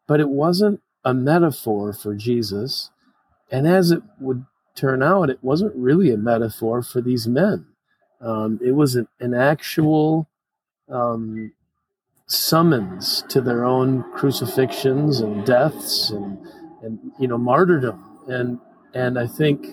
but 0.08 0.20
it 0.20 0.30
wasn't 0.30 0.82
a 1.04 1.14
metaphor 1.14 1.94
for 1.94 2.16
Jesus, 2.16 2.90
and 3.52 3.68
as 3.68 3.92
it 3.92 4.02
would 4.20 4.46
turn 4.76 5.04
out, 5.04 5.30
it 5.30 5.40
wasn't 5.42 5.76
really 5.76 6.12
a 6.12 6.18
metaphor 6.18 6.82
for 6.82 7.02
these 7.02 7.28
men. 7.28 7.66
Um, 8.22 8.60
it 8.64 8.72
was 8.72 8.96
an, 8.96 9.08
an 9.20 9.34
actual 9.34 10.30
um, 10.90 11.52
summons 12.32 13.24
to 13.28 13.42
their 13.42 13.66
own 13.66 14.04
crucifixions 14.14 15.20
and 15.20 15.46
deaths 15.46 16.12
and 16.12 16.38
and 16.82 16.98
you 17.20 17.28
know 17.28 17.38
martyrdom 17.38 18.02
and 18.28 18.58
and 18.94 19.20
I 19.20 19.28
think 19.28 19.68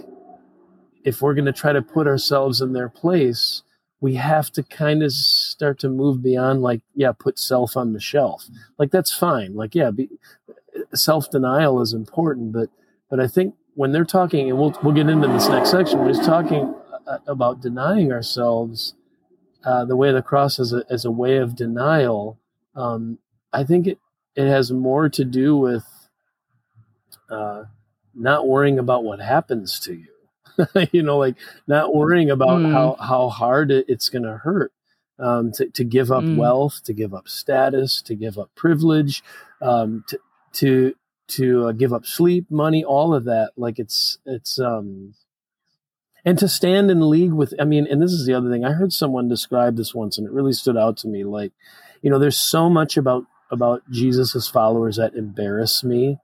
if 1.05 1.23
we're 1.23 1.35
going 1.35 1.45
to 1.45 1.53
try 1.53 1.73
to 1.73 1.83
put 1.83 2.07
ourselves 2.07 2.61
in 2.61 2.73
their 2.73 2.89
place, 2.89 3.63
we 4.01 4.15
have 4.15 4.51
to 4.53 4.63
kind 4.63 5.03
of 5.03 5.13
start 5.13 5.79
to 5.81 5.89
move 5.89 6.23
beyond 6.23 6.63
like, 6.63 6.83
yeah, 6.95 7.13
put 7.13 7.39
self 7.39 7.77
on 7.77 7.93
the 7.93 8.01
shelf. 8.01 8.47
Like 8.79 8.91
that's 8.91 9.13
fine. 9.13 9.55
Like, 9.55 9.75
yeah, 9.75 9.91
self 10.95 11.31
denial 11.31 11.81
is 11.81 11.93
important, 11.93 12.53
but 12.53 12.69
but 13.11 13.21
I 13.21 13.27
think 13.27 13.55
when 13.75 13.93
they're 13.93 14.05
talking, 14.05 14.49
and 14.49 14.59
we'll 14.59 14.79
we'll 14.83 14.95
get 14.95 15.09
into 15.09 15.29
this 15.29 15.49
next 15.49 15.71
section, 15.71 15.99
when 15.99 16.15
he's 16.15 16.25
talking 16.25 16.75
uh, 17.07 17.19
about 17.27 17.61
denying 17.61 18.13
ourselves, 18.13 18.95
uh, 19.65 19.85
the 19.85 19.97
way 19.97 20.09
of 20.09 20.15
the 20.15 20.23
cross 20.23 20.59
is 20.59 20.73
a, 20.73 20.85
as 20.91 21.05
a 21.05 21.11
way 21.11 21.39
of 21.39 21.57
denial. 21.57 22.39
Um, 22.75 23.19
I 23.53 23.65
think 23.65 23.87
it 23.87 23.99
it 24.37 24.47
has 24.47 24.71
more 24.71 25.09
to 25.09 25.25
do 25.25 25.57
with 25.57 25.85
uh, 27.31 27.65
not 28.15 28.47
worrying 28.47 28.79
about 28.79 29.05
what 29.05 29.21
happens 29.21 29.81
to 29.81 29.95
you 29.95 30.18
you 30.93 31.03
know, 31.03 31.19
like 31.19 31.37
not 31.67 31.95
worrying 31.95 32.31
about 32.31 32.61
mm. 32.61 32.73
how, 32.73 32.97
how 33.01 33.29
hard 33.29 33.71
it, 33.71 33.87
it's 33.89 34.09
going 34.09 34.25
to 34.25 34.39
hurt. 34.39 34.73
Um, 35.21 35.51
to, 35.53 35.69
to 35.71 35.83
give 35.83 36.13
up 36.13 36.23
mm. 36.23 36.37
wealth, 36.37 36.81
to 36.85 36.93
give 36.93 37.13
up 37.13 37.29
status, 37.29 38.01
to 38.03 38.15
give 38.15 38.39
up 38.39 38.55
privilege, 38.55 39.25
um, 39.61 40.05
to 40.09 40.21
to 40.53 40.95
to 41.27 41.67
uh, 41.67 41.73
give 41.73 41.93
up 41.93 42.07
sleep, 42.07 42.51
money, 42.51 42.85
all 42.85 43.13
of 43.15 43.25
that. 43.25 43.51
Like 43.57 43.81
it's 43.81 44.19
it's 44.25 44.61
um, 44.61 45.15
and 46.25 46.39
to 46.39 46.49
stand 46.49 46.91
in 46.91 47.09
league 47.09 47.33
with. 47.33 47.55
I 47.59 47.65
mean, 47.65 47.87
and 47.89 48.03
this 48.03 48.13
is 48.13 48.27
the 48.27 48.35
other 48.35 48.51
thing. 48.51 48.65
I 48.65 48.73
heard 48.73 48.93
someone 48.93 49.29
describe 49.29 49.77
this 49.77 49.95
once, 49.95 50.19
and 50.19 50.27
it 50.27 50.33
really 50.33 50.53
stood 50.53 50.77
out 50.77 50.97
to 50.99 51.09
me. 51.09 51.25
Like, 51.25 51.53
you 52.03 52.11
know, 52.11 52.19
there's 52.19 52.39
so 52.39 52.69
much 52.69 52.97
about 52.97 53.25
about 53.51 53.83
Jesus's 53.91 54.49
followers 54.49 54.97
that 54.97 55.15
embarrass 55.15 55.83
me, 55.83 56.19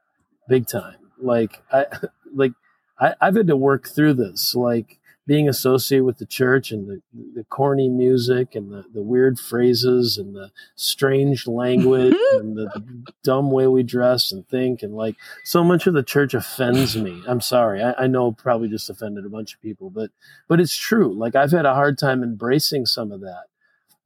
big 0.49 0.67
time. 0.67 0.97
Like 1.19 1.63
I 1.73 1.87
like 2.35 2.53
I, 2.99 3.15
have 3.21 3.37
had 3.37 3.47
to 3.49 3.57
work 3.57 3.89
through 3.89 4.15
this, 4.15 4.55
like 4.55 4.99
being 5.27 5.49
associated 5.49 6.05
with 6.05 6.19
the 6.19 6.27
church 6.27 6.71
and 6.71 6.87
the, 6.89 7.01
the 7.35 7.45
corny 7.45 7.89
music 7.89 8.55
and 8.55 8.71
the, 8.71 8.85
the 8.93 9.03
weird 9.03 9.39
phrases 9.39 10.19
and 10.19 10.35
the 10.35 10.51
strange 10.77 11.47
language 11.47 12.15
and 12.33 12.57
the, 12.57 12.67
the, 12.75 13.13
dumb 13.23 13.51
way 13.51 13.67
we 13.67 13.83
dress 13.83 14.33
and 14.33 14.47
think. 14.49 14.83
And 14.83 14.95
like 14.95 15.17
so 15.45 15.65
much 15.65 15.87
of 15.87 15.95
the 15.95 16.03
church 16.03 16.35
offends 16.35 16.95
me. 16.97 17.23
I'm 17.27 17.41
sorry. 17.41 17.83
I, 17.83 18.05
I 18.05 18.07
know 18.07 18.33
probably 18.33 18.69
just 18.69 18.91
offended 18.91 19.25
a 19.25 19.31
bunch 19.31 19.55
of 19.55 19.63
people, 19.63 19.89
but, 19.89 20.11
but 20.47 20.61
it's 20.61 20.77
true. 20.77 21.15
Like 21.15 21.35
I've 21.35 21.53
had 21.53 21.65
a 21.65 21.75
hard 21.75 21.99
time 21.99 22.23
embracing 22.23 22.85
some 22.85 23.11
of 23.11 23.21
that. 23.21 23.45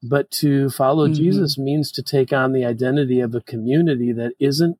But 0.01 0.30
to 0.32 0.70
follow 0.70 1.07
mm-hmm. 1.07 1.14
Jesus 1.14 1.59
means 1.59 1.91
to 1.93 2.03
take 2.03 2.32
on 2.32 2.53
the 2.53 2.64
identity 2.64 3.18
of 3.18 3.34
a 3.34 3.41
community 3.41 4.12
that 4.12 4.34
isn't, 4.39 4.78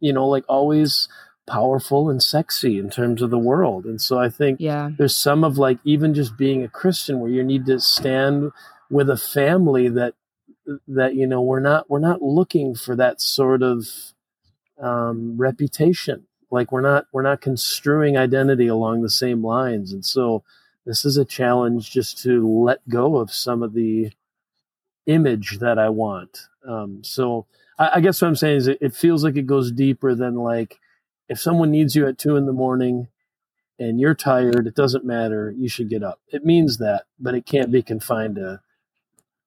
you 0.00 0.12
know, 0.12 0.26
like 0.26 0.44
always 0.48 1.08
powerful 1.48 2.10
and 2.10 2.22
sexy 2.22 2.78
in 2.78 2.90
terms 2.90 3.22
of 3.22 3.30
the 3.30 3.38
world. 3.38 3.84
And 3.84 4.00
so 4.00 4.18
I 4.18 4.28
think 4.28 4.60
yeah. 4.60 4.90
there's 4.96 5.16
some 5.16 5.44
of 5.44 5.58
like 5.58 5.78
even 5.84 6.14
just 6.14 6.36
being 6.36 6.62
a 6.62 6.68
Christian 6.68 7.20
where 7.20 7.30
you 7.30 7.42
need 7.42 7.66
to 7.66 7.80
stand 7.80 8.52
with 8.90 9.10
a 9.10 9.16
family 9.16 9.88
that 9.88 10.14
that 10.86 11.14
you 11.14 11.26
know 11.26 11.40
we're 11.40 11.60
not 11.60 11.88
we're 11.88 11.98
not 11.98 12.20
looking 12.20 12.74
for 12.74 12.94
that 12.96 13.20
sort 13.20 13.62
of 13.62 13.86
um, 14.80 15.36
reputation. 15.36 16.26
Like 16.50 16.72
we're 16.72 16.82
not 16.82 17.06
we're 17.12 17.22
not 17.22 17.40
construing 17.40 18.16
identity 18.16 18.66
along 18.66 19.02
the 19.02 19.10
same 19.10 19.44
lines. 19.44 19.92
And 19.92 20.04
so 20.04 20.44
this 20.86 21.04
is 21.04 21.16
a 21.16 21.24
challenge 21.24 21.90
just 21.90 22.22
to 22.22 22.46
let 22.46 22.86
go 22.88 23.16
of 23.16 23.32
some 23.32 23.62
of 23.62 23.74
the 23.74 24.10
image 25.06 25.58
that 25.58 25.78
I 25.78 25.88
want. 25.88 26.48
Um, 26.66 27.02
so 27.02 27.46
I, 27.78 27.90
I, 27.94 28.00
guess 28.00 28.20
what 28.20 28.28
I'm 28.28 28.36
saying 28.36 28.56
is 28.56 28.66
it, 28.66 28.78
it 28.80 28.94
feels 28.94 29.24
like 29.24 29.36
it 29.36 29.46
goes 29.46 29.72
deeper 29.72 30.14
than 30.14 30.34
like 30.34 30.78
if 31.28 31.40
someone 31.40 31.70
needs 31.70 31.94
you 31.94 32.06
at 32.06 32.18
two 32.18 32.36
in 32.36 32.46
the 32.46 32.52
morning 32.52 33.08
and 33.78 34.00
you're 34.00 34.14
tired, 34.14 34.66
it 34.66 34.74
doesn't 34.74 35.04
matter. 35.04 35.54
You 35.56 35.68
should 35.68 35.88
get 35.88 36.02
up. 36.02 36.20
It 36.32 36.44
means 36.44 36.78
that, 36.78 37.04
but 37.18 37.34
it 37.34 37.46
can't 37.46 37.70
be 37.70 37.82
confined 37.82 38.36
to 38.36 38.60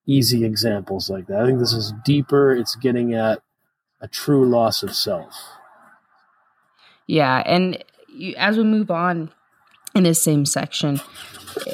easy 0.05 0.45
examples 0.45 1.09
like 1.09 1.27
that. 1.27 1.41
I 1.41 1.45
think 1.45 1.59
this 1.59 1.73
is 1.73 1.93
deeper. 2.05 2.51
It's 2.55 2.75
getting 2.75 3.13
at 3.13 3.41
a 3.99 4.07
true 4.07 4.47
loss 4.47 4.83
of 4.83 4.95
self. 4.95 5.33
Yeah, 7.07 7.43
and 7.45 7.83
you, 8.07 8.35
as 8.37 8.57
we 8.57 8.63
move 8.63 8.89
on 8.89 9.31
in 9.95 10.03
this 10.03 10.21
same 10.21 10.45
section, 10.45 10.99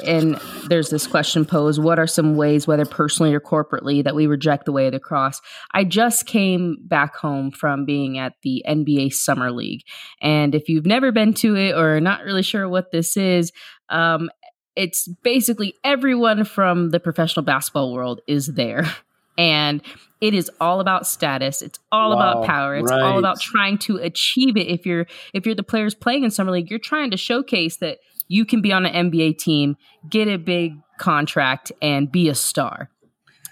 and 0.06 0.40
there's 0.68 0.90
this 0.90 1.08
question 1.08 1.46
posed 1.46 1.82
what 1.82 2.00
are 2.00 2.08
some 2.08 2.36
ways 2.36 2.68
whether 2.68 2.86
personally 2.86 3.34
or 3.34 3.40
corporately 3.40 4.04
that 4.04 4.16
we 4.16 4.28
reject 4.28 4.66
the 4.66 4.72
way 4.72 4.88
of 4.88 4.94
the 4.94 5.00
cross? 5.00 5.42
I 5.74 5.84
just 5.84 6.26
came 6.26 6.78
back 6.82 7.16
home 7.16 7.52
from 7.52 7.86
being 7.86 8.18
at 8.18 8.34
the 8.44 8.64
nba 8.68 9.14
summer 9.14 9.52
league. 9.52 9.82
And 10.22 10.56
if 10.56 10.70
you've 10.70 10.86
never 10.86 11.12
been 11.12 11.34
to 11.36 11.56
it 11.56 11.76
or 11.76 12.00
not 12.00 12.24
really 12.24 12.44
sure 12.44 12.68
what 12.68 12.92
this 12.92 13.18
is 13.18 13.52
um, 13.90 14.30
it's 14.78 15.08
basically 15.24 15.74
everyone 15.84 16.46
from 16.46 16.92
the 16.92 17.00
professional 17.00 17.44
basketball 17.44 17.94
world 17.94 18.22
is 18.28 18.48
there 18.48 18.86
and 19.38 19.82
it 20.20 20.34
is 20.34 20.50
all 20.60 20.80
about 20.80 21.06
status 21.08 21.62
it's 21.62 21.80
all 21.92 22.10
wow, 22.10 22.16
about 22.16 22.46
power 22.46 22.76
it's 22.76 22.92
right. 22.92 23.02
all 23.02 23.20
about 23.20 23.40
trying 23.40 23.78
to 23.78 23.98
achieve 23.98 24.58
it 24.58 24.68
if 24.68 24.86
you're 24.86 25.06
if 25.34 25.46
you're 25.46 25.56
the 25.56 25.64
players 25.64 25.94
playing 25.94 26.24
in 26.24 26.32
summer 26.32 26.52
league 26.52 26.70
you're 26.70 26.80
trying 26.80 27.12
to 27.12 27.18
showcase 27.18 27.78
that 27.78 28.00
you 28.28 28.46
can 28.46 28.62
be 28.62 28.72
on 28.72 28.86
an 28.86 29.12
nba 29.12 29.38
team 29.38 29.78
get 30.10 30.28
a 30.28 30.38
big 30.38 30.74
contract 30.98 31.72
and 31.82 32.12
be 32.12 32.30
a 32.30 32.36
star 32.36 32.90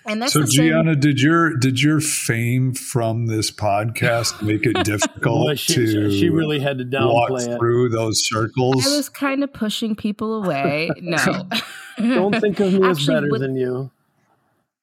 and 0.08 0.22
that's 0.22 0.34
so 0.34 0.44
Gianna, 0.44 0.96
did 0.96 1.20
your 1.20 1.56
did 1.58 1.82
your 1.82 2.00
fame 2.00 2.74
from 2.74 3.26
this 3.26 3.50
podcast 3.50 4.42
make 4.44 4.66
it 4.66 4.84
difficult 4.84 5.46
well, 5.46 5.56
she, 5.56 5.74
to 5.74 6.12
she 6.12 6.30
really 6.30 6.60
had 6.60 6.78
to 6.78 6.86
downplay 6.86 7.30
walk 7.30 7.42
it. 7.42 7.58
through 7.58 7.90
those 7.90 8.22
circles? 8.28 8.86
I 8.86 8.96
was 8.98 9.10
kind 9.10 9.44
of 9.44 9.52
pushing 9.52 9.96
people 9.96 10.44
away. 10.44 10.92
No, 11.02 11.48
don't 11.98 12.40
think 12.40 12.60
of 12.60 12.74
me 12.74 12.88
as 12.88 13.06
better 13.08 13.30
with, 13.32 13.42
than 13.42 13.56
you. 13.56 13.92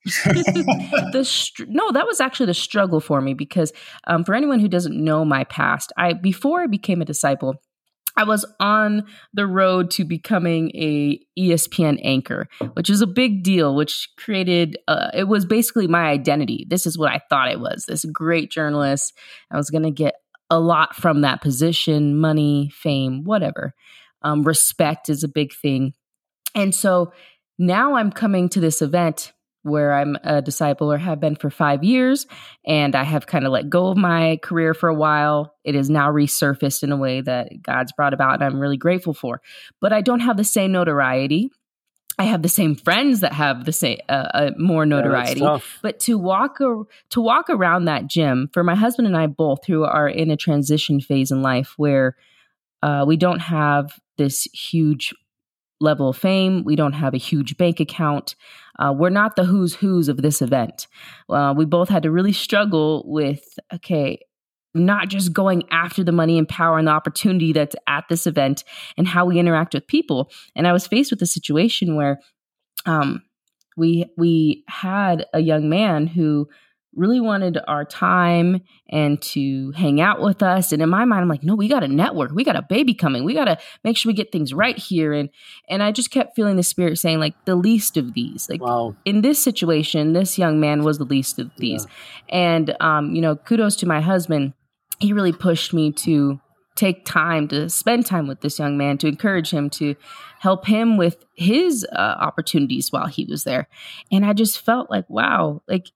The 0.04 1.22
str- 1.24 1.64
no, 1.68 1.92
that 1.92 2.06
was 2.06 2.20
actually 2.20 2.46
the 2.46 2.54
struggle 2.54 3.00
for 3.00 3.20
me 3.20 3.34
because 3.34 3.72
um, 4.06 4.24
for 4.24 4.34
anyone 4.34 4.60
who 4.60 4.68
doesn't 4.68 4.96
know 4.96 5.24
my 5.24 5.44
past, 5.44 5.92
I 5.96 6.12
before 6.12 6.62
I 6.62 6.66
became 6.66 7.00
a 7.02 7.04
disciple, 7.04 7.54
I 8.16 8.24
was 8.24 8.44
on 8.60 9.04
the 9.32 9.46
road 9.46 9.90
to 9.92 10.04
becoming 10.04 10.70
a 10.74 11.20
ESPN 11.38 11.98
anchor, 12.02 12.46
which 12.74 12.90
is 12.90 13.00
a 13.00 13.06
big 13.06 13.42
deal, 13.42 13.74
which 13.74 14.08
created, 14.18 14.76
uh, 14.86 15.10
it 15.14 15.24
was 15.24 15.46
basically 15.46 15.86
my 15.86 16.04
identity. 16.04 16.66
This 16.68 16.86
is 16.86 16.98
what 16.98 17.10
I 17.10 17.20
thought 17.30 17.48
I 17.48 17.56
was 17.56 17.86
this 17.86 18.04
great 18.04 18.50
journalist. 18.50 19.16
I 19.50 19.56
was 19.56 19.70
going 19.70 19.84
to 19.84 19.90
get 19.90 20.16
a 20.50 20.60
lot 20.60 20.94
from 20.94 21.22
that 21.22 21.40
position 21.40 22.18
money, 22.18 22.70
fame, 22.74 23.24
whatever. 23.24 23.72
Um, 24.20 24.42
respect 24.42 25.08
is 25.08 25.24
a 25.24 25.28
big 25.28 25.54
thing. 25.54 25.94
And 26.54 26.74
so 26.74 27.12
now 27.58 27.94
I'm 27.94 28.12
coming 28.12 28.48
to 28.50 28.60
this 28.60 28.82
event 28.82 29.32
where 29.62 29.92
I'm 29.92 30.16
a 30.24 30.42
disciple 30.42 30.92
or 30.92 30.98
have 30.98 31.20
been 31.20 31.36
for 31.36 31.50
five 31.50 31.84
years. 31.84 32.26
And 32.66 32.94
I 32.94 33.04
have 33.04 33.26
kind 33.26 33.46
of 33.46 33.52
let 33.52 33.70
go 33.70 33.88
of 33.88 33.96
my 33.96 34.38
career 34.42 34.74
for 34.74 34.88
a 34.88 34.94
while. 34.94 35.54
It 35.64 35.74
is 35.74 35.88
now 35.88 36.10
resurfaced 36.10 36.82
in 36.82 36.92
a 36.92 36.96
way 36.96 37.20
that 37.20 37.62
God's 37.62 37.92
brought 37.92 38.14
about, 38.14 38.34
and 38.34 38.44
I'm 38.44 38.58
really 38.58 38.76
grateful 38.76 39.14
for. 39.14 39.40
But 39.80 39.92
I 39.92 40.00
don't 40.00 40.20
have 40.20 40.36
the 40.36 40.44
same 40.44 40.72
notoriety. 40.72 41.50
I 42.18 42.24
have 42.24 42.42
the 42.42 42.48
same 42.48 42.74
friends 42.74 43.20
that 43.20 43.32
have 43.32 43.64
the 43.64 43.72
same 43.72 43.98
uh, 44.08 44.28
uh, 44.34 44.50
more 44.58 44.84
notoriety. 44.84 45.40
Yeah, 45.40 45.58
but 45.80 45.98
to 46.00 46.18
walk 46.18 46.60
a, 46.60 46.82
to 47.10 47.20
walk 47.20 47.48
around 47.48 47.86
that 47.86 48.06
gym 48.06 48.50
for 48.52 48.62
my 48.62 48.74
husband 48.74 49.08
and 49.08 49.16
I 49.16 49.26
both, 49.28 49.64
who 49.66 49.84
are 49.84 50.08
in 50.08 50.30
a 50.30 50.36
transition 50.36 51.00
phase 51.00 51.30
in 51.30 51.40
life 51.40 51.74
where 51.78 52.16
uh, 52.82 53.04
we 53.06 53.16
don't 53.16 53.40
have 53.40 53.98
this 54.18 54.42
huge 54.52 55.14
level 55.80 56.10
of 56.10 56.16
fame. 56.16 56.64
We 56.64 56.76
don't 56.76 56.92
have 56.92 57.14
a 57.14 57.18
huge 57.18 57.56
bank 57.56 57.80
account. 57.80 58.36
Uh, 58.78 58.92
we're 58.96 59.10
not 59.10 59.36
the 59.36 59.44
who's 59.44 59.74
who's 59.74 60.08
of 60.08 60.22
this 60.22 60.40
event. 60.42 60.86
Uh, 61.28 61.54
we 61.56 61.64
both 61.64 61.88
had 61.88 62.02
to 62.02 62.10
really 62.10 62.32
struggle 62.32 63.04
with, 63.06 63.58
okay, 63.72 64.18
not 64.74 65.08
just 65.08 65.32
going 65.32 65.64
after 65.70 66.02
the 66.02 66.12
money 66.12 66.38
and 66.38 66.48
power 66.48 66.78
and 66.78 66.88
the 66.88 66.92
opportunity 66.92 67.52
that's 67.52 67.76
at 67.86 68.04
this 68.08 68.26
event 68.26 68.64
and 68.96 69.06
how 69.06 69.26
we 69.26 69.38
interact 69.38 69.74
with 69.74 69.86
people. 69.86 70.30
And 70.56 70.66
I 70.66 70.72
was 70.72 70.86
faced 70.86 71.10
with 71.10 71.20
a 71.22 71.26
situation 71.26 71.96
where 71.96 72.20
um, 72.86 73.22
we 73.76 74.06
we 74.16 74.64
had 74.68 75.26
a 75.32 75.40
young 75.40 75.68
man 75.68 76.06
who 76.06 76.48
really 76.94 77.20
wanted 77.20 77.58
our 77.66 77.84
time 77.84 78.60
and 78.90 79.20
to 79.22 79.72
hang 79.72 80.00
out 80.00 80.20
with 80.20 80.42
us. 80.42 80.72
And 80.72 80.82
in 80.82 80.88
my 80.88 81.04
mind 81.04 81.22
i'm 81.22 81.28
like 81.28 81.42
no 81.42 81.54
we 81.54 81.68
got 81.68 81.82
a 81.82 81.88
network. 81.88 82.32
We 82.32 82.44
got 82.44 82.56
a 82.56 82.62
baby 82.62 82.94
coming. 82.94 83.24
We 83.24 83.34
got 83.34 83.46
to 83.46 83.58
make 83.84 83.96
sure 83.96 84.10
we 84.10 84.14
get 84.14 84.32
things 84.32 84.52
right 84.52 84.76
here. 84.76 85.12
And 85.12 85.30
and 85.68 85.82
i 85.82 85.92
just 85.92 86.10
kept 86.10 86.36
feeling 86.36 86.56
the 86.56 86.62
spirit 86.62 86.98
saying 86.98 87.18
like 87.18 87.34
the 87.44 87.56
least 87.56 87.96
of 87.96 88.14
these. 88.14 88.48
Like 88.48 88.60
wow. 88.60 88.94
in 89.04 89.22
this 89.22 89.42
situation 89.42 90.12
this 90.12 90.38
young 90.38 90.60
man 90.60 90.82
was 90.82 90.98
the 90.98 91.04
least 91.04 91.38
of 91.38 91.50
these. 91.56 91.86
Yeah. 92.28 92.36
and 92.36 92.76
um 92.80 93.14
you 93.14 93.20
know 93.20 93.36
kudos 93.36 93.76
to 93.76 93.86
my 93.86 94.00
husband. 94.00 94.52
He 94.98 95.12
really 95.12 95.32
pushed 95.32 95.72
me 95.72 95.90
to 95.92 96.40
take 96.76 97.04
time 97.04 97.48
to 97.48 97.68
spend 97.68 98.06
time 98.06 98.26
with 98.26 98.40
this 98.40 98.58
young 98.58 98.78
man 98.78 98.96
to 98.98 99.06
encourage 99.06 99.50
him 99.50 99.68
to 99.68 99.94
help 100.40 100.66
him 100.66 100.96
with 100.96 101.24
his 101.36 101.86
uh, 101.92 102.16
opportunities 102.18 102.90
while 102.90 103.06
he 103.06 103.24
was 103.24 103.44
there. 103.44 103.68
And 104.10 104.24
i 104.24 104.32
just 104.32 104.60
felt 104.60 104.90
like 104.90 105.08
wow 105.08 105.62
like 105.68 105.90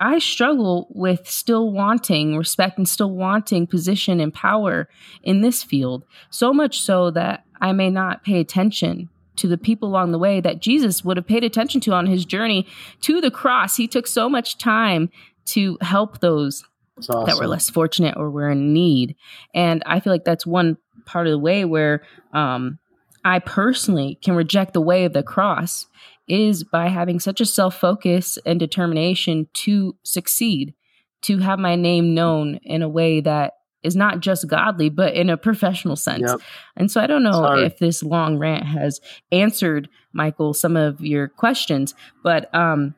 I 0.00 0.18
struggle 0.18 0.86
with 0.90 1.28
still 1.28 1.72
wanting 1.72 2.36
respect 2.36 2.78
and 2.78 2.88
still 2.88 3.10
wanting 3.10 3.66
position 3.66 4.20
and 4.20 4.32
power 4.32 4.88
in 5.22 5.40
this 5.40 5.62
field, 5.62 6.04
so 6.30 6.52
much 6.52 6.80
so 6.80 7.10
that 7.10 7.44
I 7.60 7.72
may 7.72 7.90
not 7.90 8.22
pay 8.22 8.38
attention 8.38 9.08
to 9.36 9.48
the 9.48 9.58
people 9.58 9.88
along 9.88 10.12
the 10.12 10.18
way 10.18 10.40
that 10.40 10.60
Jesus 10.60 11.04
would 11.04 11.16
have 11.16 11.26
paid 11.26 11.44
attention 11.44 11.80
to 11.82 11.92
on 11.92 12.06
his 12.06 12.24
journey 12.24 12.66
to 13.02 13.20
the 13.20 13.30
cross. 13.30 13.76
He 13.76 13.88
took 13.88 14.06
so 14.06 14.28
much 14.28 14.58
time 14.58 15.10
to 15.46 15.78
help 15.80 16.20
those 16.20 16.64
awesome. 16.98 17.24
that 17.26 17.38
were 17.38 17.46
less 17.46 17.70
fortunate 17.70 18.16
or 18.16 18.30
were 18.30 18.50
in 18.50 18.72
need. 18.72 19.16
And 19.54 19.82
I 19.86 20.00
feel 20.00 20.12
like 20.12 20.24
that's 20.24 20.46
one 20.46 20.76
part 21.06 21.26
of 21.26 21.30
the 21.30 21.38
way 21.38 21.64
where 21.64 22.02
um, 22.32 22.78
I 23.24 23.38
personally 23.38 24.18
can 24.22 24.34
reject 24.34 24.74
the 24.74 24.80
way 24.80 25.04
of 25.04 25.12
the 25.12 25.22
cross 25.22 25.86
is 26.28 26.64
by 26.64 26.88
having 26.88 27.20
such 27.20 27.40
a 27.40 27.46
self 27.46 27.78
focus 27.78 28.38
and 28.44 28.60
determination 28.60 29.48
to 29.54 29.96
succeed, 30.02 30.74
to 31.22 31.38
have 31.38 31.58
my 31.58 31.76
name 31.76 32.14
known 32.14 32.56
in 32.62 32.82
a 32.82 32.88
way 32.88 33.20
that 33.20 33.54
is 33.82 33.94
not 33.94 34.20
just 34.20 34.46
godly, 34.48 34.88
but 34.88 35.14
in 35.14 35.30
a 35.30 35.36
professional 35.36 35.96
sense. 35.96 36.24
Yep. 36.26 36.40
And 36.76 36.90
so 36.90 37.00
I 37.00 37.06
don't 37.06 37.22
know 37.22 37.54
if 37.54 37.78
this 37.78 38.02
long 38.02 38.38
rant 38.38 38.64
has 38.64 39.00
answered, 39.30 39.88
Michael, 40.12 40.52
some 40.52 40.76
of 40.76 41.00
your 41.00 41.28
questions, 41.28 41.94
but 42.22 42.52
um, 42.54 42.94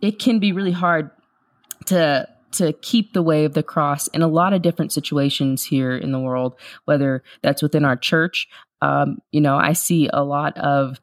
it 0.00 0.18
can 0.18 0.38
be 0.38 0.52
really 0.52 0.72
hard 0.72 1.10
to 1.86 2.28
to 2.52 2.72
keep 2.74 3.14
the 3.14 3.22
way 3.22 3.46
of 3.46 3.54
the 3.54 3.62
cross 3.62 4.08
in 4.08 4.20
a 4.20 4.28
lot 4.28 4.52
of 4.52 4.60
different 4.60 4.92
situations 4.92 5.64
here 5.64 5.96
in 5.96 6.12
the 6.12 6.20
world, 6.20 6.54
whether 6.84 7.22
that's 7.40 7.62
within 7.62 7.84
our 7.84 7.96
church. 7.96 8.46
Um, 8.82 9.18
you 9.30 9.40
know, 9.40 9.56
I 9.56 9.72
see 9.72 10.10
a 10.12 10.22
lot 10.22 10.56
of 10.58 11.00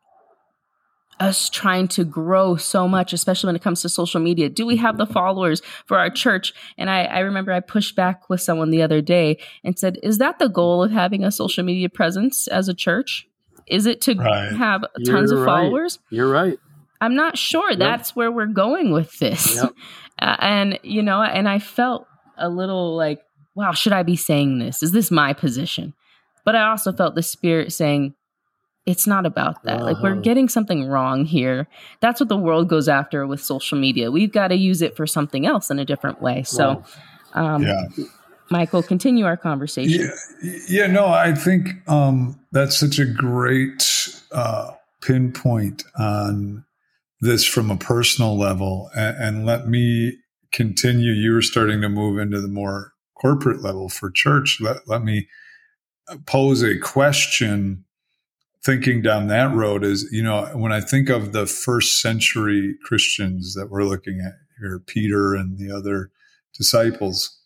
us 1.20 1.50
trying 1.50 1.88
to 1.90 2.04
grow 2.04 2.56
so 2.56 2.88
much, 2.88 3.14
especially 3.14 3.48
when 3.48 3.56
it 3.56 3.62
comes 3.62 3.82
to 3.82 3.90
social 3.90 4.22
media? 4.22 4.50
Do 4.50 4.66
we 4.66 4.78
have 4.78 4.98
the 4.98 5.06
followers 5.06 5.62
for 5.86 5.98
our 5.98 6.10
church? 6.10 6.54
And 6.78 6.90
I, 6.90 7.04
I 7.04 7.20
remember 7.20 7.52
I 7.52 7.60
pushed 7.60 7.96
back 7.96 8.30
with 8.30 8.42
someone 8.42 8.70
the 8.70 8.82
other 8.82 9.02
day 9.02 9.38
and 9.64 9.78
said, 9.78 9.98
Is 10.04 10.18
that 10.20 10.40
the 10.40 10.50
goal 10.50 10.84
of 10.84 10.92
having 10.92 11.24
a 11.24 11.32
social 11.32 11.64
media 11.64 11.90
presence 11.90 12.48
as 12.48 12.68
a 12.68 12.74
church? 12.74 13.28
Is 13.68 13.86
it 13.86 14.02
to 14.02 14.16
right. 14.16 14.52
have 14.54 14.82
tons 15.06 15.32
You're 15.32 15.42
of 15.42 15.46
right. 15.46 15.46
followers? 15.46 16.00
You're 16.10 16.30
right. 16.30 16.58
I'm 17.02 17.16
not 17.16 17.38
sure 17.38 17.70
yep. 17.70 17.80
that's 17.80 18.16
where 18.16 18.32
we're 18.32 18.48
going 18.48 18.92
with 18.92 19.18
this. 19.20 19.56
Yep. 19.56 19.74
Uh, 20.22 20.36
and, 20.40 20.80
you 20.84 21.02
know, 21.02 21.24
and 21.24 21.48
I 21.48 21.60
felt 21.60 22.06
a 22.38 22.50
little 22.50 22.98
like, 22.98 23.22
wow, 23.56 23.72
should 23.72 23.94
I 23.94 24.04
be 24.04 24.18
saying 24.18 24.60
this? 24.60 24.84
Is 24.84 24.92
this 24.92 25.10
my 25.10 25.32
position? 25.32 25.94
But 26.44 26.58
I 26.58 26.70
also 26.70 26.92
felt 26.92 27.16
the 27.16 27.24
spirit 27.24 27.72
saying, 27.72 28.16
it's 28.86 29.06
not 29.06 29.26
about 29.26 29.64
that. 29.64 29.78
Uh-huh. 29.78 29.86
Like 29.86 29.98
we're 30.02 30.14
uh-huh. 30.14 30.22
getting 30.22 30.50
something 30.50 30.86
wrong 30.86 31.26
here. 31.26 31.68
That's 32.00 32.20
what 32.20 32.30
the 32.30 32.38
world 32.38 32.70
goes 32.70 32.88
after 32.88 33.28
with 33.28 33.42
social 33.42 33.78
media. 33.78 34.12
We've 34.12 34.32
got 34.32 34.48
to 34.50 34.56
use 34.56 34.82
it 34.82 34.96
for 34.96 35.06
something 35.06 35.46
else 35.46 35.70
in 35.70 35.80
a 35.80 35.86
different 35.86 36.22
way. 36.22 36.44
So, 36.44 36.84
um, 37.34 37.64
yeah. 37.64 37.86
Michael, 38.52 38.82
continue 38.82 39.26
our 39.26 39.38
conversation. 39.38 40.10
Yeah, 40.42 40.60
yeah 40.68 40.88
no, 40.88 41.08
I 41.08 41.36
think 41.36 41.70
um, 41.88 42.40
that's 42.52 42.80
such 42.80 42.98
a 42.98 43.06
great 43.06 44.10
uh, 44.32 44.72
pinpoint 45.02 45.84
on 45.98 46.66
this 47.22 47.46
from 47.46 47.70
a 47.70 47.78
personal 47.78 48.38
level. 48.38 48.90
And, 48.96 49.18
and 49.18 49.46
let 49.46 49.68
me 49.68 50.18
continue. 50.52 51.12
You 51.12 51.34
were 51.34 51.42
starting 51.44 51.82
to 51.82 51.90
move 51.90 52.18
into 52.18 52.42
the 52.42 52.48
more 52.48 52.94
corporate 53.22 53.62
level 53.62 53.90
for 53.90 54.10
church. 54.10 54.58
Let, 54.60 54.88
let 54.88 55.04
me 55.04 55.28
pose 56.26 56.64
a 56.64 56.80
question 56.80 57.86
thinking 58.64 59.02
down 59.02 59.28
that 59.28 59.54
road 59.54 59.84
is, 59.84 60.08
you 60.12 60.24
know, 60.24 60.46
when 60.54 60.72
I 60.72 60.82
think 60.82 61.10
of 61.10 61.32
the 61.32 61.46
first 61.46 62.02
century 62.02 62.76
Christians 62.84 63.54
that 63.56 63.70
we're 63.70 63.84
looking 63.84 64.20
at 64.20 64.34
here, 64.60 64.80
Peter 64.86 65.36
and 65.36 65.58
the 65.58 65.72
other 65.72 66.12
disciples, 66.54 67.38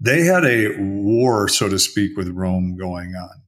they 0.00 0.24
had 0.24 0.44
a 0.44 0.76
war, 0.78 1.48
so 1.48 1.68
to 1.68 1.78
speak, 1.78 2.16
with 2.16 2.28
Rome 2.28 2.76
going 2.76 3.14
on. 3.14 3.42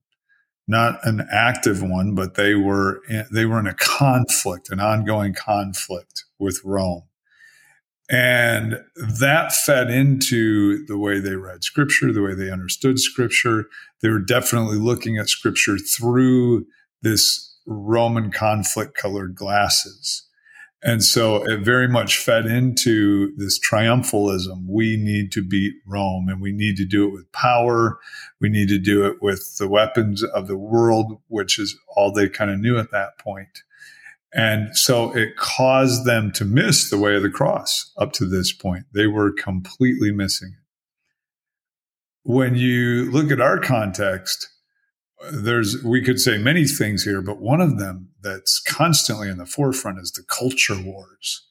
Not 0.67 1.05
an 1.05 1.27
active 1.31 1.83
one, 1.83 2.15
but 2.15 2.35
they 2.35 2.55
were 2.55 3.01
in, 3.09 3.27
they 3.33 3.45
were 3.45 3.59
in 3.59 3.67
a 3.67 3.75
conflict, 3.75 4.71
an 4.71 4.81
ongoing 4.81 5.35
conflict 5.35 6.25
with 6.39 6.61
Rome. 6.65 7.03
And 8.11 8.83
that 8.97 9.53
fed 9.53 9.91
into 9.91 10.85
the 10.87 10.99
way 10.99 11.21
they 11.21 11.37
read 11.37 11.65
scripture, 11.65 12.13
the 12.13 12.23
way 12.23 12.35
they 12.35 12.51
understood 12.51 12.99
scripture. 12.99 13.65
They 14.03 14.11
were 14.11 14.19
definitely 14.19 14.77
looking 14.77 15.17
at 15.17 15.29
scripture 15.29 15.79
through 15.79 16.67
this 17.01 17.57
Roman 17.67 18.31
conflict 18.31 18.95
colored 18.95 19.35
glasses. 19.35 20.29
And 20.83 21.03
so 21.03 21.43
it 21.51 21.61
very 21.61 21.89
much 21.89 22.19
fed 22.19 22.45
into 22.45 23.35
this 23.39 23.59
triumphalism. 23.59 24.67
We 24.69 24.99
need 24.99 25.33
to 25.33 25.43
beat 25.43 25.73
Rome 25.87 26.29
and 26.29 26.43
we 26.43 26.53
need 26.53 26.77
to 26.77 26.85
do 26.85 27.09
it 27.09 27.13
with 27.13 27.33
power. 27.33 27.99
We 28.39 28.51
need 28.51 28.69
to 28.69 28.79
do 28.79 29.07
it 29.07 29.23
with 29.23 29.57
the 29.57 29.67
weapons 29.67 30.23
of 30.23 30.47
the 30.47 30.59
world, 30.59 31.23
which 31.29 31.59
is 31.59 31.75
all 31.97 32.13
they 32.13 32.29
kind 32.29 32.51
of 32.51 32.61
knew 32.61 32.77
at 32.77 32.91
that 32.91 33.19
point. 33.19 33.63
And 34.35 34.77
so 34.77 35.17
it 35.17 35.37
caused 35.37 36.05
them 36.05 36.33
to 36.33 36.45
miss 36.45 36.91
the 36.91 36.99
way 36.99 37.15
of 37.15 37.23
the 37.23 37.31
cross 37.31 37.93
up 37.97 38.13
to 38.15 38.27
this 38.27 38.53
point. 38.53 38.85
They 38.93 39.07
were 39.07 39.33
completely 39.33 40.11
missing 40.11 40.55
it. 40.57 42.29
When 42.29 42.57
you 42.57 43.11
look 43.13 43.31
at 43.31 43.41
our 43.41 43.61
context, 43.61 44.49
there's 45.31 45.83
we 45.85 46.03
could 46.03 46.19
say 46.19 46.37
many 46.37 46.65
things 46.65 47.05
here, 47.05 47.23
but 47.23 47.41
one 47.41 47.61
of 47.61 47.79
them 47.79 48.11
that's 48.23 48.61
constantly 48.61 49.29
in 49.29 49.39
the 49.39 49.47
forefront 49.47 50.01
is 50.01 50.11
the 50.11 50.25
culture 50.25 50.81
wars. 50.83 51.47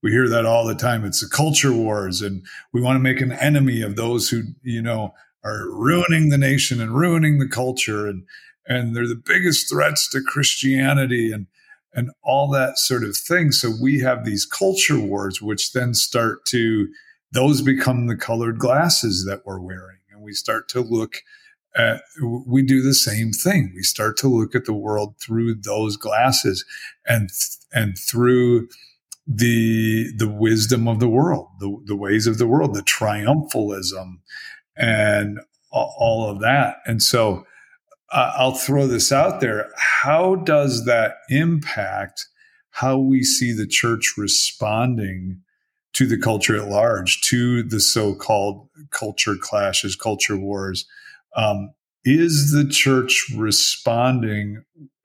We 0.00 0.12
hear 0.12 0.28
that 0.28 0.46
all 0.46 0.64
the 0.64 0.76
time. 0.76 1.04
It's 1.04 1.20
the 1.20 1.28
culture 1.28 1.72
wars, 1.72 2.22
and 2.22 2.46
we 2.72 2.80
want 2.80 2.96
to 2.96 3.00
make 3.02 3.20
an 3.20 3.32
enemy 3.32 3.82
of 3.82 3.96
those 3.96 4.28
who, 4.28 4.42
you 4.62 4.80
know, 4.80 5.12
are 5.44 5.68
ruining 5.70 6.28
the 6.28 6.38
nation 6.38 6.80
and 6.80 6.94
ruining 6.94 7.38
the 7.38 7.48
culture, 7.48 8.06
and 8.06 8.24
and 8.66 8.94
they're 8.94 9.08
the 9.08 9.20
biggest 9.22 9.68
threats 9.68 10.08
to 10.10 10.20
Christianity 10.20 11.32
and 11.32 11.46
and 11.94 12.10
all 12.22 12.50
that 12.50 12.78
sort 12.78 13.04
of 13.04 13.16
thing. 13.16 13.52
So 13.52 13.72
we 13.80 14.00
have 14.00 14.24
these 14.24 14.46
culture 14.46 14.98
wars, 14.98 15.40
which 15.40 15.72
then 15.72 15.94
start 15.94 16.44
to 16.46 16.88
those 17.32 17.60
become 17.62 18.06
the 18.06 18.16
colored 18.16 18.58
glasses 18.58 19.26
that 19.26 19.42
we're 19.44 19.60
wearing, 19.60 19.98
and 20.10 20.22
we 20.22 20.32
start 20.32 20.68
to 20.70 20.80
look 20.80 21.22
uh, 21.76 21.98
we 22.46 22.62
do 22.62 22.82
the 22.82 22.94
same 22.94 23.30
thing. 23.30 23.72
We 23.74 23.82
start 23.82 24.16
to 24.18 24.28
look 24.28 24.54
at 24.54 24.64
the 24.64 24.72
world 24.72 25.16
through 25.20 25.56
those 25.56 25.96
glasses 25.96 26.64
and 27.06 27.30
and 27.72 27.96
through 27.96 28.68
the 29.26 30.10
the 30.16 30.28
wisdom 30.28 30.88
of 30.88 30.98
the 30.98 31.08
world, 31.08 31.48
the, 31.60 31.76
the 31.84 31.96
ways 31.96 32.26
of 32.26 32.38
the 32.38 32.46
world, 32.46 32.74
the 32.74 32.82
triumphalism, 32.82 34.20
and 34.76 35.40
all 35.70 36.28
of 36.28 36.40
that. 36.40 36.78
And 36.86 37.02
so, 37.02 37.44
uh, 38.10 38.32
I'll 38.36 38.54
throw 38.54 38.86
this 38.86 39.12
out 39.12 39.40
there: 39.40 39.70
How 39.76 40.36
does 40.36 40.84
that 40.86 41.16
impact 41.28 42.26
how 42.70 42.98
we 42.98 43.22
see 43.22 43.52
the 43.52 43.66
church 43.66 44.14
responding? 44.16 45.42
To 45.94 46.06
the 46.06 46.18
culture 46.18 46.54
at 46.54 46.68
large, 46.68 47.22
to 47.22 47.64
the 47.64 47.80
so-called 47.80 48.68
culture 48.90 49.34
clashes, 49.34 49.96
culture 49.96 50.36
wars, 50.36 50.86
um, 51.34 51.72
is 52.04 52.52
the 52.52 52.68
church 52.68 53.26
responding? 53.34 54.62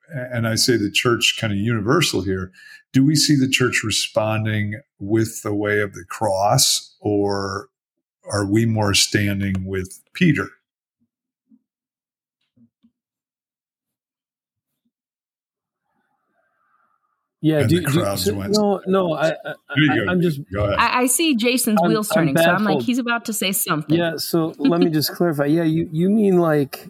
And 0.09 0.47
I 0.47 0.55
say 0.55 0.77
the 0.77 0.91
church 0.91 1.37
kind 1.39 1.51
of 1.51 1.57
universal 1.57 2.21
here. 2.21 2.51
Do 2.91 3.03
we 3.03 3.15
see 3.15 3.35
the 3.35 3.49
church 3.49 3.81
responding 3.83 4.81
with 4.99 5.41
the 5.41 5.53
way 5.55 5.79
of 5.79 5.93
the 5.93 6.05
cross, 6.07 6.95
or 6.99 7.69
are 8.31 8.45
we 8.45 8.65
more 8.65 8.93
standing 8.93 9.65
with 9.65 9.99
Peter? 10.13 10.49
Yeah, 17.43 17.59
and 17.59 17.69
do, 17.69 17.81
the 17.81 17.91
crowds 17.91 18.23
do, 18.23 18.35
went. 18.35 18.53
No, 18.53 18.81
no, 18.87 19.15
I, 19.15 19.31
I, 19.31 19.53
am 20.09 20.21
just. 20.21 20.39
I, 20.57 21.01
I, 21.01 21.05
see 21.07 21.35
Jason's 21.35 21.77
I'm, 21.83 21.89
wheels 21.89 22.07
turning, 22.07 22.37
so 22.37 22.45
I'm 22.45 22.63
like, 22.63 22.81
he's 22.81 22.99
about 22.99 23.25
to 23.25 23.33
say 23.33 23.51
something. 23.51 23.97
Yeah, 23.97 24.15
so 24.15 24.55
let 24.57 24.79
me 24.79 24.89
just 24.89 25.11
clarify. 25.15 25.47
Yeah, 25.47 25.63
you 25.63 25.89
you 25.91 26.09
mean 26.09 26.37
like, 26.37 26.87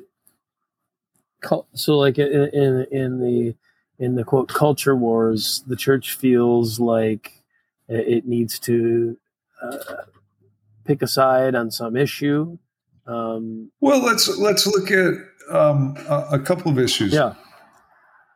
so 1.73 1.97
like 1.97 2.19
in, 2.19 2.51
in 2.53 2.85
in 2.91 3.19
the 3.19 3.55
in 3.97 4.13
the 4.13 4.23
quote 4.23 4.47
culture 4.47 4.95
wars, 4.95 5.63
the 5.65 5.75
church 5.75 6.13
feels 6.13 6.79
like 6.79 7.41
it 7.87 8.27
needs 8.27 8.59
to 8.59 9.17
uh, 9.59 9.77
pick 10.85 11.01
a 11.01 11.07
side 11.07 11.55
on 11.55 11.71
some 11.71 11.97
issue. 11.97 12.59
Um, 13.07 13.71
well, 13.81 14.03
let's 14.03 14.27
let's 14.37 14.67
look 14.67 14.91
at 14.91 15.15
um, 15.49 15.97
a, 16.07 16.27
a 16.33 16.39
couple 16.39 16.71
of 16.71 16.77
issues. 16.77 17.11
Yeah, 17.11 17.33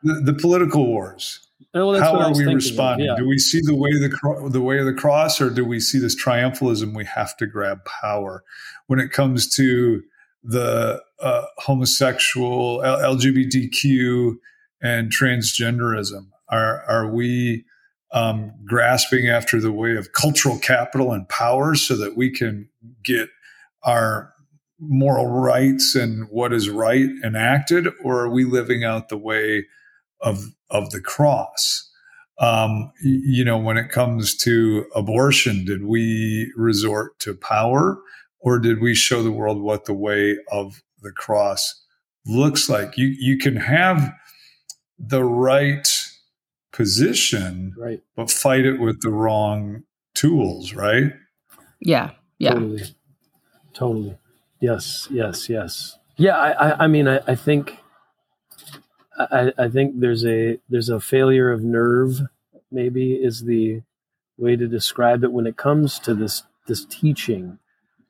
the, 0.01 0.15
the 0.21 0.33
political 0.33 0.87
wars 0.87 1.46
well, 1.85 1.99
How 1.99 2.19
are 2.19 2.33
we 2.33 2.45
responding? 2.45 3.07
Yeah. 3.07 3.15
Do 3.17 3.27
we 3.27 3.37
see 3.37 3.61
the 3.61 3.75
way 3.75 3.89
of 3.91 4.01
the 4.01 4.49
the 4.49 4.61
way 4.61 4.79
of 4.79 4.85
the 4.85 4.93
cross, 4.93 5.41
or 5.41 5.49
do 5.49 5.65
we 5.65 5.79
see 5.79 5.99
this 5.99 6.21
triumphalism? 6.21 6.95
We 6.95 7.05
have 7.05 7.35
to 7.37 7.45
grab 7.45 7.83
power 7.85 8.43
when 8.87 8.99
it 8.99 9.11
comes 9.11 9.53
to 9.55 10.01
the 10.43 11.01
uh, 11.19 11.45
homosexual, 11.57 12.79
LGBTQ, 12.79 14.35
and 14.81 15.11
transgenderism. 15.11 16.27
Are 16.49 16.83
are 16.87 17.11
we 17.11 17.65
um, 18.11 18.53
grasping 18.65 19.27
after 19.27 19.59
the 19.59 19.71
way 19.71 19.95
of 19.95 20.13
cultural 20.13 20.57
capital 20.59 21.11
and 21.11 21.27
power 21.27 21.75
so 21.75 21.95
that 21.97 22.15
we 22.15 22.31
can 22.31 22.69
get 23.03 23.29
our 23.83 24.33
moral 24.79 25.27
rights 25.27 25.95
and 25.95 26.27
what 26.29 26.53
is 26.53 26.69
right 26.69 27.09
enacted, 27.23 27.87
or 28.03 28.21
are 28.21 28.29
we 28.29 28.45
living 28.45 28.83
out 28.83 29.09
the 29.09 29.17
way 29.17 29.65
of 30.21 30.45
of 30.69 30.91
the 30.91 31.01
cross. 31.01 31.89
Um, 32.39 32.91
you 33.01 33.43
know, 33.43 33.57
when 33.57 33.77
it 33.77 33.89
comes 33.89 34.35
to 34.37 34.85
abortion, 34.95 35.65
did 35.65 35.85
we 35.85 36.51
resort 36.55 37.17
to 37.19 37.33
power 37.33 37.97
or 38.39 38.59
did 38.59 38.79
we 38.79 38.93
show 38.93 39.23
the 39.23 39.31
world 39.31 39.61
what 39.61 39.85
the 39.85 39.93
way 39.93 40.37
of 40.51 40.83
the 41.01 41.11
cross 41.11 41.83
looks 42.25 42.69
like? 42.69 42.97
You 42.97 43.07
you 43.07 43.37
can 43.37 43.55
have 43.55 44.13
the 44.99 45.23
right 45.23 45.87
position, 46.71 47.73
right, 47.77 48.01
but 48.15 48.29
fight 48.29 48.65
it 48.65 48.79
with 48.79 49.01
the 49.01 49.09
wrong 49.09 49.83
tools, 50.13 50.73
right? 50.73 51.13
Yeah, 51.79 52.11
yeah, 52.37 52.53
totally, 52.53 52.83
totally. 53.73 54.17
Yes, 54.59 55.07
yes, 55.11 55.49
yes. 55.49 55.97
Yeah, 56.17 56.35
I, 56.35 56.51
I, 56.51 56.83
I 56.83 56.87
mean, 56.87 57.07
I, 57.07 57.19
I 57.27 57.35
think 57.35 57.77
I, 59.17 59.53
I 59.57 59.69
think 59.69 59.99
there's 59.99 60.25
a 60.25 60.59
there's 60.69 60.89
a 60.89 60.99
failure 60.99 61.51
of 61.51 61.63
nerve 61.63 62.21
maybe 62.71 63.13
is 63.13 63.43
the 63.43 63.81
way 64.37 64.55
to 64.55 64.67
describe 64.67 65.23
it. 65.23 65.31
When 65.31 65.47
it 65.47 65.57
comes 65.57 65.99
to 65.99 66.13
this 66.13 66.43
this 66.67 66.85
teaching 66.85 67.59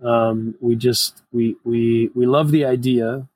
um, 0.04 0.56
we 0.60 0.76
just 0.76 1.24
we 1.32 1.56
we 1.64 2.10
we 2.14 2.26
love 2.26 2.52
the 2.52 2.66
idea. 2.66 3.28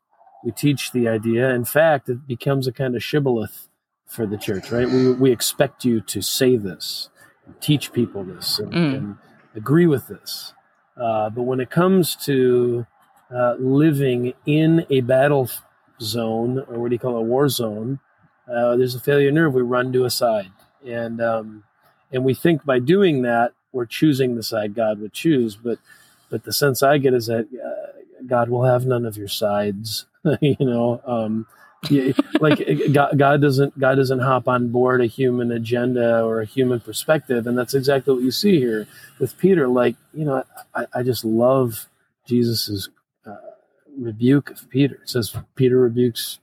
We 0.43 0.51
teach 0.51 0.91
the 0.91 1.07
idea. 1.07 1.49
In 1.49 1.65
fact 1.65 2.09
it 2.09 2.27
becomes 2.27 2.67
a 2.67 2.71
kind 2.71 2.95
of 2.95 3.03
shibboleth 3.03 3.67
for 4.05 4.25
the 4.25 4.37
church 4.37 4.71
right? 4.71 4.89
We, 4.89 5.13
we 5.13 5.31
expect 5.31 5.85
you 5.85 6.01
to 6.01 6.21
say 6.21 6.57
this 6.57 7.09
teach 7.59 7.91
people 7.91 8.23
this 8.23 8.59
and, 8.59 8.73
mm. 8.73 8.97
and 8.97 9.17
agree 9.55 9.87
with 9.87 10.07
this. 10.07 10.53
Uh, 10.95 11.29
but 11.29 11.43
when 11.43 11.59
it 11.59 11.69
comes 11.69 12.15
to 12.15 12.85
uh, 13.33 13.55
living 13.59 14.33
in 14.45 14.85
a 14.89 15.01
battle 15.01 15.49
zone, 16.01 16.59
or 16.67 16.79
what 16.79 16.89
do 16.89 16.95
you 16.95 16.99
call 16.99 17.17
it, 17.17 17.21
a 17.21 17.23
war 17.23 17.49
zone, 17.49 17.99
uh, 18.47 18.75
there's 18.75 18.95
a 18.95 18.99
failure 18.99 19.31
nerve, 19.31 19.53
we 19.53 19.61
run 19.61 19.93
to 19.93 20.05
a 20.05 20.09
side. 20.09 20.51
And, 20.85 21.21
um, 21.21 21.63
and 22.11 22.25
we 22.25 22.33
think 22.33 22.65
by 22.65 22.79
doing 22.79 23.21
that, 23.21 23.53
we're 23.71 23.85
choosing 23.85 24.35
the 24.35 24.43
side 24.43 24.75
God 24.75 24.99
would 24.99 25.13
choose. 25.13 25.55
But, 25.55 25.79
but 26.29 26.43
the 26.43 26.53
sense 26.53 26.83
I 26.83 26.97
get 26.97 27.13
is 27.13 27.27
that 27.27 27.47
uh, 27.47 27.99
God 28.27 28.49
will 28.49 28.65
have 28.65 28.85
none 28.85 29.05
of 29.05 29.17
your 29.17 29.27
sides, 29.27 30.05
you 30.41 30.57
know, 30.59 31.01
um, 31.05 31.47
like 32.39 32.63
God, 32.91 33.17
God, 33.17 33.41
doesn't 33.41 33.77
God 33.79 33.95
doesn't 33.95 34.19
hop 34.19 34.47
on 34.47 34.69
board 34.69 35.01
a 35.01 35.07
human 35.07 35.51
agenda 35.51 36.23
or 36.23 36.41
a 36.41 36.45
human 36.45 36.79
perspective, 36.79 37.47
and 37.47 37.57
that's 37.57 37.73
exactly 37.73 38.13
what 38.13 38.23
you 38.23 38.31
see 38.31 38.59
here 38.59 38.87
with 39.19 39.37
Peter. 39.37 39.67
Like 39.67 39.95
you 40.13 40.25
know, 40.25 40.43
I, 40.75 40.85
I 40.93 41.03
just 41.03 41.25
love 41.25 41.87
Jesus's 42.25 42.89
rebuke 44.01 44.49
of 44.49 44.69
Peter. 44.69 44.95
It 44.95 45.09
says 45.09 45.35
Peter 45.55 45.77
rebukes 45.77 46.39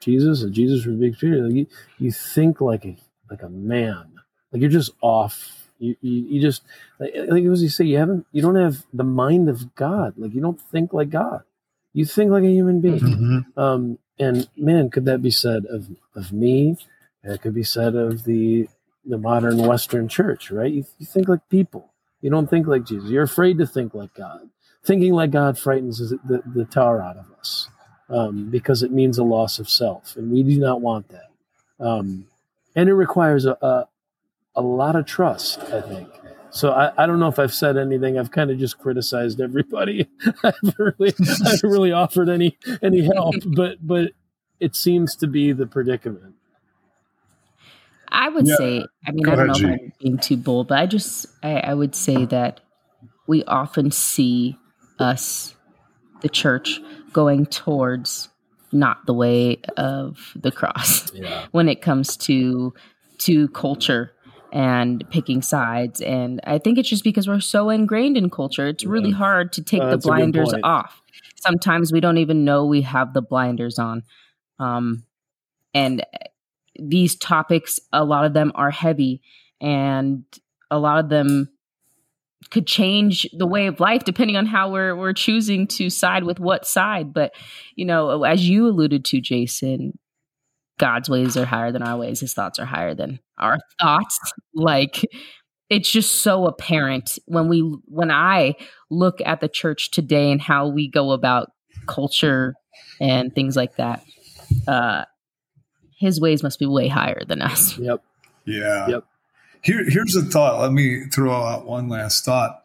Jesus, 0.00 0.42
and 0.42 0.52
Jesus 0.52 0.86
rebukes 0.86 1.18
Peter. 1.18 1.36
Like 1.42 1.54
you, 1.54 1.66
you 1.98 2.12
think 2.12 2.60
like 2.60 2.84
a 2.84 2.96
like 3.30 3.42
a 3.42 3.48
man. 3.48 4.12
Like 4.50 4.60
you're 4.60 4.70
just 4.70 4.92
off. 5.00 5.58
You, 5.78 5.96
you, 6.00 6.22
you 6.28 6.40
just 6.40 6.62
like, 7.00 7.12
like 7.28 7.44
was 7.44 7.62
you 7.62 7.68
say 7.68 7.84
you 7.84 7.98
haven't 7.98 8.26
you 8.32 8.42
don't 8.42 8.56
have 8.56 8.84
the 8.92 9.04
mind 9.04 9.48
of 9.48 9.74
God. 9.74 10.14
Like 10.16 10.34
you 10.34 10.40
don't 10.40 10.60
think 10.60 10.92
like 10.92 11.10
God. 11.10 11.42
You 11.92 12.04
think 12.06 12.30
like 12.30 12.44
a 12.44 12.50
human 12.50 12.80
being. 12.80 13.00
Mm-hmm. 13.00 13.58
Um, 13.60 13.98
and 14.18 14.48
man, 14.56 14.90
could 14.90 15.04
that 15.06 15.22
be 15.22 15.30
said 15.30 15.64
of 15.66 15.88
of 16.14 16.32
me? 16.32 16.76
It 17.24 17.40
could 17.42 17.54
be 17.54 17.64
said 17.64 17.94
of 17.94 18.24
the 18.24 18.68
the 19.04 19.18
modern 19.18 19.58
Western 19.58 20.08
church, 20.08 20.50
right? 20.50 20.72
You, 20.72 20.84
you 20.98 21.06
think 21.06 21.28
like 21.28 21.48
people. 21.48 21.92
You 22.20 22.30
don't 22.30 22.48
think 22.48 22.68
like 22.68 22.84
Jesus. 22.84 23.10
You're 23.10 23.24
afraid 23.24 23.58
to 23.58 23.66
think 23.66 23.94
like 23.94 24.14
God 24.14 24.48
thinking 24.84 25.12
like 25.12 25.30
God 25.30 25.58
frightens 25.58 25.98
the, 25.98 26.42
the 26.46 26.64
tar 26.64 27.00
out 27.00 27.16
of 27.16 27.26
us 27.38 27.68
um, 28.08 28.50
because 28.50 28.82
it 28.82 28.90
means 28.92 29.18
a 29.18 29.24
loss 29.24 29.58
of 29.58 29.68
self, 29.68 30.16
and 30.16 30.30
we 30.30 30.42
do 30.42 30.58
not 30.58 30.80
want 30.80 31.08
that. 31.08 31.30
Um, 31.84 32.26
and 32.76 32.88
it 32.88 32.94
requires 32.94 33.44
a, 33.46 33.56
a, 33.62 33.88
a 34.56 34.62
lot 34.62 34.96
of 34.96 35.06
trust, 35.06 35.60
I 35.60 35.80
think, 35.80 36.08
So 36.50 36.72
I, 36.72 36.92
I 37.02 37.06
don't 37.06 37.18
know 37.20 37.28
if 37.28 37.38
I've 37.38 37.54
said 37.54 37.76
anything. 37.76 38.18
I've 38.18 38.30
kind 38.30 38.50
of 38.50 38.58
just 38.58 38.78
criticized 38.78 39.40
everybody. 39.40 40.08
I 40.44 40.52
haven't 40.62 40.78
really, 40.78 41.14
I 41.46 41.50
haven't 41.50 41.70
really 41.70 41.92
offered 41.92 42.28
any 42.28 42.58
any 42.82 43.02
help, 43.02 43.34
but 43.46 43.78
but 43.86 44.12
it 44.60 44.76
seems 44.76 45.16
to 45.16 45.26
be 45.26 45.52
the 45.52 45.66
predicament. 45.66 46.34
I 48.08 48.28
would 48.28 48.46
Yeah. 48.46 48.56
say, 48.56 48.86
I 49.06 49.12
mean, 49.12 49.26
Go 49.26 49.32
I 49.32 49.36
don't 49.36 49.46
ahead, 49.46 49.48
know 49.48 49.52
if 49.54 49.58
G. 49.60 49.66
I'm 49.84 49.92
being 50.00 50.18
too 50.18 50.36
bold, 50.36 50.68
but 50.68 50.78
I 50.78 50.86
just, 50.86 51.26
I, 51.42 51.54
I 51.60 51.74
would 51.74 51.94
say 51.94 52.26
that 52.26 52.60
we 53.26 53.42
often 53.44 53.90
see 53.90 54.58
us, 54.98 55.54
the 56.20 56.28
church, 56.28 56.80
going 57.12 57.46
towards 57.46 58.28
not 58.72 59.04
the 59.06 59.12
way 59.14 59.60
of 59.76 60.32
the 60.36 60.50
cross. 60.52 61.10
Yeah. 61.14 61.46
when 61.50 61.68
it 61.68 61.82
comes 61.82 62.16
to 62.18 62.72
to 63.18 63.48
culture 63.48 64.12
and 64.52 65.04
picking 65.10 65.42
sides. 65.42 66.00
And 66.00 66.40
i 66.44 66.58
think 66.58 66.78
it's 66.78 66.88
just 66.88 67.04
because 67.04 67.28
we're 67.28 67.40
so 67.40 67.68
ingrained 67.70 68.16
in 68.16 68.30
culture 68.30 68.66
it's 68.68 68.84
really 68.84 69.10
Yeah. 69.10 69.16
hard 69.16 69.52
to 69.54 69.62
take 69.62 69.82
Oh, 69.82 69.84
the 69.86 69.90
that's 69.96 70.06
a 70.06 70.08
good 70.08 70.16
blinders 70.16 70.54
off. 70.62 71.02
Sometimes 71.36 71.92
we 71.92 72.00
don't 72.00 72.18
even 72.18 72.44
know 72.44 72.64
we 72.66 72.80
have 72.82 73.12
the 73.12 73.22
blinders 73.22 73.78
on. 73.78 74.02
Um 74.58 75.04
and 75.74 76.04
these 76.78 77.14
topics 77.16 77.78
a 77.92 78.04
lot 78.04 78.24
of 78.24 78.32
them 78.32 78.52
are 78.54 78.70
heavy 78.70 79.20
and 79.60 80.24
a 80.70 80.78
lot 80.78 80.98
of 80.98 81.08
them 81.10 81.50
could 82.50 82.66
change 82.66 83.26
the 83.32 83.46
way 83.46 83.66
of 83.66 83.80
life 83.80 84.04
depending 84.04 84.36
on 84.36 84.46
how 84.46 84.70
we're 84.70 84.96
we're 84.96 85.12
choosing 85.12 85.66
to 85.66 85.90
side 85.90 86.24
with 86.24 86.40
what 86.40 86.66
side 86.66 87.12
but 87.12 87.32
you 87.76 87.84
know 87.84 88.24
as 88.24 88.48
you 88.48 88.66
alluded 88.66 89.04
to 89.04 89.20
Jason 89.20 89.98
God's 90.78 91.08
ways 91.08 91.36
are 91.36 91.44
higher 91.44 91.72
than 91.72 91.82
our 91.82 91.96
ways 91.98 92.20
his 92.20 92.34
thoughts 92.34 92.58
are 92.58 92.64
higher 92.64 92.94
than 92.94 93.20
our 93.38 93.58
thoughts 93.80 94.18
like 94.54 95.04
it's 95.70 95.90
just 95.90 96.16
so 96.22 96.46
apparent 96.46 97.18
when 97.26 97.48
we 97.48 97.60
when 97.86 98.10
I 98.10 98.54
look 98.90 99.20
at 99.24 99.40
the 99.40 99.48
church 99.48 99.90
today 99.90 100.30
and 100.30 100.40
how 100.40 100.68
we 100.68 100.88
go 100.88 101.12
about 101.12 101.50
culture 101.86 102.54
and 103.00 103.34
things 103.34 103.56
like 103.56 103.76
that 103.76 104.04
uh 104.68 105.04
his 105.98 106.20
ways 106.20 106.42
must 106.42 106.58
be 106.58 106.66
way 106.66 106.88
higher 106.88 107.22
than 107.26 107.42
us 107.42 107.78
Yep. 107.78 108.02
Yeah. 108.44 108.88
Yep. 108.88 109.04
Here, 109.62 109.88
here's 109.88 110.16
a 110.16 110.22
thought. 110.22 110.60
Let 110.60 110.72
me 110.72 111.04
throw 111.06 111.32
out 111.32 111.66
one 111.66 111.88
last 111.88 112.24
thought. 112.24 112.62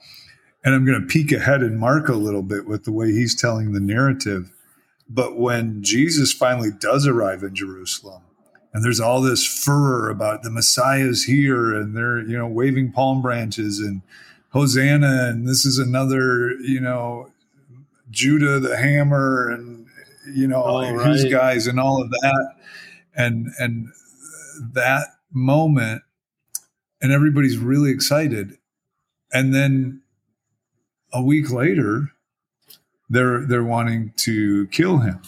And 0.66 0.74
I'm 0.74 0.86
going 0.86 1.00
to 1.00 1.08
peek 1.08 1.32
ahead 1.32 1.62
in 1.62 1.78
Mark 1.78 2.10
a 2.10 2.14
little 2.14 2.42
bit 2.42 2.68
with 2.68 2.84
the 2.84 2.92
way 2.92 3.12
he's 3.12 3.40
telling 3.40 3.72
the 3.72 3.80
narrative. 3.80 4.52
But 5.08 5.38
when 5.38 5.84
Jesus 5.84 6.34
finally 6.34 6.72
does 6.78 7.08
arrive 7.08 7.44
in 7.44 7.56
Jerusalem, 7.56 8.24
and 8.74 8.84
there's 8.84 9.00
all 9.00 9.22
this 9.22 9.46
furor 9.46 10.10
about 10.10 10.44
the 10.44 10.50
Messiah's 10.50 11.24
here, 11.24 11.74
and 11.74 11.96
they're, 11.96 12.20
you 12.20 12.38
know, 12.38 12.48
waving 12.48 12.92
palm 12.92 13.22
branches 13.22 13.80
and 13.80 14.02
Hosanna, 14.50 15.30
and 15.30 15.48
this 15.48 15.66
is 15.66 15.78
another, 15.78 16.52
you 16.60 16.82
know, 16.82 17.32
Judah 18.10 18.60
the 18.60 18.76
hammer, 18.76 19.50
and, 19.50 19.86
you 20.34 20.48
know, 20.48 20.82
these 21.06 21.24
right. 21.24 21.32
guys, 21.32 21.68
and 21.68 21.80
all 21.80 22.02
of 22.02 22.10
that. 22.10 22.56
And, 23.16 23.52
and 23.60 23.90
that 24.60 25.08
moment 25.32 26.02
and 27.02 27.12
everybody's 27.12 27.58
really 27.58 27.92
excited. 27.92 28.58
And 29.32 29.54
then 29.54 30.02
a 31.14 31.24
week 31.24 31.52
later, 31.52 32.12
they're 33.10 33.46
they're 33.46 33.64
wanting 33.64 34.14
to 34.18 34.68
kill 34.68 35.00
him. 35.00 35.22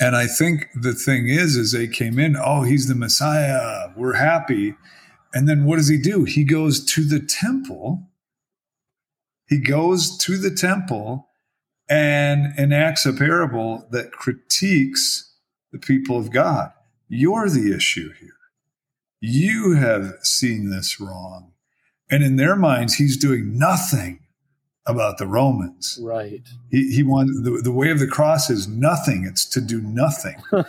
And 0.00 0.16
I 0.16 0.26
think 0.26 0.68
the 0.74 0.92
thing 0.92 1.28
is, 1.28 1.56
is 1.56 1.72
they 1.72 1.86
came 1.86 2.18
in, 2.18 2.36
oh, 2.36 2.62
he's 2.62 2.88
the 2.88 2.96
Messiah. 2.96 3.92
We're 3.96 4.14
happy. 4.14 4.74
And 5.32 5.48
then 5.48 5.64
what 5.64 5.76
does 5.76 5.88
he 5.88 5.98
do? 5.98 6.24
He 6.24 6.44
goes 6.44 6.84
to 6.86 7.04
the 7.04 7.20
temple. 7.20 8.02
He 9.48 9.60
goes 9.60 10.16
to 10.18 10.36
the 10.36 10.50
temple 10.50 11.28
and 11.88 12.58
enacts 12.58 13.06
a 13.06 13.12
parable 13.12 13.86
that 13.90 14.10
critiques 14.10 15.32
the 15.70 15.78
people 15.78 16.18
of 16.18 16.32
God. 16.32 16.72
You're 17.08 17.48
the 17.48 17.74
issue 17.74 18.12
here 18.18 18.34
you 19.24 19.74
have 19.74 20.14
seen 20.22 20.70
this 20.70 21.00
wrong. 21.00 21.52
And 22.10 22.22
in 22.22 22.36
their 22.36 22.56
minds, 22.56 22.94
he's 22.94 23.16
doing 23.16 23.58
nothing 23.58 24.20
about 24.86 25.16
the 25.16 25.26
Romans. 25.26 25.98
Right. 26.02 26.46
He, 26.70 26.94
he 26.96 27.02
wants 27.02 27.32
the, 27.42 27.62
the 27.62 27.72
way 27.72 27.90
of 27.90 27.98
the 27.98 28.06
cross 28.06 28.50
is 28.50 28.68
nothing. 28.68 29.24
It's 29.24 29.46
to 29.50 29.60
do 29.60 29.80
nothing. 29.80 30.36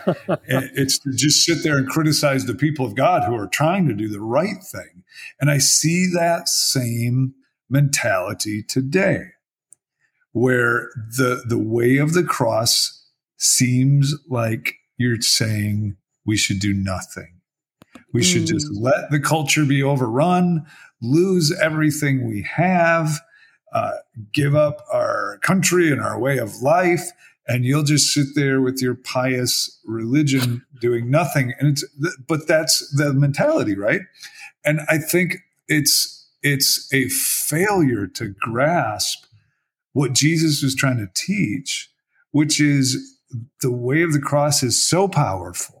It's 0.48 0.98
to 1.00 1.12
just 1.12 1.44
sit 1.44 1.62
there 1.62 1.76
and 1.76 1.88
criticize 1.88 2.46
the 2.46 2.54
people 2.54 2.86
of 2.86 2.94
God 2.94 3.24
who 3.24 3.34
are 3.34 3.48
trying 3.48 3.88
to 3.88 3.94
do 3.94 4.08
the 4.08 4.20
right 4.20 4.62
thing. 4.62 5.04
And 5.40 5.50
I 5.50 5.58
see 5.58 6.06
that 6.14 6.48
same 6.48 7.34
mentality 7.68 8.62
today, 8.62 9.32
where 10.32 10.88
the 11.16 11.42
the 11.46 11.58
way 11.58 11.96
of 11.96 12.14
the 12.14 12.22
cross 12.22 13.06
seems 13.36 14.14
like 14.28 14.74
you're 14.96 15.20
saying 15.20 15.96
we 16.24 16.36
should 16.36 16.60
do 16.60 16.72
nothing. 16.72 17.35
We 18.16 18.24
should 18.24 18.44
Mm. 18.44 18.48
just 18.48 18.72
let 18.72 19.10
the 19.12 19.20
culture 19.20 19.64
be 19.66 19.82
overrun, 19.82 20.66
lose 21.02 21.52
everything 21.60 22.28
we 22.28 22.42
have, 22.42 23.20
uh, 23.72 23.92
give 24.32 24.54
up 24.56 24.84
our 24.92 25.38
country 25.42 25.92
and 25.92 26.00
our 26.00 26.18
way 26.18 26.38
of 26.38 26.62
life, 26.62 27.10
and 27.48 27.64
you'll 27.64 27.84
just 27.84 28.12
sit 28.14 28.28
there 28.34 28.60
with 28.62 28.82
your 28.82 28.94
pious 28.96 29.80
religion 29.86 30.64
doing 30.80 31.10
nothing. 31.10 31.54
And 31.60 31.70
it's, 31.70 31.84
but 32.28 32.48
that's 32.48 32.88
the 32.96 33.14
mentality, 33.14 33.76
right? 33.76 34.02
And 34.64 34.80
I 34.88 34.98
think 34.98 35.38
it's 35.68 36.14
it's 36.42 36.92
a 36.94 37.08
failure 37.10 38.06
to 38.06 38.34
grasp 38.40 39.26
what 39.94 40.12
Jesus 40.14 40.62
was 40.62 40.74
trying 40.76 40.98
to 40.98 41.08
teach, 41.14 41.90
which 42.32 42.60
is 42.60 43.18
the 43.62 43.72
way 43.72 44.02
of 44.02 44.12
the 44.12 44.20
cross 44.20 44.62
is 44.62 44.76
so 44.88 45.08
powerful 45.08 45.75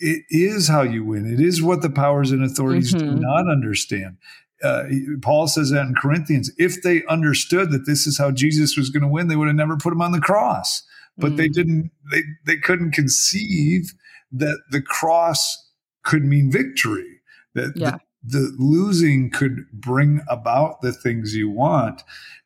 it 0.00 0.24
is 0.30 0.68
how 0.68 0.82
you 0.82 1.04
win. 1.04 1.30
It 1.32 1.40
is 1.40 1.62
what 1.62 1.82
the 1.82 1.90
powers 1.90 2.30
and 2.30 2.44
authorities 2.44 2.92
do 2.92 3.00
Mhm. 3.00 3.20
not 3.20 3.50
understand. 3.50 4.16
Uh, 4.62 4.84
Paul 5.22 5.46
says 5.46 5.70
that 5.70 5.86
in 5.86 5.94
Corinthians. 5.94 6.50
If 6.58 6.82
they 6.82 7.04
understood 7.06 7.70
that 7.70 7.86
this 7.86 8.06
is 8.06 8.18
how 8.18 8.30
Jesus 8.32 8.76
was 8.76 8.90
going 8.90 9.02
to 9.02 9.08
win, 9.08 9.28
they 9.28 9.36
would 9.36 9.46
have 9.48 9.56
never 9.56 9.76
put 9.76 9.92
him 9.92 10.02
on 10.02 10.12
the 10.12 10.20
cross. 10.20 10.82
But 11.16 11.36
they 11.36 11.48
Mm. 11.48 11.52
didn't. 11.52 11.90
They 12.12 12.22
they 12.46 12.56
couldn't 12.56 12.92
conceive 12.92 13.92
that 14.32 14.58
the 14.70 14.80
cross 14.82 15.70
could 16.04 16.24
mean 16.24 16.50
victory. 16.50 17.20
That 17.54 17.76
Yeah. 17.76 17.96
the, 18.24 18.38
the 18.38 18.54
losing 18.58 19.30
could 19.30 19.64
bring 19.72 20.20
about 20.28 20.80
the 20.82 20.92
things 20.92 21.34
you 21.34 21.48
want. 21.50 22.02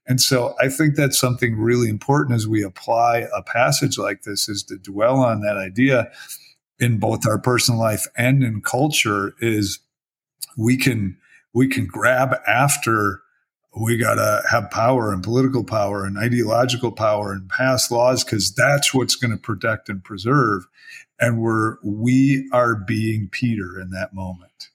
And 0.06 0.20
so 0.20 0.54
I 0.60 0.68
think 0.68 0.96
that's 0.96 1.18
something 1.18 1.56
really 1.56 1.88
important 1.88 2.34
as 2.34 2.46
we 2.48 2.62
apply 2.62 3.26
a 3.34 3.42
passage 3.42 3.98
like 3.98 4.22
this 4.22 4.48
is 4.48 4.62
to 4.64 4.76
dwell 4.76 5.18
on 5.20 5.40
that 5.42 5.56
idea 5.56 6.10
in 6.82 6.98
both 6.98 7.26
our 7.28 7.38
personal 7.38 7.80
life 7.80 8.06
and 8.18 8.44
in 8.44 8.62
culture 8.62 9.34
is 9.40 9.80
we 10.58 10.76
can 10.76 11.18
we 11.54 11.68
can 11.68 11.86
grab 11.86 12.36
after 12.48 13.20
we 13.80 13.96
got 13.98 14.16
to 14.16 14.42
have 14.50 14.70
power 14.70 15.12
and 15.12 15.22
political 15.22 15.64
power 15.64 16.04
and 16.04 16.18
ideological 16.18 16.92
power 16.92 17.32
and 17.32 17.48
pass 17.50 17.90
laws 17.90 18.24
because 18.24 18.54
that's 18.54 18.94
what's 18.94 19.16
going 19.16 19.32
to 19.32 19.38
protect 19.38 19.88
and 19.88 20.04
preserve. 20.04 20.64
And 21.20 21.40
we're 21.40 21.78
we 21.84 22.48
are 22.52 22.76
being 22.76 23.28
peter 23.30 23.80
in 23.80 23.90
that 23.90 24.14
moment. 24.14 24.70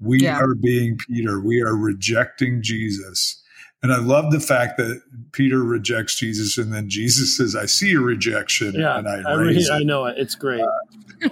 We 0.00 0.20
Yeah. 0.24 0.38
are 0.38 0.54
being 0.54 0.98
peter. 0.98 1.40
We 1.40 1.62
are 1.62 1.76
rejecting 1.76 2.62
jesus 2.62 3.42
and 3.82 3.92
i 3.92 3.98
love 3.98 4.30
the 4.32 4.40
fact 4.40 4.76
that 4.76 5.00
peter 5.32 5.62
rejects 5.62 6.18
jesus 6.18 6.58
and 6.58 6.72
then 6.72 6.88
jesus 6.88 7.36
says 7.36 7.54
i 7.56 7.66
see 7.66 7.88
your 7.90 8.02
rejection 8.02 8.74
Yeah. 8.74 8.98
and 8.98 9.08
i 9.08 9.20
I, 9.28 9.34
raise 9.34 9.68
re- 9.70 9.76
I 9.80 9.82
know 9.82 10.06
it. 10.06 10.16
It's 10.18 10.34
great. 10.34 10.64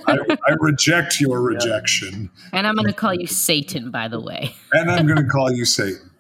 I, 0.07 0.19
I 0.47 0.53
reject 0.61 1.21
your 1.21 1.51
Yeah. 1.51 1.57
rejection 1.59 2.31
and 2.53 2.67
i'm 2.67 2.75
going 2.75 2.87
to 2.87 2.93
call 2.93 3.15
you 3.15 3.27
satan 3.27 3.91
by 3.91 4.09
the 4.09 4.21
way 4.21 4.55
and 4.73 4.91
I'm 4.91 5.07
going 5.07 5.19
to 5.19 5.29
call 5.29 5.51
you 5.53 5.65
Satan. 5.65 6.11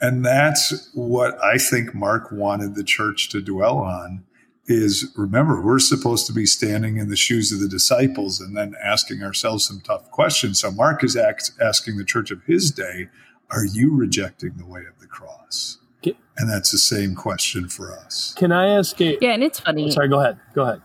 And 0.00 0.24
that's 0.24 0.90
what 0.94 1.36
I 1.44 1.58
think 1.58 1.92
Mark 1.94 2.30
wanted 2.32 2.74
the 2.76 2.84
church 2.84 3.28
to 3.30 3.40
dwell 3.42 3.78
on 3.78 4.24
is 4.66 5.12
remember, 5.16 5.60
we're 5.60 5.78
supposed 5.80 6.26
to 6.28 6.32
be 6.32 6.46
standing 6.46 6.98
in 6.98 7.08
the 7.10 7.16
shoes 7.16 7.50
of 7.52 7.58
the 7.60 7.68
disciples 7.68 8.40
and 8.40 8.56
then 8.56 8.74
asking 8.82 9.22
ourselves 9.22 9.66
some 9.66 9.80
tough 9.80 10.08
questions. 10.10 10.60
So 10.60 10.70
Mark 10.70 11.02
is 11.02 11.16
act, 11.16 11.50
asking 11.60 11.96
the 11.96 12.04
church 12.04 12.30
of 12.30 12.42
his 12.44 12.70
day, 12.70 13.08
are 13.50 13.64
you 13.64 13.94
rejecting 13.96 14.54
the 14.56 14.66
way 14.66 14.82
of 14.82 15.00
the 15.00 15.06
cross? 15.06 15.77
Ca- 16.38 16.42
And 16.42 16.50
that's 16.50 16.70
the 16.70 16.78
same 16.78 17.14
question 17.14 17.68
for 17.68 17.92
us. 17.92 18.34
Can 18.36 18.52
I 18.52 18.68
ask 18.68 19.00
a? 19.00 19.18
yeah 19.20 19.32
and 19.32 19.42
it's 19.42 19.60
funny 19.60 19.90
Sorry. 19.90 20.08
Go 20.08 20.20
ahead. 20.20 20.38
Go 20.54 20.62
ahead. 20.62 20.80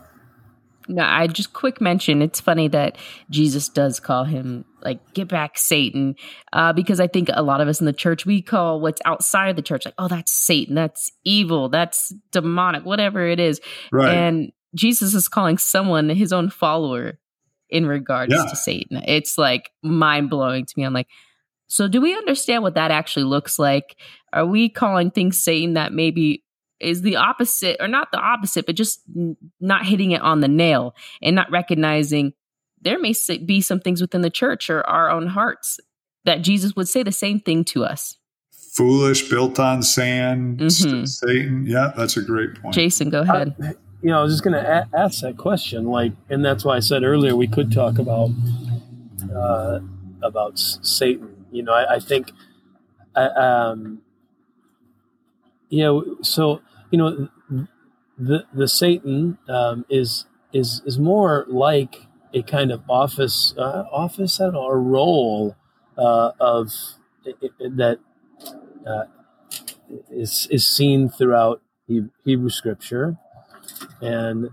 No, 0.89 1.01
I 1.01 1.27
just 1.27 1.53
quick 1.53 1.79
mention. 1.79 2.21
It's 2.21 2.41
funny 2.41 2.67
that 2.67 2.97
Jesus 3.29 3.69
does 3.69 4.01
call 4.01 4.25
him 4.25 4.65
like 4.81 4.99
"get 5.13 5.29
back, 5.29 5.57
Satan," 5.57 6.15
uh, 6.51 6.73
because 6.73 6.99
I 6.99 7.07
think 7.07 7.29
a 7.33 7.41
lot 7.41 7.61
of 7.61 7.69
us 7.69 7.79
in 7.79 7.85
the 7.85 7.93
church 7.93 8.25
we 8.25 8.41
call 8.41 8.81
what's 8.81 9.01
outside 9.05 9.47
of 9.47 9.55
the 9.55 9.61
church 9.61 9.85
like, 9.85 9.93
"Oh, 9.97 10.09
that's 10.09 10.33
Satan, 10.33 10.75
that's 10.75 11.09
evil, 11.23 11.69
that's 11.69 12.13
demonic, 12.33 12.83
whatever 12.83 13.25
it 13.25 13.39
is." 13.39 13.61
Right. 13.93 14.13
And 14.13 14.51
Jesus 14.75 15.13
is 15.13 15.29
calling 15.29 15.57
someone 15.57 16.09
his 16.09 16.33
own 16.33 16.49
follower 16.49 17.17
in 17.69 17.85
regards 17.85 18.33
Yeah. 18.35 18.43
to 18.49 18.55
Satan. 18.57 18.97
It's 19.07 19.37
like 19.37 19.69
mind 19.83 20.29
blowing 20.29 20.65
to 20.65 20.73
me. 20.75 20.83
I'm 20.83 20.91
like, 20.93 21.07
So, 21.73 21.87
do 21.87 21.99
we 22.01 22.13
understand 22.15 22.61
what 22.61 22.75
that 22.75 22.91
actually 22.91 23.23
looks 23.23 23.57
like? 23.57 23.95
Are 24.31 24.45
we 24.45 24.69
calling 24.69 25.09
things 25.09 25.43
Satan 25.43 25.73
that 25.73 25.91
maybe 25.91 26.43
is 26.79 27.01
the 27.01 27.15
opposite, 27.15 27.77
or 27.79 27.87
not 27.87 28.11
the 28.11 28.19
opposite, 28.19 28.67
but 28.67 28.75
just 28.75 29.01
not 29.59 29.83
hitting 29.83 30.11
it 30.11 30.21
on 30.21 30.41
the 30.41 30.47
nail 30.47 30.93
and 31.19 31.35
not 31.35 31.49
recognizing 31.49 32.33
there 32.79 32.99
may 32.99 33.15
be 33.43 33.59
some 33.59 33.79
things 33.79 34.01
within 34.01 34.21
the 34.21 34.29
church 34.29 34.69
or 34.69 34.87
our 34.87 35.09
own 35.09 35.25
hearts 35.25 35.79
that 36.25 36.43
Jesus 36.43 36.75
would 36.75 36.87
say 36.87 37.01
the 37.01 37.11
same 37.11 37.39
thing 37.39 37.63
to 37.63 37.83
us? 37.83 38.17
Foolish, 38.75 39.27
built 39.27 39.57
on 39.57 39.81
sand, 39.81 40.59
mm-hmm. 40.59 41.05
Satan. 41.05 41.65
Yeah, 41.65 41.91
that's 41.97 42.17
a 42.17 42.21
great 42.21 42.53
point. 42.61 42.75
Jason, 42.75 43.09
go 43.09 43.21
ahead. 43.21 43.55
I, 43.59 43.69
you 44.03 44.09
know, 44.11 44.19
I 44.19 44.21
was 44.21 44.33
just 44.33 44.43
going 44.43 44.53
to 44.53 44.87
a- 44.93 44.95
ask 44.95 45.21
that 45.21 45.37
question, 45.37 45.85
like, 45.85 46.11
and 46.29 46.45
that's 46.45 46.63
why 46.63 46.75
I 46.75 46.81
said 46.81 47.01
earlier 47.01 47.35
we 47.35 47.47
could 47.47 47.71
talk 47.71 47.97
about 47.97 48.29
uh, 49.35 49.79
about 50.21 50.59
Satan. 50.59 51.42
You 51.53 51.63
know, 51.63 51.73
I, 51.73 51.95
I 51.95 51.99
think, 51.99 52.31
uh, 53.15 53.29
um, 53.35 54.01
you 55.69 55.83
know, 55.83 56.17
so 56.21 56.61
you 56.91 56.97
know, 56.97 57.29
the 58.17 58.45
the 58.53 58.67
Satan 58.67 59.37
um, 59.47 59.85
is 59.89 60.25
is 60.53 60.81
is 60.85 60.99
more 60.99 61.45
like 61.47 62.07
a 62.33 62.41
kind 62.41 62.71
of 62.71 62.81
office 62.89 63.53
uh, 63.57 63.85
office 63.91 64.39
I 64.39 64.49
know, 64.49 64.65
a 64.67 64.77
role 64.77 65.55
uh, 65.97 66.31
of 66.39 66.71
that 67.59 67.99
uh, 68.85 69.03
is 70.11 70.47
is 70.51 70.67
seen 70.67 71.09
throughout 71.09 71.61
Hebrew 72.23 72.49
Scripture, 72.49 73.17
and 74.01 74.49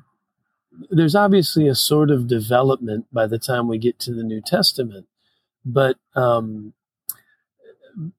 there's 0.91 1.15
obviously 1.15 1.69
a 1.69 1.75
sort 1.75 2.11
of 2.11 2.27
development 2.27 3.07
by 3.13 3.27
the 3.27 3.39
time 3.39 3.69
we 3.69 3.79
get 3.79 3.99
to 4.01 4.15
the 4.15 4.23
New 4.23 4.41
Testament, 4.41 5.07
but 5.65 5.97
um, 6.15 6.75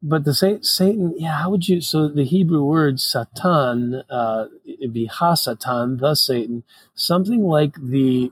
but 0.01 0.26
the 0.26 0.34
Satan, 0.34 1.13
yeah, 1.17 1.39
how 1.41 1.49
would 1.49 1.67
you? 1.67 1.82
So 1.82 2.07
the 2.07 2.26
Hebrew 2.26 2.63
word 2.63 2.99
Satan, 2.99 4.03
uh, 4.09 4.47
it'd 4.65 4.93
be 4.93 5.07
Hasatan, 5.07 5.99
the 5.99 6.15
Satan, 6.15 6.63
something 6.95 7.43
like 7.43 7.76
the 7.76 8.32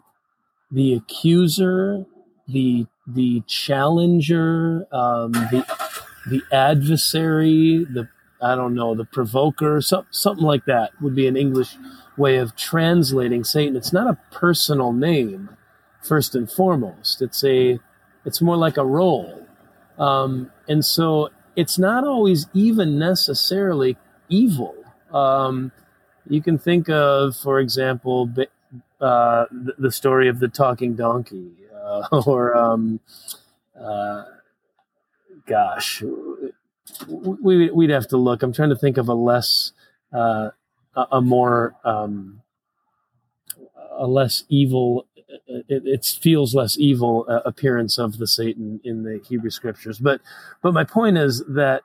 the 0.71 0.93
accuser, 0.93 2.05
the 2.47 2.87
the 3.07 3.41
challenger, 3.47 4.85
um, 4.91 5.31
the 5.31 5.65
the 6.29 6.41
adversary, 6.51 7.85
the 7.85 8.09
I 8.41 8.55
don't 8.55 8.75
know, 8.75 8.95
the 8.95 9.05
provoker, 9.05 9.81
so, 9.81 10.05
something 10.11 10.45
like 10.45 10.65
that 10.65 10.91
would 11.01 11.15
be 11.15 11.27
an 11.27 11.35
English 11.35 11.75
way 12.17 12.37
of 12.37 12.55
translating 12.55 13.43
Satan. 13.43 13.75
It's 13.75 13.93
not 13.93 14.07
a 14.07 14.17
personal 14.31 14.93
name, 14.93 15.49
first 16.01 16.35
and 16.35 16.49
foremost. 16.49 17.21
It's 17.21 17.43
a 17.43 17.79
it's 18.25 18.41
more 18.41 18.57
like 18.57 18.77
a 18.77 18.85
role, 18.85 19.47
um, 19.99 20.51
and 20.67 20.83
so 20.83 21.29
it's 21.55 21.77
not 21.77 22.05
always 22.05 22.47
even 22.53 22.97
necessarily 22.97 23.97
evil. 24.29 24.73
Um, 25.11 25.71
you 26.27 26.41
can 26.41 26.57
think 26.57 26.89
of, 26.89 27.35
for 27.35 27.59
example, 27.59 28.29
uh, 29.01 29.45
the, 29.77 29.91
story 29.91 30.29
of 30.29 30.39
the 30.39 30.47
talking 30.47 30.95
donkey, 30.95 31.51
uh, 31.75 32.07
or 32.25 32.55
um, 32.55 32.99
uh, 33.79 34.23
gosh, 35.45 36.03
we, 37.07 37.69
would 37.71 37.89
have 37.89 38.07
to 38.07 38.17
look. 38.17 38.43
I'm 38.43 38.53
trying 38.53 38.69
to 38.69 38.75
think 38.75 38.97
of 38.97 39.09
a 39.09 39.13
less, 39.13 39.73
uh, 40.13 40.51
a 40.95 41.21
more, 41.21 41.75
um, 41.83 42.41
a 43.97 44.07
less 44.07 44.43
evil. 44.47 45.07
It, 45.47 45.83
it, 45.85 46.05
feels 46.05 46.55
less 46.55 46.77
evil 46.77 47.25
uh, 47.29 47.41
appearance 47.45 47.99
of 47.99 48.17
the 48.17 48.27
Satan 48.27 48.79
in 48.83 49.03
the 49.03 49.21
Hebrew 49.27 49.51
scriptures. 49.51 49.99
But, 49.99 50.21
but 50.61 50.73
my 50.73 50.83
point 50.83 51.17
is 51.17 51.43
that 51.47 51.83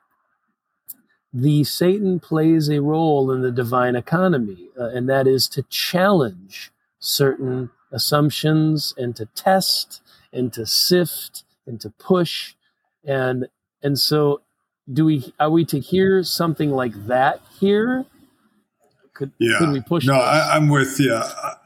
the 1.31 1.63
Satan 1.63 2.19
plays 2.19 2.69
a 2.69 2.81
role 2.81 3.31
in 3.31 3.41
the 3.41 3.51
divine 3.51 3.95
economy, 3.95 4.69
uh, 4.79 4.89
and 4.89 5.07
that 5.09 5.27
is 5.27 5.47
to 5.49 5.63
challenge 5.63 6.71
certain 6.99 7.69
assumptions 7.91 8.93
and 8.97 9.15
to 9.15 9.25
test 9.35 10.01
and 10.33 10.51
to 10.53 10.65
sift 10.65 11.43
and 11.67 11.79
to 11.81 11.89
push 11.91 12.55
and 13.05 13.47
and 13.81 13.97
so 13.99 14.41
do 14.91 15.05
we 15.05 15.33
are 15.39 15.49
we 15.49 15.63
to 15.65 15.79
hear 15.79 16.23
something 16.23 16.71
like 16.71 16.93
that 17.07 17.41
here 17.59 18.05
could, 19.13 19.31
yeah. 19.39 19.57
could 19.59 19.71
we 19.71 19.81
push 19.81 20.05
no 20.05 20.15
I, 20.15 20.57
am 20.57 20.67
with 20.67 20.99
you 20.99 21.21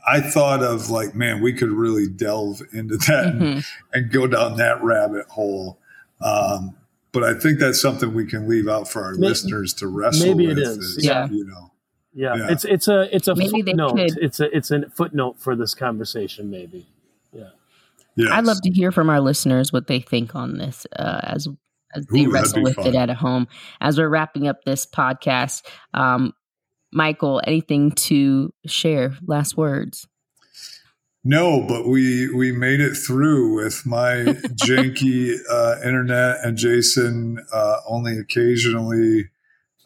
I, 0.09 0.21
thought 0.21 0.63
of 0.63 0.89
like 0.89 1.15
man 1.15 1.41
we 1.41 1.53
could 1.53 1.69
really 1.69 2.07
delve 2.07 2.61
into 2.73 2.97
that 2.97 3.33
mm-hmm. 3.33 3.43
and, 3.43 3.65
and, 3.93 4.11
go 4.11 4.27
down 4.27 4.57
that 4.57 4.83
rabbit 4.83 5.27
hole 5.27 5.79
um, 6.21 6.75
but 7.11 7.23
i 7.23 7.33
think 7.33 7.59
that's 7.59 7.81
something 7.81 8.13
we 8.13 8.25
can 8.25 8.47
leave 8.47 8.67
out 8.67 8.87
for 8.87 9.03
our 9.03 9.13
maybe, 9.13 9.27
listeners 9.27 9.73
to 9.75 9.87
wrestle 9.87 10.27
maybe 10.27 10.47
with 10.47 10.57
it 10.57 10.63
is, 10.63 10.77
is 10.77 11.05
yeah 11.05 11.27
you 11.29 11.45
know 11.45 11.71
yeah, 12.13 12.35
yeah, 12.35 12.47
it's 12.49 12.65
it's 12.65 12.87
a 12.87 13.15
it's 13.15 13.27
a 13.27 13.35
maybe 13.35 13.61
footnote. 13.61 13.93
It's 13.97 14.39
a 14.39 14.55
it's 14.55 14.71
a 14.71 14.89
footnote 14.89 15.39
for 15.39 15.55
this 15.55 15.75
conversation. 15.75 16.49
Maybe. 16.49 16.87
Yeah. 17.31 17.49
Yes. 18.15 18.29
I'd 18.31 18.45
love 18.45 18.61
to 18.63 18.71
hear 18.71 18.91
from 18.91 19.09
our 19.09 19.21
listeners 19.21 19.71
what 19.71 19.87
they 19.87 19.99
think 19.99 20.35
on 20.35 20.57
this 20.57 20.85
uh, 20.97 21.21
as 21.23 21.47
as 21.95 22.05
they 22.07 22.25
Ooh, 22.25 22.31
wrestle 22.31 22.63
with 22.63 22.75
fun. 22.75 22.87
it 22.87 22.95
at 22.95 23.09
home. 23.09 23.47
As 23.79 23.97
we're 23.97 24.09
wrapping 24.09 24.47
up 24.47 24.63
this 24.63 24.85
podcast, 24.85 25.65
um, 25.93 26.33
Michael, 26.91 27.41
anything 27.45 27.91
to 27.91 28.53
share? 28.65 29.17
Last 29.25 29.57
words. 29.57 30.07
No, 31.23 31.65
but 31.67 31.87
we 31.87 32.33
we 32.33 32.51
made 32.51 32.79
it 32.79 32.95
through 32.95 33.55
with 33.55 33.85
my 33.85 34.13
janky 34.63 35.37
uh, 35.49 35.75
internet 35.83 36.37
and 36.43 36.57
Jason 36.57 37.45
uh, 37.51 37.77
only 37.87 38.17
occasionally 38.17 39.29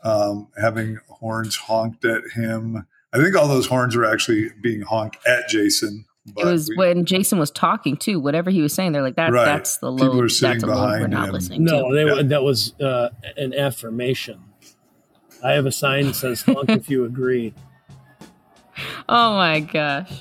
um, 0.03 0.49
having 0.61 0.99
horns 1.07 1.55
honked 1.55 2.05
at 2.05 2.21
him. 2.35 2.85
I 3.11 3.17
think 3.17 3.35
all 3.35 3.47
those 3.47 3.67
horns 3.67 3.95
were 3.95 4.05
actually 4.05 4.49
being 4.61 4.81
honked 4.81 5.17
at 5.25 5.47
Jason. 5.49 6.05
it 6.37 6.45
was 6.45 6.69
we, 6.69 6.77
when 6.77 7.05
Jason 7.05 7.39
was 7.39 7.49
talking 7.49 7.97
too. 7.97 8.19
Whatever 8.19 8.51
he 8.51 8.61
was 8.61 8.73
saying, 8.73 8.91
they're 8.91 9.01
like, 9.01 9.15
"That 9.15 9.31
right. 9.31 9.45
that's 9.45 9.77
the 9.77 9.91
load. 9.91 10.29
That's 10.29 10.39
the 10.61 10.67
load 10.67 11.01
we're 11.01 11.07
not 11.07 11.29
him. 11.29 11.33
listening 11.33 11.63
no, 11.63 11.89
to." 11.89 11.95
No, 11.95 12.15
yeah. 12.15 12.23
that 12.23 12.43
was 12.43 12.79
uh, 12.79 13.09
an 13.37 13.55
affirmation. 13.55 14.39
I 15.43 15.53
have 15.53 15.65
a 15.65 15.71
sign 15.71 16.07
that 16.07 16.15
says 16.15 16.41
"honk 16.41 16.69
if 16.69 16.89
you 16.89 17.05
agree." 17.05 17.53
Oh 19.07 19.35
my 19.35 19.59
gosh! 19.59 20.11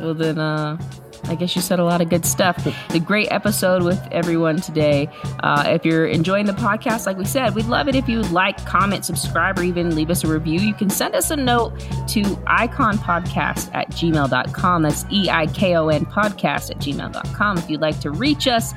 Well 0.00 0.14
then, 0.14 0.38
uh, 0.38 0.80
I 1.24 1.34
guess 1.34 1.54
you 1.54 1.60
said 1.60 1.78
a 1.78 1.84
lot 1.84 2.00
of 2.00 2.08
good 2.08 2.24
stuff. 2.24 2.66
A 2.94 2.98
great 2.98 3.30
episode 3.30 3.82
with 3.82 4.00
everyone 4.10 4.60
today. 4.60 5.08
Uh, 5.40 5.64
if 5.66 5.84
you're 5.84 6.06
enjoying 6.06 6.46
the 6.46 6.52
podcast, 6.52 7.04
like 7.06 7.18
we 7.18 7.24
said, 7.24 7.54
we'd 7.54 7.66
love 7.66 7.88
it 7.88 7.94
if 7.94 8.08
you 8.08 8.18
would 8.18 8.30
like, 8.30 8.64
comment, 8.64 9.04
subscribe, 9.04 9.58
or 9.58 9.62
even 9.62 9.94
leave 9.94 10.08
us 10.08 10.24
a 10.24 10.28
review. 10.28 10.60
You 10.60 10.72
can 10.72 10.88
send 10.88 11.14
us 11.14 11.30
a 11.30 11.36
note 11.36 11.78
to 12.08 12.22
eikonpodcast 12.22 13.74
at 13.74 13.90
gmail.com. 13.90 14.82
That's 14.82 15.04
E 15.10 15.28
I 15.28 15.46
K 15.48 15.76
O 15.76 15.88
N 15.88 16.06
podcast 16.06 16.70
at 16.70 16.78
gmail.com 16.78 17.58
if 17.58 17.68
you'd 17.68 17.80
like 17.80 18.00
to 18.00 18.10
reach 18.10 18.46
us. 18.46 18.72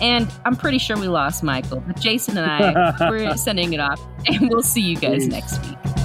And 0.00 0.30
I'm 0.44 0.56
pretty 0.56 0.78
sure 0.78 0.96
we 0.96 1.08
lost 1.08 1.42
Michael, 1.42 1.80
but 1.86 2.00
Jason 2.00 2.38
and 2.38 2.50
I, 2.50 2.94
we're 3.10 3.36
sending 3.36 3.72
it 3.72 3.80
off, 3.80 4.00
and 4.26 4.48
we'll 4.48 4.62
see 4.62 4.80
you 4.80 4.96
guys 4.96 5.26
next 5.26 5.60
week. 5.66 5.99